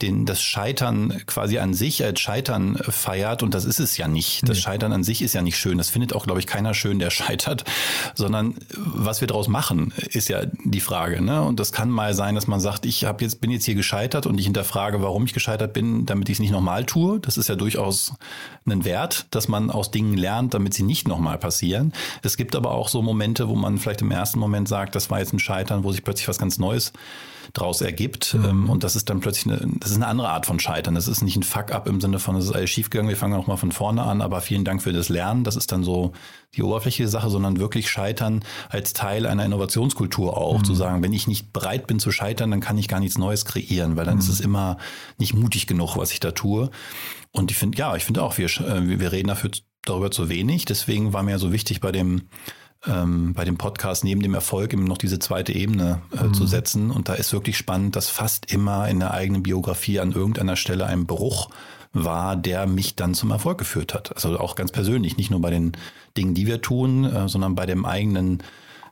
den, 0.00 0.26
das 0.26 0.42
Scheitern 0.42 1.22
quasi 1.26 1.58
an 1.58 1.74
sich 1.74 2.04
als 2.04 2.20
Scheitern 2.20 2.76
feiert 2.76 3.42
und 3.42 3.54
das 3.54 3.64
ist 3.64 3.80
es 3.80 3.96
ja 3.96 4.08
nicht. 4.08 4.48
Das 4.48 4.58
nee. 4.58 4.62
Scheitern 4.62 4.92
an 4.92 5.04
sich 5.04 5.22
ist 5.22 5.34
ja 5.34 5.42
nicht 5.42 5.58
schön. 5.58 5.78
Das 5.78 5.90
findet 5.90 6.14
auch, 6.14 6.24
glaube 6.24 6.40
ich, 6.40 6.46
keiner 6.46 6.74
schön, 6.74 6.98
der 6.98 7.10
scheitert, 7.22 7.64
sondern 8.14 8.54
was 8.76 9.20
wir 9.20 9.28
daraus 9.28 9.48
machen, 9.48 9.92
ist 10.10 10.28
ja 10.28 10.42
die 10.64 10.80
Frage. 10.80 11.22
Ne? 11.22 11.42
Und 11.42 11.60
das 11.60 11.72
kann 11.72 11.90
mal 11.90 12.14
sein, 12.14 12.34
dass 12.34 12.46
man 12.46 12.60
sagt, 12.60 12.86
ich 12.86 13.04
hab 13.04 13.20
jetzt, 13.22 13.40
bin 13.40 13.50
jetzt 13.50 13.64
hier 13.64 13.74
gescheitert 13.74 14.26
und 14.26 14.38
ich 14.38 14.46
hinterfrage, 14.46 15.02
warum 15.02 15.24
ich 15.24 15.32
gescheitert 15.32 15.72
bin, 15.72 16.06
damit 16.06 16.28
ich 16.28 16.36
es 16.36 16.40
nicht 16.40 16.50
nochmal 16.50 16.84
tue. 16.84 17.20
Das 17.20 17.36
ist 17.36 17.41
ist 17.42 17.48
ja 17.48 17.56
durchaus 17.56 18.14
ein 18.66 18.84
Wert, 18.84 19.26
dass 19.30 19.48
man 19.48 19.70
aus 19.70 19.90
Dingen 19.90 20.16
lernt, 20.16 20.54
damit 20.54 20.74
sie 20.74 20.84
nicht 20.84 21.08
nochmal 21.08 21.38
passieren. 21.38 21.92
Es 22.22 22.36
gibt 22.36 22.56
aber 22.56 22.70
auch 22.70 22.88
so 22.88 23.02
Momente, 23.02 23.48
wo 23.48 23.54
man 23.54 23.78
vielleicht 23.78 24.02
im 24.02 24.10
ersten 24.10 24.38
Moment 24.38 24.68
sagt, 24.68 24.94
das 24.94 25.10
war 25.10 25.18
jetzt 25.18 25.32
ein 25.32 25.38
Scheitern, 25.38 25.84
wo 25.84 25.92
sich 25.92 26.04
plötzlich 26.04 26.28
was 26.28 26.38
ganz 26.38 26.58
Neues 26.58 26.92
draus 27.52 27.80
ergibt. 27.80 28.34
Mhm. 28.34 28.68
Und 28.70 28.84
das 28.84 28.96
ist 28.96 29.10
dann 29.10 29.20
plötzlich 29.20 29.52
eine, 29.52 29.66
das 29.78 29.90
ist 29.90 29.96
eine 29.96 30.06
andere 30.06 30.28
Art 30.28 30.46
von 30.46 30.60
Scheitern. 30.60 30.94
Das 30.94 31.08
ist 31.08 31.22
nicht 31.22 31.36
ein 31.36 31.42
Fuck-up 31.42 31.86
im 31.86 32.00
Sinne 32.00 32.18
von, 32.18 32.36
es 32.36 32.44
ist 32.44 32.52
alles 32.52 32.70
schiefgegangen, 32.70 33.08
wir 33.08 33.16
fangen 33.16 33.34
nochmal 33.34 33.56
von 33.56 33.72
vorne 33.72 34.02
an, 34.02 34.20
aber 34.20 34.40
vielen 34.40 34.64
Dank 34.64 34.82
für 34.82 34.92
das 34.92 35.08
Lernen. 35.08 35.44
Das 35.44 35.56
ist 35.56 35.72
dann 35.72 35.84
so 35.84 36.12
die 36.54 36.62
oberflächliche 36.62 37.08
Sache, 37.08 37.30
sondern 37.30 37.58
wirklich 37.58 37.90
Scheitern 37.90 38.44
als 38.68 38.92
Teil 38.92 39.26
einer 39.26 39.44
Innovationskultur 39.44 40.36
auch. 40.36 40.58
Mhm. 40.58 40.64
Zu 40.64 40.74
sagen, 40.74 41.02
wenn 41.02 41.12
ich 41.12 41.26
nicht 41.26 41.52
bereit 41.52 41.86
bin 41.86 41.98
zu 41.98 42.12
scheitern, 42.12 42.50
dann 42.50 42.60
kann 42.60 42.78
ich 42.78 42.88
gar 42.88 43.00
nichts 43.00 43.18
Neues 43.18 43.44
kreieren, 43.44 43.96
weil 43.96 44.04
dann 44.04 44.14
mhm. 44.14 44.20
ist 44.20 44.28
es 44.28 44.40
immer 44.40 44.76
nicht 45.18 45.34
mutig 45.34 45.66
genug, 45.66 45.96
was 45.96 46.12
ich 46.12 46.20
da 46.20 46.32
tue. 46.32 46.70
Und 47.32 47.50
ich 47.50 47.56
finde, 47.56 47.78
ja, 47.78 47.96
ich 47.96 48.04
finde 48.04 48.22
auch, 48.22 48.38
wir, 48.38 48.46
äh, 48.46 48.98
wir 48.98 49.12
reden 49.12 49.28
dafür 49.28 49.50
darüber 49.84 50.10
zu 50.10 50.28
wenig. 50.28 50.64
Deswegen 50.64 51.12
war 51.12 51.22
mir 51.22 51.38
so 51.38 51.52
wichtig 51.52 51.80
bei 51.80 51.92
dem 51.92 52.28
ähm, 52.86 53.32
bei 53.34 53.44
dem 53.44 53.58
Podcast 53.58 54.04
neben 54.04 54.22
dem 54.22 54.34
Erfolg 54.34 54.72
eben 54.72 54.84
noch 54.84 54.98
diese 54.98 55.18
zweite 55.18 55.52
Ebene 55.52 56.02
äh, 56.12 56.24
mhm. 56.24 56.34
zu 56.34 56.46
setzen. 56.46 56.90
Und 56.90 57.08
da 57.08 57.14
ist 57.14 57.32
wirklich 57.32 57.56
spannend, 57.56 57.96
dass 57.96 58.08
fast 58.08 58.52
immer 58.52 58.88
in 58.88 59.00
der 59.00 59.12
eigenen 59.12 59.42
Biografie 59.42 60.00
an 60.00 60.12
irgendeiner 60.12 60.56
Stelle 60.56 60.86
ein 60.86 61.06
Bruch 61.06 61.50
war, 61.92 62.36
der 62.36 62.66
mich 62.66 62.96
dann 62.96 63.14
zum 63.14 63.30
Erfolg 63.30 63.58
geführt 63.58 63.94
hat. 63.94 64.14
Also 64.14 64.38
auch 64.38 64.54
ganz 64.54 64.72
persönlich, 64.72 65.16
nicht 65.16 65.30
nur 65.30 65.40
bei 65.40 65.50
den 65.50 65.72
Dingen, 66.16 66.34
die 66.34 66.46
wir 66.46 66.60
tun, 66.60 67.04
äh, 67.04 67.28
sondern 67.28 67.54
bei 67.54 67.66
dem 67.66 67.84
eigenen 67.84 68.42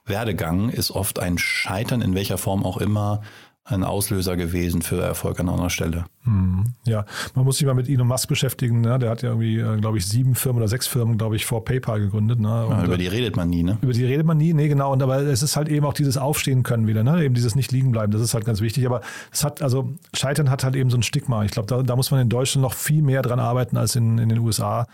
Werdegang 0.04 0.70
ist 0.70 0.90
oft 0.90 1.18
ein 1.18 1.38
Scheitern 1.38 2.02
in 2.02 2.14
welcher 2.14 2.38
Form 2.38 2.64
auch 2.64 2.78
immer 2.78 3.22
ein 3.64 3.84
Auslöser 3.84 4.36
gewesen 4.36 4.82
für 4.82 5.00
Erfolg 5.00 5.38
an 5.38 5.48
anderer 5.48 5.70
Stelle. 5.70 6.04
Hm, 6.24 6.74
ja, 6.86 7.04
man 7.34 7.44
muss 7.44 7.58
sich 7.58 7.66
mal 7.66 7.74
mit 7.74 7.88
Elon 7.88 8.06
Musk 8.06 8.28
beschäftigen. 8.28 8.80
Ne? 8.80 8.98
Der 8.98 9.10
hat 9.10 9.22
ja 9.22 9.28
irgendwie, 9.30 9.58
äh, 9.58 9.78
glaube 9.78 9.98
ich, 9.98 10.06
sieben 10.06 10.34
Firmen 10.34 10.60
oder 10.60 10.68
sechs 10.68 10.86
Firmen, 10.86 11.18
glaube 11.18 11.36
ich, 11.36 11.46
vor 11.46 11.64
PayPal 11.64 12.00
gegründet. 12.00 12.40
Ne? 12.40 12.48
Ja, 12.48 12.84
über 12.84 12.98
die 12.98 13.06
redet 13.06 13.36
man 13.36 13.48
nie, 13.48 13.62
ne? 13.62 13.78
Über 13.82 13.92
die 13.92 14.04
redet 14.04 14.26
man 14.26 14.38
nie, 14.38 14.52
nee, 14.54 14.68
genau. 14.68 14.92
Und 14.92 15.02
aber 15.02 15.18
es 15.18 15.42
ist 15.42 15.56
halt 15.56 15.68
eben 15.68 15.86
auch 15.86 15.92
dieses 15.92 16.16
Aufstehen 16.16 16.62
können 16.62 16.86
wieder, 16.86 17.04
ne? 17.04 17.22
Eben 17.22 17.34
dieses 17.34 17.54
nicht 17.54 17.70
liegen 17.70 17.92
bleiben. 17.92 18.12
Das 18.12 18.22
ist 18.22 18.34
halt 18.34 18.44
ganz 18.44 18.60
wichtig. 18.60 18.86
Aber 18.86 19.02
es 19.30 19.44
hat, 19.44 19.62
also 19.62 19.94
Scheitern 20.14 20.50
hat 20.50 20.64
halt 20.64 20.74
eben 20.74 20.90
so 20.90 20.96
ein 20.96 21.02
Stigma. 21.02 21.44
Ich 21.44 21.52
glaube, 21.52 21.66
da, 21.66 21.82
da 21.82 21.96
muss 21.96 22.10
man 22.10 22.20
in 22.20 22.28
Deutschland 22.28 22.62
noch 22.62 22.74
viel 22.74 23.02
mehr 23.02 23.22
dran 23.22 23.40
arbeiten 23.40 23.76
als 23.76 23.94
in, 23.94 24.18
in 24.18 24.28
den 24.30 24.38
USA, 24.38 24.86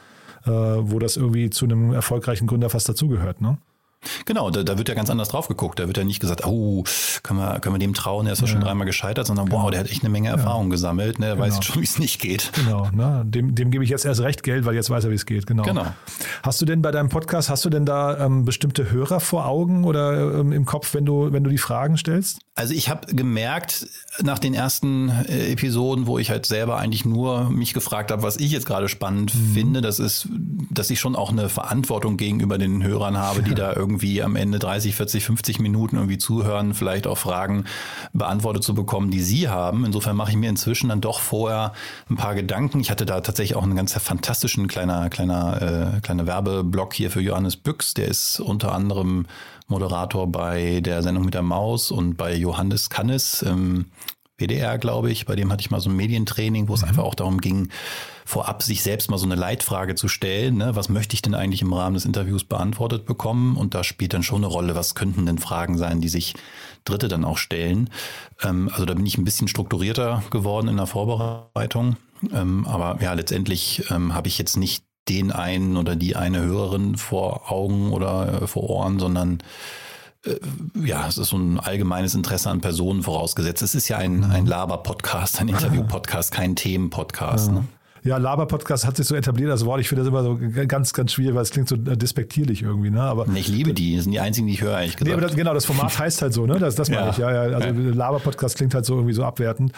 äh, 0.45 0.51
wo 0.51 0.99
das 0.99 1.17
irgendwie 1.17 1.51
zu 1.51 1.65
einem 1.65 1.93
erfolgreichen 1.93 2.47
Gründer 2.47 2.69
fast 2.69 2.89
dazugehört, 2.89 3.41
ne? 3.41 3.59
Genau, 4.25 4.51
da, 4.51 4.63
da 4.63 4.79
wird 4.79 4.89
ja 4.89 4.95
ganz 4.95 5.11
anders 5.11 5.29
drauf 5.29 5.49
geguckt. 5.49 5.79
Da 5.79 5.87
wird 5.87 5.97
ja 5.97 6.05
nicht 6.05 6.21
gesagt, 6.21 6.47
oh, 6.47 6.85
können 7.23 7.41
wir, 7.41 7.61
können 7.61 7.75
wir 7.75 7.79
dem 7.79 7.95
trauen, 7.95 8.25
der 8.25 8.33
ist 8.33 8.43
doch 8.43 8.49
schon 8.49 8.61
dreimal 8.61 8.87
gescheitert, 8.87 9.27
sondern 9.27 9.51
wow, 9.51 9.71
der 9.71 9.81
hat 9.81 9.91
echt 9.91 10.03
eine 10.03 10.11
Menge 10.11 10.29
Erfahrung 10.29 10.71
gesammelt, 10.71 11.19
ne? 11.19 11.27
der 11.27 11.39
weiß 11.39 11.47
Genau. 11.47 11.57
jetzt 11.57 11.65
schon, 11.67 11.81
wie 11.81 11.87
es 11.87 11.99
nicht 11.99 12.21
geht. 12.21 12.51
Genau, 12.55 12.89
ne? 12.93 13.23
dem, 13.25 13.55
dem 13.55 13.71
gebe 13.71 13.85
ich 13.85 13.91
jetzt 13.91 14.05
erst 14.05 14.21
recht 14.21 14.43
Geld, 14.43 14.65
weil 14.65 14.75
jetzt 14.75 14.91
weiß 14.91 15.05
er, 15.05 15.11
wie 15.11 15.15
es 15.15 15.27
geht. 15.27 15.47
Genau. 15.47 15.63
Genau. 15.63 15.87
Hast 16.43 16.61
du 16.61 16.65
denn 16.67 16.83
bei 16.83 16.91
deinem 16.91 17.09
Podcast, 17.09 17.49
hast 17.51 17.65
du 17.65 17.71
denn 17.71 17.85
da 17.87 18.19
ähm, 18.25 18.45
bestimmte 18.45 18.91
Hörer 18.91 19.21
vor 19.21 19.47
Augen 19.47 19.85
oder 19.85 20.41
ähm, 20.41 20.53
im 20.53 20.65
Kopf, 20.65 20.95
wenn 20.95 21.05
du, 21.05 21.33
wenn 21.33 21.45
du 21.45 21.51
die 21.51 21.59
Fragen 21.59 21.97
stellst? 21.97 22.39
Also 22.55 22.73
ich 22.75 22.89
habe 22.89 23.15
gemerkt, 23.15 23.87
nach 24.23 24.39
den 24.39 24.55
ersten 24.55 25.11
äh, 25.11 25.53
Episoden, 25.53 26.07
wo 26.07 26.19
ich 26.19 26.31
halt 26.31 26.47
selber 26.47 26.79
eigentlich 26.79 27.05
nur 27.05 27.51
mich 27.51 27.75
gefragt 27.75 28.11
habe, 28.11 28.23
was 28.23 28.37
ich 28.39 28.51
jetzt 28.51 28.67
gerade 28.67 28.89
spannend 28.89 29.31
finde, 29.55 29.81
das 29.83 29.99
ist, 29.99 30.29
dass 30.71 30.91
ich 30.91 31.01
schon 31.01 31.17
auch 31.17 31.31
eine 31.31 31.49
Verantwortung 31.49 32.17
gegenüber 32.17 32.59
den 32.59 32.83
Hörern 32.83 33.17
habe, 33.19 33.43
die 33.43 33.55
da 33.55 33.75
irgendwie 33.75 33.96
am 34.23 34.37
Ende 34.37 34.59
30, 34.59 34.95
40, 34.95 35.25
50 35.25 35.59
Minuten 35.61 35.97
irgendwie 35.97 36.19
zuhören, 36.19 36.75
vielleicht 36.75 37.07
auch 37.07 37.19
Fragen 37.19 37.65
beantwortet 38.13 38.65
zu 38.65 38.75
bekommen, 38.75 39.11
die 39.11 39.21
sie 39.21 39.49
haben. 39.49 39.85
Insofern 39.85 40.17
mache 40.17 40.31
ich 40.31 40.37
mir 40.37 40.51
inzwischen 40.51 40.89
dann 40.89 41.01
doch 41.01 41.21
vorher 41.21 41.73
ein 42.11 42.17
paar 42.17 42.35
Gedanken. 42.35 42.81
Ich 42.81 42.91
hatte 42.91 43.07
da 43.07 43.21
tatsächlich 43.21 43.57
auch 43.57 43.63
einen 43.63 43.77
ganz 43.77 43.93
fantastischen 43.95 44.69
kleiner, 44.69 45.11
kleiner, 45.11 45.97
äh, 45.97 46.01
kleiner 46.01 46.27
Werbeblock 46.27 46.95
hier 46.95 47.11
für 47.11 47.21
Johannes 47.21 47.57
Büchs. 47.57 47.95
Der 47.95 48.09
ist 48.09 48.41
unter 48.41 48.73
anderem 48.73 49.27
Moderator 49.69 50.31
bei 50.31 50.81
der 50.81 51.03
Sendung 51.03 51.25
mit 51.25 51.35
der 51.35 51.43
Maus 51.43 51.91
und 51.91 52.17
bei 52.17 52.35
Johannes 52.35 52.89
Kannes 52.89 53.43
im 53.43 53.87
WDR, 54.39 54.79
glaube 54.79 55.11
ich. 55.11 55.27
Bei 55.27 55.37
dem 55.37 55.51
hatte 55.51 55.63
ich 55.63 55.71
mal 55.71 55.81
so 55.81 55.89
ein 55.89 55.97
Medientraining, 55.97 56.69
wo 56.69 56.75
es 56.75 56.85
einfach 56.85 57.05
auch 57.05 57.15
darum 57.15 57.41
ging, 57.41 57.71
vorab 58.25 58.63
sich 58.63 58.83
selbst 58.83 59.11
mal 59.11 59.19
so 59.19 59.25
eine 59.25 59.35
Leitfrage 59.35 59.95
zu 59.95 60.09
stellen. 60.09 60.57
Ne? 60.57 60.77
Was 60.77 60.89
möchte 60.89 61.15
ich 61.15 61.23
denn 61.23 61.35
eigentlich 61.35 61.63
im 61.63 61.73
Rahmen 61.73 61.95
des 61.95 62.05
Interviews 62.05 62.45
beantwortet 62.45 63.07
bekommen? 63.07 63.57
Und 63.57 63.75
da 63.75 63.85
spielt 63.85 64.13
dann 64.13 64.23
schon 64.23 64.45
eine 64.45 64.53
Rolle, 64.53 64.75
was 64.75 64.95
könnten 64.95 65.27
denn 65.27 65.39
Fragen 65.39 65.79
sein, 65.79 66.01
die 66.01 66.09
sich 66.09 66.35
Dritte 66.85 67.09
dann 67.09 67.25
auch 67.25 67.39
stellen. 67.39 67.91
Ähm, 68.43 68.69
also 68.73 68.85
da 68.85 68.95
bin 68.95 69.07
ich 69.07 69.19
ein 69.19 69.25
bisschen 69.25 69.49
strukturierter 69.49 70.23
geworden 70.31 70.69
in 70.69 70.77
der 70.77 70.87
Vorbereitung. 70.87 71.97
Ähm, 72.33 72.67
aber 72.67 73.03
ja, 73.03 73.13
letztendlich 73.13 73.91
ähm, 73.91 74.15
habe 74.15 74.29
ich 74.29 74.39
jetzt 74.39 74.57
nicht 74.57 74.85
den 75.09 75.31
einen 75.31 75.77
oder 75.77 75.97
die 75.97 76.17
eine 76.17 76.43
Hörerin 76.43 76.97
vor 76.97 77.51
Augen 77.51 77.93
oder 77.93 78.43
äh, 78.43 78.47
vor 78.47 78.69
Ohren, 78.69 78.99
sondern 78.99 79.39
ja, 80.85 81.07
es 81.09 81.19
ist 81.19 81.29
so 81.29 81.37
ein 81.37 81.61
allgemeines 81.61 82.15
Interesse 82.15 82.51
an 82.51 82.61
Personen 82.61 83.03
vorausgesetzt. 83.03 83.63
Es 83.63 83.75
ist 83.75 83.89
ja 83.89 83.99
ein, 83.99 84.25
ein 84.25 84.47
Laber-Podcast, 84.47 85.41
ein 85.41 85.49
Interview-Podcast, 85.49 86.33
kein 86.33 86.57
Themen-Podcast. 86.57 87.53
Ne? 87.53 87.65
Ja, 88.03 88.19
Laber-Podcast 88.19 88.87
hat 88.87 88.97
sich 88.97 89.07
so 89.07 89.15
etabliert, 89.17 89.51
das 89.51 89.65
Wort. 89.65 89.81
Ich 89.81 89.89
finde 89.89 90.05
das 90.05 90.09
immer 90.09 90.23
so 90.23 90.39
ganz, 90.69 90.93
ganz 90.93 91.13
schwierig, 91.13 91.35
weil 91.35 91.43
es 91.43 91.51
klingt 91.51 91.69
so 91.69 91.75
äh, 91.75 91.97
despektierlich 91.97 92.63
irgendwie. 92.63 92.91
Ne? 92.91 93.01
Aber, 93.03 93.27
Ich 93.35 93.49
liebe 93.49 93.75
die, 93.75 93.97
das 93.97 94.05
sind 94.05 94.13
die 94.13 94.21
einzigen, 94.21 94.47
die 94.47 94.53
ich 94.55 94.61
höre, 94.63 94.79
ehrlich 94.79 94.93
nee, 94.93 95.05
gesagt. 95.07 95.13
aber 95.19 95.27
das, 95.27 95.37
genau, 95.37 95.55
das 95.55 95.65
Format 95.65 95.99
heißt 95.99 96.23
halt 96.23 96.33
so, 96.33 96.47
ne? 96.47 96.59
Das, 96.59 96.77
das 96.77 96.89
meine 96.89 97.03
Ja. 97.07 97.11
ich. 97.11 97.19
Ja, 97.19 97.33
ja. 97.49 97.57
Also 97.57 97.69
Ja. 97.69 97.95
Laber-Podcast 97.95 98.57
klingt 98.57 98.75
halt 98.75 98.87
so 98.87 98.95
irgendwie 98.95 99.15
so 99.15 99.25
abwertend. 99.25 99.73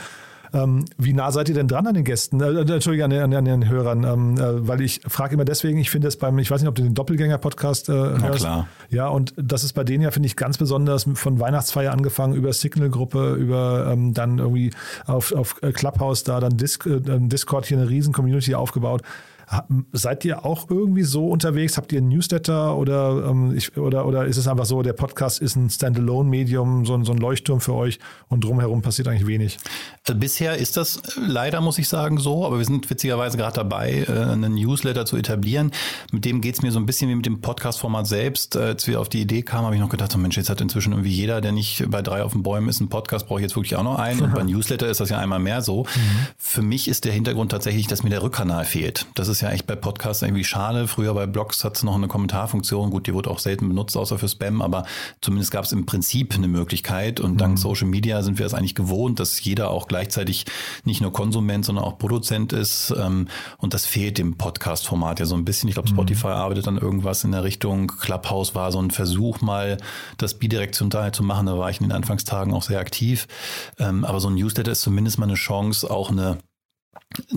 Ähm, 0.53 0.85
wie 0.97 1.13
nah 1.13 1.31
seid 1.33 1.49
ihr 1.49 1.55
denn 1.55 1.69
dran 1.69 1.87
an 1.87 1.95
den 1.95 2.05
Gästen? 2.05 2.41
Äh, 2.41 2.61
Entschuldige, 2.61 3.05
an, 3.05 3.11
den- 3.11 3.23
an, 3.23 3.31
den- 3.31 3.39
an 3.39 3.61
den 3.61 3.69
Hörern. 3.69 4.05
Ähm, 4.05 4.37
äh, 4.39 4.67
weil 4.69 4.81
ich 4.81 5.01
frage 5.07 5.35
immer 5.35 5.45
deswegen, 5.45 5.79
ich 5.79 5.91
finde 5.91 6.09
es 6.09 6.17
beim, 6.17 6.39
ich 6.39 6.51
weiß 6.51 6.61
nicht, 6.61 6.69
ob 6.69 6.75
du 6.75 6.83
den 6.83 6.95
Doppelgänger-Podcast 6.95 7.89
äh, 7.89 7.93
hörst. 7.93 8.41
klar. 8.41 8.67
Ja, 8.91 9.09
und 9.09 9.35
das 9.37 9.65
ist 9.65 9.73
bei 9.75 9.85
denen 9.85 10.03
ja, 10.05 10.11
finde 10.11 10.27
ich, 10.27 10.37
ganz 10.37 10.59
besonders 10.59 11.07
von 11.15 11.41
Weihnachtsfeier 11.41 11.93
angefangen, 11.93 12.35
über 12.35 12.53
Signal-Gruppe, 12.53 13.35
über 13.35 13.91
ähm, 13.93 14.15
dann 14.15 14.39
irgendwie 14.39 14.71
auf, 15.07 15.33
auf 15.33 15.57
äh, 15.63 15.73
Clubhouse 15.73 16.25
da, 16.25 16.41
dann 16.41 16.57
Disc, 16.57 16.87
äh, 16.87 17.01
dann 17.01 17.29
Discord 17.29 17.67
hier 17.67 17.79
eine 17.79 17.89
riesen 17.89 18.13
Community 18.13 18.55
aufgebaut. 18.55 19.03
Seid 19.93 20.25
ihr 20.27 20.45
auch 20.45 20.69
irgendwie 20.69 21.05
so 21.05 21.29
unterwegs? 21.29 21.77
Habt 21.79 21.91
ihr 21.93 21.99
einen 21.99 22.09
Newsletter 22.09 22.77
oder, 22.77 23.29
ähm, 23.31 23.57
ich, 23.57 23.77
oder, 23.79 24.05
oder 24.07 24.27
ist 24.27 24.37
es 24.37 24.47
einfach 24.47 24.67
so, 24.67 24.83
der 24.83 24.93
Podcast 24.93 25.41
ist 25.41 25.57
ein 25.57 25.71
Standalone-Medium, 25.71 26.85
so, 26.85 26.95
ein- 26.95 27.05
so 27.05 27.13
ein 27.13 27.19
Leuchtturm 27.19 27.61
für 27.61 27.75
euch 27.75 27.99
und 28.29 28.45
drumherum 28.45 28.83
passiert 28.83 29.09
eigentlich 29.09 29.27
wenig? 29.27 29.59
Äh, 30.07 30.15
Bisher 30.15 30.57
ist 30.59 30.77
das 30.77 30.97
äh, 30.97 31.01
leider, 31.27 31.61
muss 31.61 31.79
ich 31.79 31.89
sagen, 31.89 32.19
so, 32.19 32.45
aber 32.45 32.59
wir 32.59 32.65
sind 32.65 32.89
witzigerweise 32.91 33.37
gerade 33.39 33.55
dabei, 33.55 34.05
äh, 34.09 34.13
einen 34.33 34.55
Newsletter 34.55 35.07
zu 35.07 35.17
etablieren. 35.17 35.71
Mit 36.13 36.25
dem 36.25 36.41
geht 36.41 36.55
es 36.57 36.63
mir 36.63 36.71
so 36.71 36.79
ein 36.79 36.87
bisschen 36.87 37.09
wie 37.09 37.15
mit 37.15 37.25
dem 37.27 37.41
Podcast-Format 37.41 38.07
selbst. 38.07 38.57
Als 38.57 38.87
wir 38.87 39.01
auf 39.01 39.09
die 39.09 39.21
Idee 39.23 39.43
kamen, 39.43 39.65
habe 39.65 39.75
ich 39.75 39.81
noch 39.81 39.89
gedacht, 39.89 40.13
oh 40.15 40.19
Mensch, 40.19 40.37
jetzt 40.37 40.51
hat 40.51 40.61
inzwischen 40.61 40.93
irgendwie 40.93 41.11
jeder, 41.13 41.41
der 41.41 41.53
nicht 41.53 41.89
bei 41.91 42.03
drei 42.03 42.23
auf 42.23 42.33
den 42.33 42.43
Bäumen 42.43 42.69
ist, 42.69 42.81
einen 42.81 42.91
Podcast, 42.91 43.27
brauche 43.27 43.41
ich 43.41 43.45
jetzt 43.45 43.57
wirklich 43.57 43.77
auch 43.77 43.83
noch 43.83 43.99
einen. 43.99 44.21
Und 44.21 44.35
bei 44.35 44.43
Newsletter 44.43 44.89
ist 44.89 45.01
das 45.01 45.09
ja 45.09 45.19
einmal 45.19 45.39
mehr 45.39 45.63
so. 45.63 45.87
Für 46.37 46.63
mich 46.63 46.89
ist 46.89 47.05
der 47.05 47.13
Hintergrund 47.13 47.51
tatsächlich, 47.51 47.87
dass 47.87 48.03
mir 48.03 48.11
der 48.11 48.23
Rückkanal 48.23 48.65
fehlt. 48.65 49.07
Das 49.15 49.29
ist 49.29 49.38
ja 49.41 49.51
echt 49.51 49.67
bei 49.67 49.77
Podcasts 49.77 50.23
irgendwie 50.23 50.45
schade. 50.45 50.89
Früher 50.89 51.15
bei 51.15 51.27
Blogs 51.27 51.65
hat 51.65 51.77
es 51.77 51.83
noch 51.83 51.95
eine 51.95 52.09
Kommentarfunktion. 52.09 52.91
Gut, 52.91 53.07
die 53.07 53.15
wurde 53.15 53.31
auch 53.31 53.39
selten 53.39 53.69
benutzt, 53.69 53.97
außer 53.97 54.19
für 54.19 54.29
Spam, 54.29 54.63
aber 54.63 54.85
zumindest 55.21 55.51
gab 55.51 55.65
es 55.65 55.73
im 55.73 55.87
Prinzip 55.87 56.35
eine 56.35 56.49
Möglichkeit. 56.49 57.21
Und 57.21 57.41
dank 57.41 57.59
Social 57.59 57.89
Media 57.89 58.23
sind 58.23 58.39
wir 58.39 58.47
es 58.47 58.55
eigentlich 58.55 58.75
gewohnt, 58.75 59.21
dass 59.21 59.43
jeder 59.43 59.71
auch 59.71 59.89
gleichzeitig 59.89 60.47
nicht 60.85 61.01
nur 61.01 61.13
Konsument, 61.13 61.65
sondern 61.65 61.85
auch 61.85 61.99
Produzent 61.99 62.53
ist. 62.53 62.95
Ähm, 62.99 63.29
Und 63.59 63.75
das 63.75 63.87
fehlt 63.87 64.19
dem 64.19 64.37
Podcast-Format 64.37 65.21
ja 65.21 65.27
so 65.27 65.35
ein 65.35 65.45
bisschen. 65.45 65.69
Ich 65.69 65.75
glaube, 65.75 65.89
Spotify 65.89 66.29
arbeitet 66.29 66.69
an 66.69 66.79
irgendwas 66.79 67.25
in 67.25 67.33
der 67.33 67.45
Richtung. 67.45 67.89
Clubhouse 67.89 68.55
war 68.55 68.73
so 68.73 68.81
ein 68.81 68.91
Versuch, 68.91 69.41
mal 69.41 69.79
das 70.17 70.35
bidirektional 70.35 71.13
zu 71.13 71.23
machen. 71.23 71.47
Da 71.47 71.59
war 71.59 71.71
ich 71.71 71.81
in 71.81 71.87
den 71.87 71.93
Anfangstagen 71.93 72.53
auch 72.55 72.63
sehr 72.63 72.81
aktiv. 72.81 73.27
Ähm, 73.79 74.05
Aber 74.05 74.21
so 74.21 74.29
ein 74.29 74.35
Newsletter 74.35 74.73
ist 74.73 74.81
zumindest 74.83 75.19
mal 75.19 75.27
eine 75.27 75.35
Chance, 75.35 75.91
auch 75.91 76.11
eine 76.11 76.39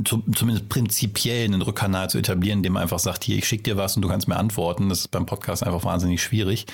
zu, 0.03 0.23
zumindest 0.35 0.69
prinzipiell 0.69 1.45
einen 1.45 1.61
Rückkanal 1.61 2.09
zu 2.09 2.17
etablieren, 2.17 2.59
indem 2.59 2.73
man 2.73 2.83
einfach 2.83 2.99
sagt, 2.99 3.23
hier, 3.23 3.37
ich 3.37 3.47
schicke 3.47 3.63
dir 3.63 3.77
was 3.77 3.95
und 3.95 4.01
du 4.01 4.09
kannst 4.09 4.27
mir 4.27 4.37
antworten. 4.37 4.89
Das 4.89 4.99
ist 4.99 5.07
beim 5.09 5.25
Podcast 5.25 5.63
einfach 5.63 5.83
wahnsinnig 5.83 6.21
schwierig. 6.21 6.65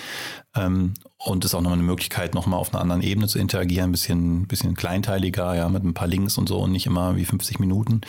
Ähm, 0.56 0.94
und 1.18 1.46
ist 1.46 1.54
auch 1.54 1.62
nochmal 1.62 1.78
eine 1.78 1.88
Möglichkeit, 1.88 2.34
nochmal 2.34 2.60
auf 2.60 2.74
einer 2.74 2.82
anderen 2.82 3.02
Ebene 3.02 3.28
zu 3.28 3.40
interagieren, 3.40 3.90
ein 3.90 3.92
bisschen, 3.92 4.48
bisschen 4.48 4.76
kleinteiliger, 4.76 5.56
ja, 5.56 5.70
mit 5.70 5.84
ein 5.84 5.94
paar 5.94 6.08
Links 6.08 6.38
und 6.38 6.48
so 6.50 6.60
und 6.60 6.72
nicht 6.72 6.86
immer 6.86 7.16
wie 7.16 7.26
50 7.26 7.60
Minuten. 7.60 8.02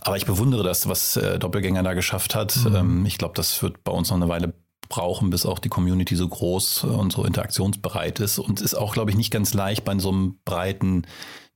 Aber 0.00 0.16
ich 0.16 0.26
bewundere 0.26 0.62
das, 0.62 0.88
was 0.88 1.16
äh, 1.16 1.38
Doppelgänger 1.38 1.82
da 1.82 1.94
geschafft 1.94 2.34
hat. 2.34 2.58
Ähm, 2.66 3.06
ich 3.06 3.18
glaube, 3.18 3.34
das 3.34 3.62
wird 3.62 3.84
bei 3.84 3.92
uns 3.92 4.10
noch 4.10 4.16
eine 4.16 4.28
Weile 4.28 4.54
brauchen, 4.88 5.30
bis 5.30 5.46
auch 5.46 5.58
die 5.58 5.68
Community 5.68 6.16
so 6.16 6.28
groß 6.28 6.84
und 6.84 7.12
so 7.12 7.24
interaktionsbereit 7.24 8.20
ist. 8.20 8.38
Und 8.38 8.60
ist 8.60 8.74
auch, 8.74 8.94
glaube 8.94 9.10
ich, 9.10 9.16
nicht 9.16 9.30
ganz 9.30 9.54
leicht 9.54 9.84
bei 9.84 9.98
so 9.98 10.10
einem 10.10 10.38
breiten 10.44 11.06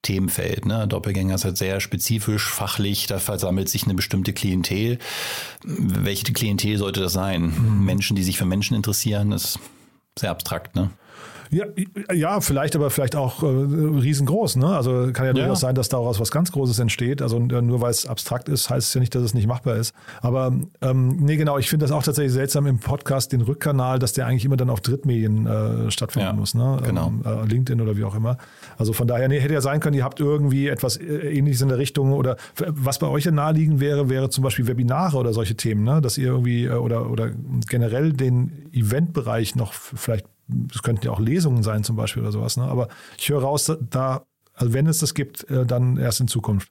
Themenfeld. 0.02 0.66
Ne? 0.66 0.86
Doppelgänger 0.88 1.36
ist 1.36 1.44
halt 1.44 1.56
sehr 1.56 1.80
spezifisch, 1.80 2.50
fachlich, 2.50 3.06
da 3.06 3.18
versammelt 3.18 3.68
sich 3.68 3.84
eine 3.84 3.94
bestimmte 3.94 4.32
Klientel. 4.32 4.98
Welche 5.64 6.32
Klientel 6.32 6.76
sollte 6.78 7.00
das 7.00 7.12
sein? 7.12 7.84
Menschen, 7.84 8.16
die 8.16 8.24
sich 8.24 8.36
für 8.36 8.44
Menschen 8.44 8.76
interessieren, 8.76 9.32
ist 9.32 9.58
sehr 10.18 10.30
abstrakt, 10.30 10.74
ne? 10.74 10.90
Ja, 11.52 11.66
ja, 12.14 12.40
vielleicht, 12.40 12.74
aber 12.76 12.88
vielleicht 12.88 13.14
auch 13.14 13.42
äh, 13.42 13.46
riesengroß. 13.46 14.56
Ne? 14.56 14.66
Also 14.66 15.10
kann 15.12 15.26
ja, 15.26 15.32
durchaus 15.34 15.60
sein, 15.60 15.74
dass 15.74 15.90
daraus 15.90 16.18
was 16.18 16.30
ganz 16.30 16.50
Großes 16.50 16.78
entsteht. 16.78 17.20
Also 17.20 17.36
äh, 17.36 17.60
nur 17.60 17.82
weil 17.82 17.90
es 17.90 18.06
abstrakt 18.06 18.48
ist, 18.48 18.70
heißt 18.70 18.88
es 18.88 18.94
ja 18.94 19.00
nicht, 19.00 19.14
dass 19.14 19.22
es 19.22 19.34
nicht 19.34 19.46
machbar 19.46 19.76
ist. 19.76 19.94
Aber 20.22 20.54
ähm, 20.80 21.08
nee, 21.20 21.36
genau, 21.36 21.58
ich 21.58 21.68
finde 21.68 21.84
das 21.84 21.92
auch 21.92 22.02
tatsächlich 22.02 22.32
seltsam 22.32 22.66
im 22.66 22.78
Podcast, 22.78 23.32
den 23.32 23.42
Rückkanal, 23.42 23.98
dass 23.98 24.14
der 24.14 24.26
eigentlich 24.26 24.46
immer 24.46 24.56
dann 24.56 24.70
auf 24.70 24.80
Drittmedien 24.80 25.46
äh, 25.46 25.90
stattfinden 25.90 26.28
Ja, 26.28 26.32
muss. 26.32 26.54
Ne? 26.54 26.80
genau. 26.82 27.08
Ähm, 27.08 27.22
äh, 27.26 27.46
LinkedIn 27.46 27.82
oder 27.82 27.98
wie 27.98 28.04
auch 28.04 28.14
immer. 28.14 28.38
Also 28.78 28.94
von 28.94 29.06
daher, 29.06 29.28
nee, 29.28 29.38
hätte 29.38 29.52
ja 29.52 29.60
sein 29.60 29.80
können, 29.80 29.94
ihr 29.94 30.04
habt 30.04 30.20
irgendwie 30.20 30.68
etwas 30.68 30.96
äh, 30.96 31.04
ähnliches 31.36 31.60
in 31.60 31.68
der 31.68 31.76
Richtung 31.76 32.14
oder 32.14 32.36
was 32.56 32.98
bei 32.98 33.08
euch 33.08 33.24
ja 33.24 33.30
naheliegend 33.30 33.78
wäre, 33.78 34.08
wäre 34.08 34.30
zum 34.30 34.42
Beispiel 34.42 34.66
Webinare 34.66 35.18
oder 35.18 35.34
solche 35.34 35.54
Themen, 35.54 35.84
ne? 35.84 36.00
dass 36.00 36.16
ihr 36.16 36.28
irgendwie 36.28 36.64
äh, 36.64 36.72
oder, 36.72 37.10
oder 37.10 37.30
generell 37.68 38.14
den 38.14 38.70
Eventbereich 38.72 39.54
noch 39.54 39.74
vielleicht 39.74 40.24
es 40.72 40.82
könnten 40.82 41.06
ja 41.06 41.12
auch 41.12 41.20
Lesungen 41.20 41.62
sein 41.62 41.84
zum 41.84 41.96
Beispiel 41.96 42.22
oder 42.22 42.32
sowas. 42.32 42.56
Ne? 42.56 42.64
Aber 42.64 42.88
ich 43.18 43.28
höre 43.28 43.42
raus, 43.42 43.72
da, 43.90 44.24
also 44.54 44.72
wenn 44.72 44.86
es 44.86 44.98
das 44.98 45.14
gibt, 45.14 45.48
äh, 45.50 45.66
dann 45.66 45.96
erst 45.96 46.20
in 46.20 46.28
Zukunft. 46.28 46.70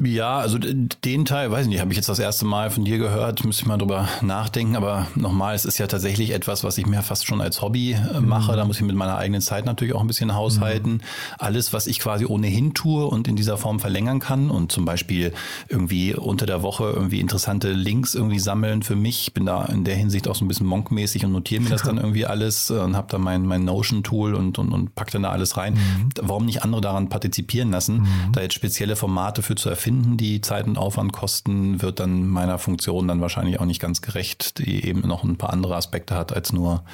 Ja, 0.00 0.38
also 0.38 0.58
den 0.58 1.24
Teil, 1.26 1.50
weiß 1.50 1.64
ich 1.64 1.68
nicht, 1.68 1.80
habe 1.80 1.92
ich 1.92 1.98
jetzt 1.98 2.08
das 2.08 2.18
erste 2.18 2.46
Mal 2.46 2.70
von 2.70 2.82
dir 2.86 2.96
gehört, 2.96 3.44
müsste 3.44 3.62
ich 3.62 3.68
mal 3.68 3.76
drüber 3.76 4.08
nachdenken, 4.22 4.74
aber 4.74 5.06
nochmal, 5.16 5.54
es 5.54 5.66
ist 5.66 5.76
ja 5.76 5.86
tatsächlich 5.86 6.30
etwas, 6.30 6.64
was 6.64 6.78
ich 6.78 6.86
mir 6.86 7.02
fast 7.02 7.26
schon 7.26 7.42
als 7.42 7.60
Hobby 7.60 7.92
äh, 7.92 8.20
mache, 8.20 8.56
da 8.56 8.64
muss 8.64 8.78
ich 8.78 8.86
mit 8.86 8.96
meiner 8.96 9.18
eigenen 9.18 9.42
Zeit 9.42 9.66
natürlich 9.66 9.94
auch 9.94 10.00
ein 10.00 10.06
bisschen 10.06 10.34
haushalten. 10.34 11.02
Alles, 11.38 11.74
was 11.74 11.86
ich 11.86 11.98
quasi 11.98 12.24
ohnehin 12.24 12.72
tue 12.72 13.04
und 13.04 13.28
in 13.28 13.36
dieser 13.36 13.58
Form 13.58 13.80
verlängern 13.80 14.18
kann 14.18 14.48
und 14.50 14.72
zum 14.72 14.86
Beispiel 14.86 15.34
irgendwie 15.68 16.14
unter 16.14 16.46
der 16.46 16.62
Woche 16.62 16.84
irgendwie 16.84 17.20
interessante 17.20 17.70
Links 17.72 18.14
irgendwie 18.14 18.38
sammeln 18.38 18.82
für 18.82 18.96
mich, 18.96 19.28
ich 19.28 19.34
bin 19.34 19.44
da 19.44 19.66
in 19.66 19.84
der 19.84 19.94
Hinsicht 19.94 20.26
auch 20.26 20.34
so 20.34 20.44
ein 20.46 20.48
bisschen 20.48 20.66
monkmäßig 20.66 21.26
und 21.26 21.32
notiere 21.32 21.62
mir 21.62 21.68
das 21.70 21.82
dann 21.84 21.98
irgendwie 21.98 22.24
alles 22.24 22.70
äh, 22.70 22.78
und 22.78 22.96
habe 22.96 23.08
da 23.10 23.18
mein, 23.18 23.44
mein 23.44 23.66
Notion-Tool 23.66 24.34
und, 24.34 24.58
und, 24.58 24.72
und 24.72 24.94
pack 24.94 25.10
dann 25.10 25.24
da 25.24 25.30
alles 25.30 25.58
rein. 25.58 25.76
Warum 26.18 26.46
nicht 26.46 26.62
andere 26.62 26.80
daran 26.80 27.10
partizipieren 27.10 27.70
lassen, 27.70 28.06
da 28.32 28.40
jetzt 28.40 28.54
spezielle 28.54 28.96
Formate 28.96 29.42
für 29.42 29.54
zu 29.54 29.68
erfinden, 29.68 29.81
die 29.86 30.40
Zeit 30.40 30.66
und 30.66 30.78
Aufwand 30.78 31.12
kosten, 31.12 31.82
wird 31.82 32.00
dann 32.00 32.26
meiner 32.28 32.58
Funktion 32.58 33.08
dann 33.08 33.20
wahrscheinlich 33.20 33.60
auch 33.60 33.64
nicht 33.64 33.80
ganz 33.80 34.02
gerecht, 34.02 34.58
die 34.58 34.84
eben 34.84 35.00
noch 35.00 35.24
ein 35.24 35.36
paar 35.36 35.52
andere 35.52 35.76
Aspekte 35.76 36.14
hat, 36.14 36.32
als 36.32 36.52
nur 36.52 36.84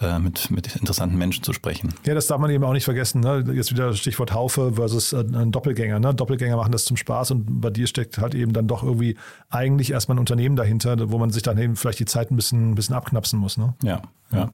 äh, 0.00 0.18
mit, 0.18 0.50
mit 0.50 0.76
interessanten 0.76 1.16
Menschen 1.16 1.44
zu 1.44 1.52
sprechen. 1.52 1.94
Ja, 2.06 2.14
das 2.14 2.26
darf 2.26 2.40
man 2.40 2.50
eben 2.50 2.64
auch 2.64 2.72
nicht 2.72 2.84
vergessen. 2.84 3.20
Ne? 3.20 3.44
Jetzt 3.54 3.70
wieder 3.72 3.94
Stichwort 3.94 4.32
Haufe 4.32 4.72
versus 4.74 5.12
äh, 5.12 5.18
ein 5.20 5.52
Doppelgänger. 5.52 6.00
Ne? 6.00 6.14
Doppelgänger 6.14 6.56
machen 6.56 6.72
das 6.72 6.84
zum 6.84 6.96
Spaß 6.96 7.32
und 7.32 7.60
bei 7.60 7.70
dir 7.70 7.86
steckt 7.86 8.18
halt 8.18 8.34
eben 8.34 8.52
dann 8.52 8.66
doch 8.66 8.82
irgendwie 8.82 9.16
eigentlich 9.50 9.92
erstmal 9.92 10.16
ein 10.16 10.20
Unternehmen 10.20 10.56
dahinter, 10.56 11.10
wo 11.10 11.18
man 11.18 11.30
sich 11.30 11.42
dann 11.42 11.58
eben 11.58 11.76
vielleicht 11.76 12.00
die 12.00 12.04
Zeit 12.04 12.30
ein 12.30 12.36
bisschen, 12.36 12.70
ein 12.70 12.74
bisschen 12.74 12.94
abknapsen 12.94 13.38
muss. 13.38 13.56
Ne? 13.56 13.74
Ja, 13.82 14.02
ja. 14.32 14.50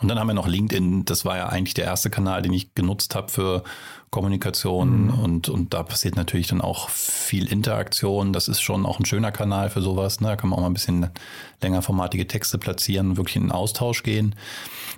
Und 0.00 0.08
dann 0.08 0.18
haben 0.18 0.28
wir 0.28 0.34
noch 0.34 0.46
LinkedIn, 0.46 1.04
das 1.04 1.24
war 1.24 1.36
ja 1.36 1.48
eigentlich 1.48 1.74
der 1.74 1.84
erste 1.84 2.08
Kanal, 2.08 2.42
den 2.42 2.52
ich 2.52 2.74
genutzt 2.74 3.16
habe 3.16 3.28
für 3.28 3.64
Kommunikation 4.10 5.06
mhm. 5.06 5.10
und, 5.10 5.48
und 5.48 5.74
da 5.74 5.82
passiert 5.82 6.16
natürlich 6.16 6.46
dann 6.46 6.60
auch 6.60 6.88
viel 6.88 7.50
Interaktion. 7.50 8.32
Das 8.32 8.48
ist 8.48 8.60
schon 8.60 8.86
auch 8.86 9.00
ein 9.00 9.04
schöner 9.04 9.32
Kanal 9.32 9.70
für 9.70 9.82
sowas. 9.82 10.20
Ne? 10.20 10.28
Da 10.28 10.36
kann 10.36 10.50
man 10.50 10.58
auch 10.58 10.62
mal 10.62 10.70
ein 10.70 10.74
bisschen 10.74 11.10
längerformatige 11.60 12.26
Texte 12.26 12.58
platzieren, 12.58 13.16
wirklich 13.16 13.36
in 13.36 13.42
den 13.42 13.52
Austausch 13.52 14.02
gehen. 14.02 14.34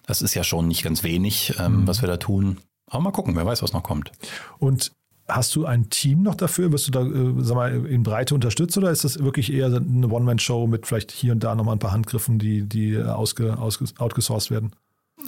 Das 0.06 0.22
ist 0.22 0.34
ja 0.34 0.44
schon 0.44 0.68
nicht 0.68 0.82
ganz 0.82 1.02
wenig, 1.02 1.54
ähm, 1.58 1.80
mhm. 1.80 1.86
was 1.86 2.02
wir 2.02 2.08
da 2.08 2.18
tun. 2.18 2.58
Aber 2.86 3.02
mal 3.02 3.10
gucken, 3.10 3.34
wer 3.36 3.46
weiß, 3.46 3.62
was 3.62 3.72
noch 3.72 3.82
kommt. 3.82 4.12
Und 4.58 4.92
Hast 5.32 5.54
du 5.54 5.64
ein 5.64 5.90
Team 5.90 6.22
noch 6.22 6.34
dafür? 6.34 6.72
Wirst 6.72 6.88
du 6.88 6.90
da, 6.90 7.02
äh, 7.02 7.34
sag 7.38 7.54
mal, 7.54 7.86
in 7.86 8.02
Breite 8.02 8.34
unterstützt 8.34 8.76
oder 8.76 8.90
ist 8.90 9.04
das 9.04 9.22
wirklich 9.22 9.52
eher 9.52 9.66
eine 9.66 10.08
One-Man-Show 10.08 10.66
mit 10.66 10.88
vielleicht 10.88 11.12
hier 11.12 11.30
und 11.30 11.44
da 11.44 11.54
nochmal 11.54 11.76
ein 11.76 11.78
paar 11.78 11.92
Handgriffen, 11.92 12.40
die, 12.40 12.68
die 12.68 12.98
ausge, 12.98 13.56
ausge, 13.56 13.84
outgesourced 13.98 14.50
werden? 14.50 14.72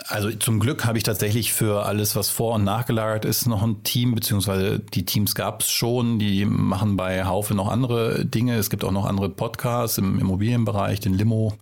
Also 0.08 0.30
zum 0.30 0.60
Glück 0.60 0.84
habe 0.84 0.98
ich 0.98 1.04
tatsächlich 1.04 1.52
für 1.52 1.86
alles, 1.86 2.16
was 2.16 2.28
vor- 2.28 2.54
und 2.54 2.64
nachgelagert 2.64 3.24
ist, 3.24 3.46
noch 3.46 3.62
ein 3.62 3.82
Team, 3.82 4.14
beziehungsweise 4.14 4.78
die 4.78 5.04
Teams 5.04 5.34
gab 5.34 5.62
es 5.62 5.70
schon, 5.70 6.18
die 6.18 6.44
machen 6.44 6.96
bei 6.96 7.24
Haufe 7.24 7.54
noch 7.54 7.68
andere 7.68 8.24
Dinge. 8.24 8.56
Es 8.56 8.70
gibt 8.70 8.84
auch 8.84 8.90
noch 8.90 9.06
andere 9.06 9.28
Podcasts 9.28 9.98
im 9.98 10.18
Immobilienbereich, 10.18 11.00
den 11.00 11.14
Limo 11.14 11.54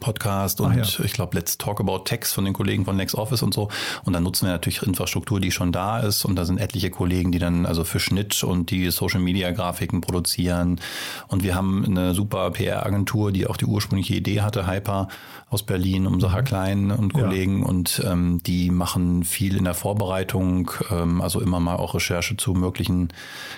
Podcast 0.00 0.60
und 0.60 0.76
ja. 0.76 1.04
ich 1.04 1.12
glaube 1.12 1.36
Let's 1.36 1.58
Talk 1.58 1.80
About 1.80 2.00
Text 2.04 2.34
von 2.34 2.44
den 2.44 2.54
Kollegen 2.54 2.84
von 2.84 2.96
LexOffice 2.96 3.42
und 3.42 3.54
so. 3.54 3.68
Und 4.04 4.12
dann 4.12 4.22
nutzen 4.22 4.46
wir 4.46 4.52
natürlich 4.52 4.82
Infrastruktur, 4.82 5.40
die 5.40 5.50
schon 5.50 5.72
da 5.72 6.00
ist. 6.00 6.24
Und 6.24 6.36
da 6.36 6.44
sind 6.44 6.58
etliche 6.58 6.90
Kollegen, 6.90 7.32
die 7.32 7.38
dann 7.38 7.66
also 7.66 7.84
für 7.84 8.00
Schnitt 8.00 8.44
und 8.44 8.70
die 8.70 8.90
Social 8.90 9.20
Media 9.20 9.50
Grafiken 9.50 10.00
produzieren. 10.00 10.80
Und 11.28 11.42
wir 11.42 11.54
haben 11.54 11.84
eine 11.84 12.14
super 12.14 12.50
PR-Agentur, 12.50 13.32
die 13.32 13.46
auch 13.46 13.56
die 13.56 13.66
ursprüngliche 13.66 14.14
Idee 14.14 14.40
hatte, 14.40 14.66
Hyper 14.66 15.08
aus 15.50 15.62
Berlin, 15.62 16.06
um 16.06 16.20
Sacher 16.20 16.40
mhm. 16.40 16.44
Klein 16.44 16.90
und 16.90 17.12
Kollegen. 17.12 17.60
Ja. 17.60 17.66
Und 17.66 18.02
ähm, 18.04 18.40
die 18.44 18.70
machen 18.70 19.24
viel 19.24 19.56
in 19.56 19.64
der 19.64 19.74
Vorbereitung, 19.74 20.70
ähm, 20.90 21.20
also 21.20 21.40
immer 21.40 21.60
mal 21.60 21.76
auch 21.76 21.94
Recherche 21.94 22.36
zu 22.36 22.54
möglichen 22.54 23.08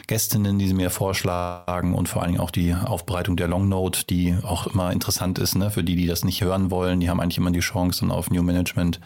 Gästinnen, 0.07 0.59
die 0.59 0.69
sie 0.69 0.75
mir 0.75 0.91
vorschlagen 0.91 1.95
und 1.95 2.09
vor 2.09 2.23
allen 2.23 2.33
Dingen 2.33 2.43
auch 2.43 2.51
die 2.51 2.75
Aufbereitung 2.75 3.37
der 3.37 3.49
Longnote, 3.49 4.05
die 4.05 4.37
auch 4.43 4.67
immer 4.67 4.93
interessant 4.93 5.39
ist, 5.39 5.57
ne, 5.57 5.71
für 5.71 5.83
die, 5.83 5.97
die 5.97 6.07
das 6.07 6.25
nicht 6.27 6.43
hören 6.43 6.71
wollen, 6.71 7.01
die 7.01 7.09
haben 7.09 7.21
eigentlich 7.21 7.39
immer 7.39 7.51
die 7.51 7.61
Chance, 7.61 8.01
dann 8.01 8.11
auf 8.11 8.31
New 8.31 8.43
Management 8.43 9.01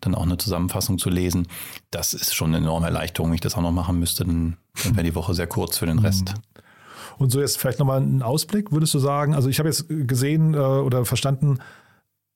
dann 0.00 0.14
auch 0.14 0.22
eine 0.22 0.38
Zusammenfassung 0.38 0.98
zu 0.98 1.10
lesen. 1.10 1.48
Das 1.90 2.14
ist 2.14 2.34
schon 2.34 2.54
eine 2.54 2.58
enorme 2.58 2.86
Erleichterung. 2.86 3.30
Wenn 3.30 3.36
ich 3.36 3.40
das 3.40 3.56
auch 3.56 3.62
noch 3.62 3.72
machen 3.72 3.98
müsste, 3.98 4.24
dann, 4.24 4.56
dann 4.84 4.96
wäre 4.96 5.04
die 5.04 5.14
Woche 5.14 5.34
sehr 5.34 5.46
kurz 5.46 5.78
für 5.78 5.86
den 5.86 5.98
Rest. 5.98 6.34
Mhm. 6.34 6.62
Und 7.18 7.32
so 7.32 7.40
jetzt 7.40 7.58
vielleicht 7.58 7.78
nochmal 7.78 8.00
ein 8.00 8.22
Ausblick, 8.22 8.72
würdest 8.72 8.92
du 8.94 8.98
sagen? 8.98 9.34
Also 9.34 9.48
ich 9.48 9.58
habe 9.58 9.68
jetzt 9.68 9.86
gesehen 9.88 10.54
äh, 10.54 10.58
oder 10.58 11.04
verstanden, 11.04 11.58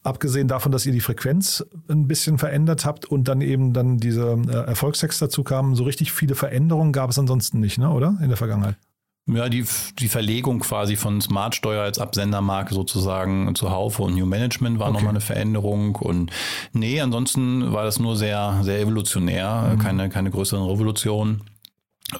abgesehen 0.03 0.49
davon, 0.49 0.73
dass 0.73 0.87
ihr 0.87 0.93
die 0.93 1.01
Frequenz 1.01 1.65
ein 1.89 2.09
bisschen 2.09 2.39
verändert 2.39 2.87
habt 2.87 3.05
und 3.05 3.29
dann 3.29 3.41
eben 3.41 3.73
dann 3.73 3.99
diese 3.99 4.39
äh, 4.49 4.53
Erfolgstext 4.53 5.21
dazu 5.21 5.45
kamen, 5.45 5.75
so 5.75 5.85
richtig 5.85 6.13
viele 6.13 6.35
Veränderungen 6.35 6.93
gab 6.93 7.11
es 7.11 7.19
ansonsten 7.19 7.61
nicht, 7.61 7.79
ne? 7.79 7.91
oder? 7.91 8.19
In 8.23 8.29
der 8.29 8.39
Vergangenheit. 8.39 8.77
Ja, 9.27 9.49
die, 9.49 9.65
die 9.99 10.09
Verlegung 10.09 10.61
quasi 10.61 10.97
von 10.97 11.21
Smartsteuer 11.21 11.83
als 11.83 11.99
Absendermarke 11.99 12.75
sozusagen 12.75 13.55
zu 13.55 13.71
Haufe 13.71 14.03
und 14.03 14.15
New 14.15 14.27
Management 14.27 14.79
war 14.79 14.89
okay. 14.89 14.95
nochmal 14.95 15.11
eine 15.11 15.21
Veränderung. 15.21 15.97
Und 15.97 16.33
nee, 16.73 17.01
ansonsten 17.01 17.73
war 17.73 17.85
das 17.85 17.99
nur 17.99 18.17
sehr, 18.17 18.59
sehr 18.63 18.81
evolutionär, 18.81 19.75
mhm. 19.75 19.79
keine, 19.79 20.09
keine 20.09 20.31
größeren 20.31 20.65
Revolutionen. 20.65 21.43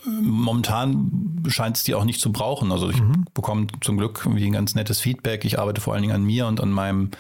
Momentan 0.05 1.43
scheint 1.49 1.77
es 1.77 1.85
die 1.85 1.95
auch 1.95 2.05
nicht 2.05 2.21
zu 2.21 2.31
brauchen. 2.31 2.71
Also 2.71 2.91
ich 2.91 3.01
mhm. 3.01 3.25
bekomme 3.35 3.67
zum 3.81 3.97
Glück 3.97 4.23
irgendwie 4.25 4.47
ein 4.47 4.53
ganz 4.53 4.75
nettes 4.75 5.01
Feedback. 5.01 5.45
Ich 5.45 5.59
arbeite 5.59 5.81
vor 5.81 5.95
allen 5.95 6.03
Dingen 6.03 6.15
an 6.15 6.23
mir 6.23 6.47
und 6.47 6.61
an 6.61 6.71
meinem 6.71 7.11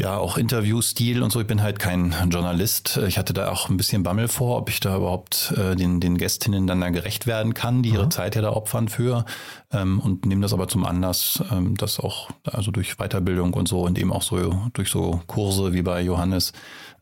ja 0.00 0.16
auch 0.16 0.36
Interviewstil 0.36 1.22
und 1.22 1.30
so. 1.30 1.40
Ich 1.40 1.46
bin 1.46 1.62
halt 1.62 1.78
kein 1.78 2.14
Journalist. 2.30 2.98
Ich 3.06 3.18
hatte 3.18 3.32
da 3.32 3.50
auch 3.50 3.68
ein 3.68 3.76
bisschen 3.76 4.02
Bammel 4.02 4.28
vor, 4.28 4.58
ob 4.58 4.68
ich 4.68 4.80
da 4.80 4.96
überhaupt 4.96 5.52
äh, 5.56 5.76
den, 5.76 6.00
den 6.00 6.18
Gästinnen 6.18 6.66
dann 6.66 6.80
da 6.80 6.90
gerecht 6.90 7.26
werden 7.26 7.54
kann, 7.54 7.82
die 7.82 7.90
ihre 7.90 8.08
Zeit 8.08 8.34
ja 8.34 8.42
da 8.42 8.50
opfern 8.50 8.88
für. 8.88 9.24
Ähm, 9.72 10.00
und 10.00 10.26
nehme 10.26 10.42
das 10.42 10.52
aber 10.52 10.68
zum 10.68 10.84
Anlass, 10.84 11.42
ähm, 11.52 11.76
das 11.76 12.00
auch 12.00 12.30
also 12.44 12.70
durch 12.70 12.96
Weiterbildung 12.96 13.54
und 13.54 13.68
so 13.68 13.82
und 13.82 13.98
eben 13.98 14.12
auch 14.12 14.22
so 14.22 14.68
durch 14.72 14.90
so 14.90 15.20
Kurse 15.26 15.72
wie 15.72 15.82
bei 15.82 16.02
Johannes 16.02 16.52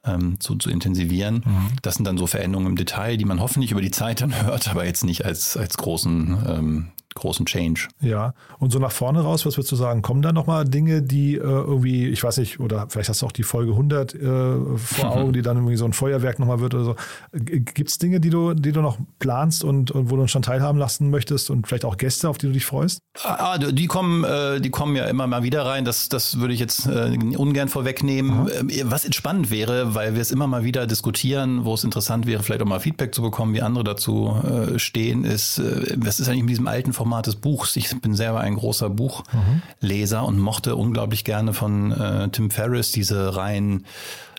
ähm, 0.04 0.40
zu, 0.40 0.56
zu 0.56 0.70
intensivieren. 0.70 1.42
Mhm. 1.44 1.68
Das 1.82 1.94
sind 1.94 2.04
dann 2.04 2.18
so 2.18 2.26
Veränderungen 2.26 2.68
im 2.68 2.76
Detail, 2.76 3.16
die 3.16 3.24
man 3.24 3.40
hoffentlich 3.40 3.70
über 3.70 3.80
die 3.80 3.90
Zeit 3.90 4.20
dann 4.20 4.42
hört, 4.42 4.68
aber 4.68 4.84
jetzt 4.84 5.04
nicht 5.04 5.24
als, 5.24 5.56
als 5.56 5.76
großen 5.76 6.38
ähm, 6.46 6.88
großen 7.18 7.46
Change. 7.46 7.88
Ja, 8.00 8.34
und 8.58 8.72
so 8.72 8.78
nach 8.78 8.92
vorne 8.92 9.20
raus, 9.20 9.46
was 9.46 9.56
würdest 9.56 9.72
du 9.72 9.76
sagen? 9.76 10.02
Kommen 10.02 10.22
da 10.22 10.32
nochmal 10.32 10.64
Dinge, 10.64 11.02
die 11.02 11.34
äh, 11.34 11.40
irgendwie, 11.40 12.08
ich 12.08 12.22
weiß 12.22 12.38
nicht, 12.38 12.60
oder 12.60 12.86
vielleicht 12.88 13.08
hast 13.08 13.22
du 13.22 13.26
auch 13.26 13.32
die 13.32 13.42
Folge 13.42 13.72
100 13.72 14.14
äh, 14.14 14.76
vor 14.76 15.10
Augen, 15.16 15.32
die 15.32 15.42
dann 15.42 15.56
irgendwie 15.56 15.76
so 15.76 15.84
ein 15.84 15.92
Feuerwerk 15.92 16.38
nochmal 16.38 16.60
wird 16.60 16.74
oder 16.74 16.84
so. 16.84 16.96
Gibt 17.32 17.90
es 17.90 17.98
Dinge, 17.98 18.20
die 18.20 18.30
du, 18.30 18.54
die 18.54 18.72
du 18.72 18.80
noch 18.80 18.98
planst 19.18 19.64
und, 19.64 19.90
und 19.90 20.10
wo 20.10 20.16
du 20.16 20.22
uns 20.22 20.30
schon 20.30 20.42
teilhaben 20.42 20.78
lassen 20.78 21.10
möchtest 21.10 21.50
und 21.50 21.66
vielleicht 21.66 21.84
auch 21.84 21.96
Gäste, 21.96 22.28
auf 22.28 22.38
die 22.38 22.46
du 22.46 22.52
dich 22.52 22.66
freust? 22.66 23.00
Ah, 23.22 23.54
ah 23.54 23.58
die 23.58 23.86
kommen, 23.86 24.24
äh, 24.24 24.60
die 24.60 24.70
kommen 24.70 24.96
ja 24.96 25.04
immer 25.06 25.26
mal 25.26 25.42
wieder 25.42 25.64
rein. 25.66 25.84
Das, 25.84 26.08
das 26.08 26.38
würde 26.38 26.54
ich 26.54 26.60
jetzt 26.60 26.86
äh, 26.86 27.16
ungern 27.36 27.68
vorwegnehmen. 27.68 28.48
Ähm, 28.58 28.70
was 28.84 29.04
entspannend 29.04 29.50
wäre, 29.50 29.94
weil 29.94 30.14
wir 30.14 30.22
es 30.22 30.30
immer 30.30 30.46
mal 30.46 30.64
wieder 30.64 30.86
diskutieren, 30.86 31.64
wo 31.64 31.74
es 31.74 31.84
interessant 31.84 32.26
wäre, 32.26 32.42
vielleicht 32.42 32.62
auch 32.62 32.66
mal 32.66 32.80
Feedback 32.80 33.14
zu 33.14 33.22
bekommen, 33.22 33.54
wie 33.54 33.62
andere 33.62 33.84
dazu 33.84 34.36
äh, 34.42 34.78
stehen, 34.78 35.24
ist, 35.24 35.58
äh, 35.58 35.96
was 35.96 36.20
ist 36.20 36.28
eigentlich 36.28 36.42
mit 36.42 36.50
diesem 36.50 36.68
alten 36.68 36.92
Format 36.92 37.07
des 37.26 37.36
Buchs? 37.36 37.76
Ich 37.76 38.00
bin 38.00 38.14
selber 38.14 38.40
ein 38.40 38.54
großer 38.54 38.90
Buchleser 38.90 40.22
mhm. 40.22 40.28
und 40.28 40.38
mochte 40.38 40.76
unglaublich 40.76 41.24
gerne 41.24 41.52
von 41.52 41.92
äh, 41.92 42.28
Tim 42.30 42.50
Ferriss 42.50 42.92
diese 42.92 43.36
Reihen, 43.36 43.86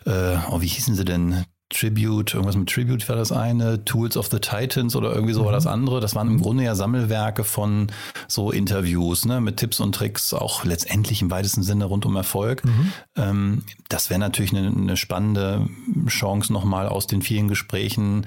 äh, 0.06 0.36
oh, 0.50 0.60
wie 0.60 0.66
hießen 0.66 0.94
sie 0.94 1.04
denn? 1.04 1.44
Tribute, 1.70 2.34
irgendwas 2.34 2.56
mit 2.56 2.68
Tribute 2.68 3.08
war 3.08 3.16
das 3.16 3.30
eine, 3.30 3.84
Tools 3.84 4.16
of 4.16 4.26
the 4.26 4.40
Titans 4.40 4.96
oder 4.96 5.14
irgendwie 5.14 5.32
so 5.32 5.42
mhm. 5.42 5.46
war 5.46 5.52
das 5.52 5.66
andere. 5.66 6.00
Das 6.00 6.16
waren 6.16 6.26
im 6.26 6.40
Grunde 6.40 6.64
ja 6.64 6.74
Sammelwerke 6.74 7.44
von 7.44 7.92
so 8.26 8.50
Interviews, 8.50 9.24
ne, 9.24 9.40
mit 9.40 9.56
Tipps 9.56 9.78
und 9.78 9.94
Tricks, 9.94 10.34
auch 10.34 10.64
letztendlich 10.64 11.22
im 11.22 11.30
weitesten 11.30 11.62
Sinne 11.62 11.84
rund 11.84 12.04
um 12.06 12.16
Erfolg. 12.16 12.64
Mhm. 12.64 12.92
Ähm, 13.16 13.62
das 13.88 14.10
wäre 14.10 14.18
natürlich 14.18 14.54
eine, 14.54 14.66
eine 14.68 14.96
spannende 14.96 15.68
Chance, 16.08 16.52
nochmal 16.52 16.88
aus 16.88 17.06
den 17.06 17.22
vielen 17.22 17.46
Gesprächen 17.46 18.26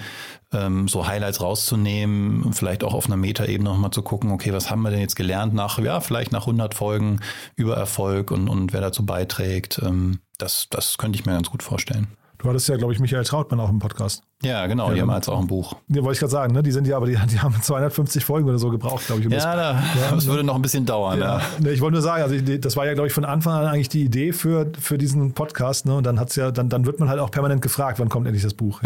ähm, 0.53 0.87
so 0.87 1.05
Highlights 1.05 1.41
rauszunehmen, 1.41 2.53
vielleicht 2.53 2.85
auch 2.85 2.93
auf 2.93 3.07
einer 3.07 3.17
Metaebene 3.17 3.69
nochmal 3.69 3.91
zu 3.91 4.03
gucken, 4.03 4.31
okay, 4.31 4.53
was 4.53 4.71
haben 4.71 4.83
wir 4.83 4.91
denn 4.91 5.01
jetzt 5.01 5.15
gelernt 5.15 5.53
nach, 5.53 5.79
ja, 5.79 5.99
vielleicht 5.99 6.31
nach 6.31 6.43
100 6.43 6.73
Folgen 6.73 7.19
über 7.57 7.75
Erfolg 7.75 8.31
und, 8.31 8.47
und 8.47 8.71
wer 8.71 8.79
dazu 8.79 9.05
beiträgt. 9.05 9.81
Ähm, 9.83 10.19
das, 10.37 10.67
das 10.69 10.97
könnte 10.97 11.19
ich 11.19 11.25
mir 11.25 11.33
ganz 11.33 11.49
gut 11.49 11.61
vorstellen. 11.61 12.07
Du 12.43 12.49
hattest 12.49 12.67
ja, 12.67 12.75
glaube 12.75 12.91
ich, 12.91 12.99
Michael 12.99 13.23
Trautmann 13.23 13.61
auch 13.61 13.69
im 13.69 13.79
Podcast. 13.79 14.21
Ja, 14.43 14.67
genau, 14.67 14.91
die 14.91 15.01
haben 15.01 15.11
jetzt 15.11 15.29
auch 15.29 15.39
ein 15.39 15.47
Buch. 15.47 15.75
Ja, 15.87 16.03
wollte 16.03 16.13
ich 16.13 16.19
gerade 16.19 16.31
sagen, 16.31 16.53
ne? 16.53 16.63
die 16.63 16.71
sind 16.71 16.87
ja, 16.87 16.97
aber 16.97 17.07
die, 17.07 17.17
die, 17.29 17.39
haben 17.39 17.55
250 17.61 18.25
Folgen 18.25 18.47
oder 18.47 18.59
so 18.59 18.69
gebraucht, 18.69 19.05
glaube 19.07 19.21
ich. 19.21 19.27
Um 19.27 19.33
ja, 19.33 19.37
das, 19.37 19.45
da, 19.45 19.71
ja, 20.01 20.11
das 20.15 20.25
würde 20.25 20.43
noch 20.43 20.55
ein 20.55 20.61
bisschen 20.61 20.85
dauern. 20.85 21.19
Ja. 21.19 21.41
ja. 21.63 21.71
Ich 21.71 21.81
wollte 21.81 21.93
nur 21.93 22.01
sagen, 22.01 22.23
also 22.23 22.35
ich, 22.35 22.61
das 22.61 22.75
war 22.75 22.85
ja, 22.85 22.93
glaube 22.93 23.07
ich, 23.07 23.13
von 23.13 23.25
Anfang 23.25 23.53
an 23.53 23.65
eigentlich 23.65 23.89
die 23.89 24.03
Idee 24.03 24.33
für, 24.33 24.71
für 24.79 24.97
diesen 24.97 25.33
Podcast. 25.33 25.85
Ne? 25.85 25.95
Und 25.95 26.05
dann 26.05 26.19
hat's 26.19 26.35
ja, 26.35 26.51
dann, 26.51 26.69
dann 26.69 26.85
wird 26.85 26.99
man 26.99 27.09
halt 27.09 27.19
auch 27.19 27.31
permanent 27.31 27.61
gefragt, 27.61 27.99
wann 27.99 28.09
kommt 28.09 28.27
endlich 28.27 28.43
das 28.43 28.53
Buch. 28.53 28.81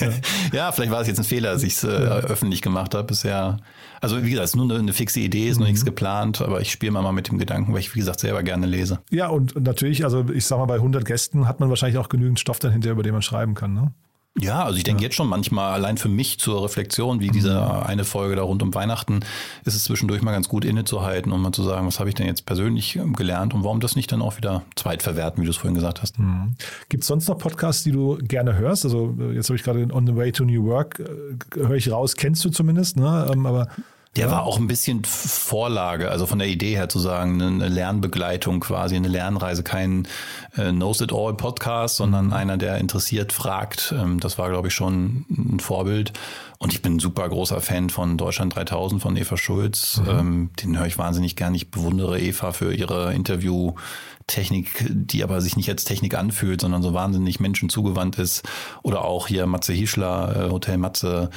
Ja, 0.00 0.08
ja 0.52 0.72
vielleicht 0.72 0.92
war 0.92 1.00
es 1.00 1.08
jetzt 1.08 1.18
ein 1.18 1.24
Fehler, 1.24 1.52
dass 1.52 1.62
ich 1.62 1.74
es 1.74 1.84
äh, 1.84 1.88
öffentlich 1.88 2.62
gemacht 2.62 2.94
habe. 2.94 3.04
Bisher 3.04 3.58
also 4.02 4.20
wie 4.20 4.30
gesagt, 4.30 4.46
es 4.46 4.50
ist 4.50 4.56
nur 4.56 4.64
eine, 4.64 4.80
eine 4.80 4.92
fixe 4.92 5.20
Idee, 5.20 5.48
ist 5.48 5.56
mhm. 5.56 5.60
nur 5.60 5.68
nichts 5.68 5.84
geplant, 5.84 6.42
aber 6.42 6.60
ich 6.60 6.72
spiele 6.72 6.90
mal 6.90 7.12
mit 7.12 7.28
dem 7.28 7.38
Gedanken, 7.38 7.72
weil 7.72 7.78
ich, 7.78 7.94
wie 7.94 8.00
gesagt, 8.00 8.18
selber 8.18 8.42
gerne 8.42 8.66
lese. 8.66 8.98
Ja, 9.10 9.28
und 9.28 9.54
natürlich, 9.62 10.04
also 10.04 10.26
ich 10.34 10.44
sag 10.44 10.58
mal, 10.58 10.66
bei 10.66 10.74
100 10.74 11.04
Gästen 11.04 11.46
hat 11.46 11.60
man 11.60 11.68
wahrscheinlich 11.68 11.98
auch 11.98 12.08
genügend 12.08 12.40
Stoff 12.40 12.58
dann 12.58 12.72
hinterher, 12.72 12.94
über 12.94 13.04
den 13.04 13.12
man 13.12 13.22
schreiben 13.22 13.54
kann, 13.54 13.74
ne? 13.74 13.92
Ja, 14.38 14.64
also 14.64 14.78
ich 14.78 14.84
denke 14.84 15.02
ja. 15.02 15.06
jetzt 15.06 15.14
schon 15.14 15.28
manchmal 15.28 15.72
allein 15.72 15.98
für 15.98 16.08
mich 16.08 16.38
zur 16.38 16.64
Reflexion, 16.64 17.20
wie 17.20 17.28
diese 17.28 17.52
mhm. 17.52 17.86
eine 17.86 18.04
Folge 18.04 18.34
da 18.34 18.42
rund 18.42 18.62
um 18.62 18.74
Weihnachten, 18.74 19.20
ist 19.64 19.74
es 19.74 19.84
zwischendurch 19.84 20.22
mal 20.22 20.32
ganz 20.32 20.48
gut 20.48 20.64
innezuhalten 20.64 21.32
und 21.32 21.42
mal 21.42 21.52
zu 21.52 21.62
sagen, 21.62 21.86
was 21.86 22.00
habe 22.00 22.08
ich 22.08 22.14
denn 22.14 22.26
jetzt 22.26 22.46
persönlich 22.46 22.96
ähm, 22.96 23.12
gelernt 23.12 23.52
und 23.52 23.62
warum 23.62 23.80
das 23.80 23.94
nicht 23.94 24.10
dann 24.10 24.22
auch 24.22 24.38
wieder 24.38 24.62
zweitverwerten, 24.74 25.42
wie 25.42 25.46
du 25.46 25.50
es 25.50 25.58
vorhin 25.58 25.74
gesagt 25.74 26.00
hast. 26.00 26.18
Mhm. 26.18 26.54
Gibt 26.88 27.04
es 27.04 27.08
sonst 27.08 27.28
noch 27.28 27.36
Podcasts, 27.36 27.82
die 27.82 27.92
du 27.92 28.16
gerne 28.22 28.56
hörst? 28.56 28.86
Also 28.86 29.14
äh, 29.20 29.34
jetzt 29.34 29.50
habe 29.50 29.56
ich 29.56 29.62
gerade 29.62 29.86
On 29.92 30.06
the 30.06 30.16
Way 30.16 30.32
to 30.32 30.44
New 30.44 30.64
Work, 30.64 31.00
äh, 31.00 31.58
höre 31.58 31.76
ich 31.76 31.90
raus, 31.90 32.16
kennst 32.16 32.42
du 32.44 32.48
zumindest, 32.48 32.96
ne? 32.96 33.30
Ähm, 33.30 33.44
aber 33.44 33.68
der 34.16 34.26
ja. 34.26 34.32
war 34.32 34.42
auch 34.44 34.58
ein 34.58 34.66
bisschen 34.66 35.04
Vorlage, 35.04 36.10
also 36.10 36.26
von 36.26 36.38
der 36.38 36.48
Idee 36.48 36.76
her 36.76 36.90
zu 36.90 36.98
sagen, 36.98 37.40
eine 37.40 37.68
Lernbegleitung 37.68 38.60
quasi, 38.60 38.94
eine 38.94 39.08
Lernreise, 39.08 39.62
kein 39.62 40.06
äh, 40.54 40.70
Knows 40.70 41.00
It 41.00 41.12
All 41.14 41.34
Podcast, 41.34 41.96
sondern 41.96 42.26
mhm. 42.26 42.32
einer, 42.34 42.56
der 42.58 42.76
interessiert 42.76 43.32
fragt. 43.32 43.94
Ähm, 43.96 44.20
das 44.20 44.36
war, 44.36 44.50
glaube 44.50 44.68
ich, 44.68 44.74
schon 44.74 45.24
ein 45.30 45.60
Vorbild. 45.60 46.12
Und 46.58 46.74
ich 46.74 46.82
bin 46.82 46.96
ein 46.96 46.98
super 46.98 47.26
großer 47.28 47.60
Fan 47.62 47.88
von 47.88 48.18
Deutschland 48.18 48.54
3000 48.54 49.00
von 49.00 49.16
Eva 49.16 49.38
Schulz. 49.38 50.02
Mhm. 50.04 50.10
Ähm, 50.10 50.50
den 50.62 50.78
höre 50.78 50.86
ich 50.86 50.98
wahnsinnig 50.98 51.34
gern. 51.34 51.54
Ich 51.54 51.70
bewundere 51.70 52.20
Eva 52.20 52.52
für 52.52 52.74
ihre 52.74 53.14
Interviewtechnik, 53.14 54.86
die 54.90 55.24
aber 55.24 55.40
sich 55.40 55.56
nicht 55.56 55.70
als 55.70 55.84
Technik 55.84 56.14
anfühlt, 56.18 56.60
sondern 56.60 56.82
so 56.82 56.92
wahnsinnig 56.92 57.40
Menschen 57.40 57.70
zugewandt 57.70 58.18
ist. 58.18 58.42
Oder 58.82 59.06
auch 59.06 59.26
hier 59.26 59.46
Matze 59.46 59.72
Hischler, 59.72 60.48
äh, 60.48 60.50
Hotel 60.50 60.76
Matze 60.76 61.30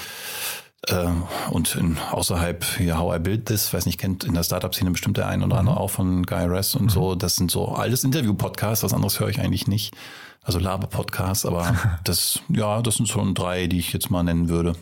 und 1.50 1.76
in, 1.76 1.98
außerhalb 2.12 2.64
hier 2.78 2.98
How 2.98 3.16
I 3.16 3.20
Build 3.20 3.46
This, 3.48 3.74
weiß 3.74 3.86
nicht, 3.86 4.00
kennt 4.00 4.24
in 4.24 4.34
der 4.34 4.44
Startup-Szene 4.44 4.92
bestimmt 4.92 5.18
der 5.18 5.28
ein 5.28 5.44
oder 5.44 5.58
andere 5.58 5.78
auch 5.80 5.90
von 5.90 6.24
Guy 6.26 6.46
Ress 6.46 6.76
und 6.76 6.90
so. 6.90 7.16
Das 7.16 7.36
sind 7.36 7.52
so 7.52 7.70
alles 7.70 8.04
Interview-Podcasts, 8.04 8.84
was 8.84 8.94
anderes 8.94 9.20
höre 9.20 9.30
ich 9.30 9.40
eigentlich 9.40 9.68
nicht. 9.68 9.96
Also 10.44 10.60
Laber-Podcasts, 10.60 11.46
aber 11.46 12.00
das, 12.04 12.42
ja, 12.50 12.82
das 12.82 12.96
sind 12.96 13.08
schon 13.08 13.34
drei, 13.34 13.68
die 13.68 13.80
ich 13.80 13.94
jetzt 13.94 14.12
mal 14.12 14.24
nennen 14.24 14.50
würde. 14.50 14.76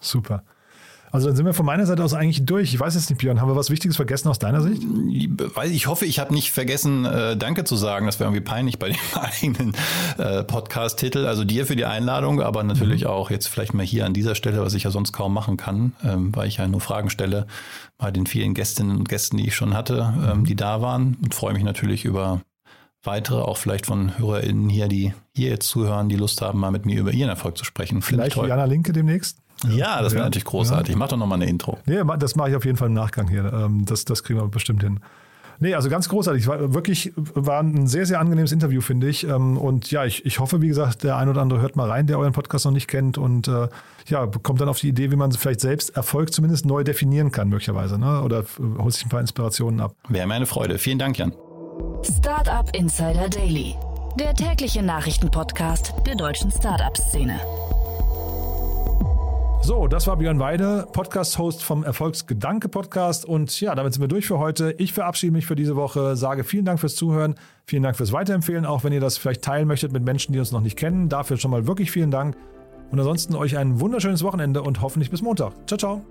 Super. 0.00 0.42
Also 1.12 1.26
dann 1.26 1.36
sind 1.36 1.44
wir 1.44 1.52
von 1.52 1.66
meiner 1.66 1.84
Seite 1.84 2.02
aus 2.02 2.14
eigentlich 2.14 2.46
durch. 2.46 2.72
Ich 2.72 2.80
weiß 2.80 2.94
jetzt 2.94 3.10
nicht, 3.10 3.18
Björn, 3.18 3.38
haben 3.38 3.48
wir 3.48 3.54
was 3.54 3.68
Wichtiges 3.68 3.96
vergessen 3.96 4.28
aus 4.28 4.38
deiner 4.38 4.62
Sicht? 4.62 4.82
Weil 5.54 5.70
ich 5.70 5.86
hoffe, 5.86 6.06
ich 6.06 6.18
habe 6.18 6.32
nicht 6.32 6.52
vergessen, 6.52 7.04
äh, 7.04 7.36
Danke 7.36 7.64
zu 7.64 7.76
sagen. 7.76 8.06
Das 8.06 8.18
wäre 8.18 8.28
irgendwie 8.28 8.42
peinlich 8.42 8.78
bei 8.78 8.88
dem 8.88 8.96
eigenen 9.14 9.76
äh, 10.16 10.42
Podcast-Titel. 10.42 11.26
Also 11.26 11.44
dir 11.44 11.66
für 11.66 11.76
die 11.76 11.84
Einladung, 11.84 12.40
aber 12.40 12.62
natürlich 12.62 13.02
mhm. 13.02 13.10
auch 13.10 13.30
jetzt 13.30 13.46
vielleicht 13.46 13.74
mal 13.74 13.84
hier 13.84 14.06
an 14.06 14.14
dieser 14.14 14.34
Stelle, 14.34 14.64
was 14.64 14.72
ich 14.72 14.84
ja 14.84 14.90
sonst 14.90 15.12
kaum 15.12 15.34
machen 15.34 15.58
kann, 15.58 15.92
ähm, 16.02 16.34
weil 16.34 16.48
ich 16.48 16.56
ja 16.56 16.66
nur 16.66 16.80
Fragen 16.80 17.10
stelle 17.10 17.46
bei 17.98 18.10
den 18.10 18.26
vielen 18.26 18.54
Gästinnen 18.54 18.96
und 18.96 19.08
Gästen, 19.10 19.36
die 19.36 19.48
ich 19.48 19.54
schon 19.54 19.74
hatte, 19.74 20.14
ähm, 20.16 20.38
mhm. 20.38 20.44
die 20.46 20.56
da 20.56 20.80
waren. 20.80 21.18
Und 21.22 21.34
freue 21.34 21.52
mich 21.52 21.62
natürlich 21.62 22.06
über 22.06 22.40
weitere, 23.02 23.42
auch 23.42 23.58
vielleicht 23.58 23.84
von 23.86 24.16
HörerInnen 24.16 24.70
hier, 24.70 24.88
die 24.88 25.12
hier 25.34 25.50
jetzt 25.50 25.68
zuhören, 25.68 26.08
die 26.08 26.16
Lust 26.16 26.40
haben, 26.40 26.58
mal 26.58 26.70
mit 26.70 26.86
mir 26.86 26.98
über 26.98 27.12
ihren 27.12 27.28
Erfolg 27.28 27.58
zu 27.58 27.64
sprechen. 27.64 28.00
Vielleicht 28.00 28.36
Jana 28.36 28.64
Linke 28.64 28.92
demnächst? 28.92 29.41
Ja, 29.68 30.02
das 30.02 30.12
wäre 30.12 30.22
ja, 30.22 30.26
natürlich 30.26 30.44
großartig. 30.44 30.94
Ja. 30.94 30.98
Mach 30.98 31.08
doch 31.08 31.16
nochmal 31.16 31.40
eine 31.40 31.50
Intro. 31.50 31.78
Nee, 31.86 32.00
das 32.18 32.36
mache 32.36 32.50
ich 32.50 32.56
auf 32.56 32.64
jeden 32.64 32.76
Fall 32.76 32.88
im 32.88 32.94
Nachgang 32.94 33.28
hier. 33.28 33.52
Ähm, 33.52 33.84
das, 33.84 34.04
das 34.04 34.22
kriegen 34.22 34.40
wir 34.40 34.48
bestimmt 34.48 34.82
hin. 34.82 35.00
Nee, 35.62 35.74
also 35.74 35.88
ganz 35.88 36.08
großartig. 36.08 36.48
War 36.48 36.74
wirklich 36.74 37.12
war 37.16 37.60
ein 37.60 37.86
sehr, 37.86 38.04
sehr 38.04 38.18
angenehmes 38.18 38.50
Interview, 38.50 38.80
finde 38.80 39.08
ich. 39.08 39.24
Ähm, 39.28 39.56
und 39.56 39.92
ja, 39.92 40.04
ich, 40.04 40.26
ich 40.26 40.40
hoffe, 40.40 40.60
wie 40.60 40.66
gesagt, 40.66 41.04
der 41.04 41.16
ein 41.16 41.28
oder 41.28 41.40
andere 41.40 41.60
hört 41.60 41.76
mal 41.76 41.88
rein, 41.88 42.08
der 42.08 42.18
euren 42.18 42.32
Podcast 42.32 42.64
noch 42.64 42.72
nicht 42.72 42.88
kennt 42.88 43.16
und 43.16 43.46
äh, 43.46 43.68
ja, 44.08 44.26
kommt 44.26 44.60
dann 44.60 44.68
auf 44.68 44.80
die 44.80 44.88
Idee, 44.88 45.12
wie 45.12 45.16
man 45.16 45.30
vielleicht 45.30 45.60
selbst 45.60 45.90
Erfolg 45.90 46.32
zumindest 46.32 46.66
neu 46.66 46.82
definieren 46.82 47.30
kann, 47.30 47.48
möglicherweise. 47.48 47.96
Ne? 47.96 48.22
Oder 48.22 48.44
holt 48.78 48.92
sich 48.92 49.06
ein 49.06 49.08
paar 49.08 49.20
Inspirationen 49.20 49.80
ab. 49.80 49.94
Wäre 50.08 50.26
mir 50.26 50.34
eine 50.34 50.46
Freude. 50.46 50.78
Vielen 50.78 50.98
Dank, 50.98 51.18
Jan. 51.18 51.32
Startup 52.02 52.68
Insider 52.74 53.28
Daily, 53.28 53.76
der 54.18 54.34
tägliche 54.34 54.82
Nachrichtenpodcast 54.82 55.94
der 56.04 56.16
deutschen 56.16 56.50
Startup-Szene. 56.50 57.38
So, 59.64 59.86
das 59.86 60.08
war 60.08 60.16
Björn 60.16 60.40
Weide, 60.40 60.88
Podcast-Host 60.92 61.62
vom 61.62 61.84
Erfolgsgedanke-Podcast. 61.84 63.24
Und 63.24 63.60
ja, 63.60 63.76
damit 63.76 63.94
sind 63.94 64.02
wir 64.02 64.08
durch 64.08 64.26
für 64.26 64.40
heute. 64.40 64.74
Ich 64.78 64.92
verabschiede 64.92 65.32
mich 65.32 65.46
für 65.46 65.54
diese 65.54 65.76
Woche, 65.76 66.16
sage 66.16 66.42
vielen 66.42 66.64
Dank 66.64 66.80
fürs 66.80 66.96
Zuhören, 66.96 67.36
vielen 67.64 67.84
Dank 67.84 67.96
fürs 67.96 68.10
Weiterempfehlen, 68.10 68.66
auch 68.66 68.82
wenn 68.82 68.92
ihr 68.92 68.98
das 68.98 69.18
vielleicht 69.18 69.42
teilen 69.42 69.68
möchtet 69.68 69.92
mit 69.92 70.02
Menschen, 70.02 70.32
die 70.32 70.40
uns 70.40 70.50
noch 70.50 70.62
nicht 70.62 70.76
kennen. 70.76 71.08
Dafür 71.08 71.36
schon 71.36 71.52
mal 71.52 71.68
wirklich 71.68 71.92
vielen 71.92 72.10
Dank. 72.10 72.36
Und 72.90 72.98
ansonsten 72.98 73.36
euch 73.36 73.56
ein 73.56 73.78
wunderschönes 73.78 74.24
Wochenende 74.24 74.62
und 74.62 74.82
hoffentlich 74.82 75.12
bis 75.12 75.22
Montag. 75.22 75.52
Ciao, 75.68 75.78
ciao. 75.78 76.04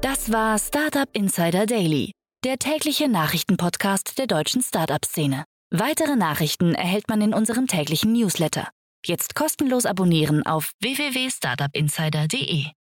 Das 0.00 0.30
war 0.30 0.60
Startup 0.60 1.08
Insider 1.12 1.66
Daily, 1.66 2.12
der 2.44 2.58
tägliche 2.58 3.08
Nachrichtenpodcast 3.08 4.16
der 4.16 4.28
deutschen 4.28 4.62
Startup-Szene. 4.62 5.44
Weitere 5.74 6.16
Nachrichten 6.16 6.74
erhält 6.74 7.08
man 7.08 7.22
in 7.22 7.32
unserem 7.32 7.66
täglichen 7.66 8.12
Newsletter. 8.12 8.68
Jetzt 9.06 9.34
kostenlos 9.34 9.86
abonnieren 9.86 10.44
auf 10.44 10.72
www.startupinsider.de. 10.80 12.66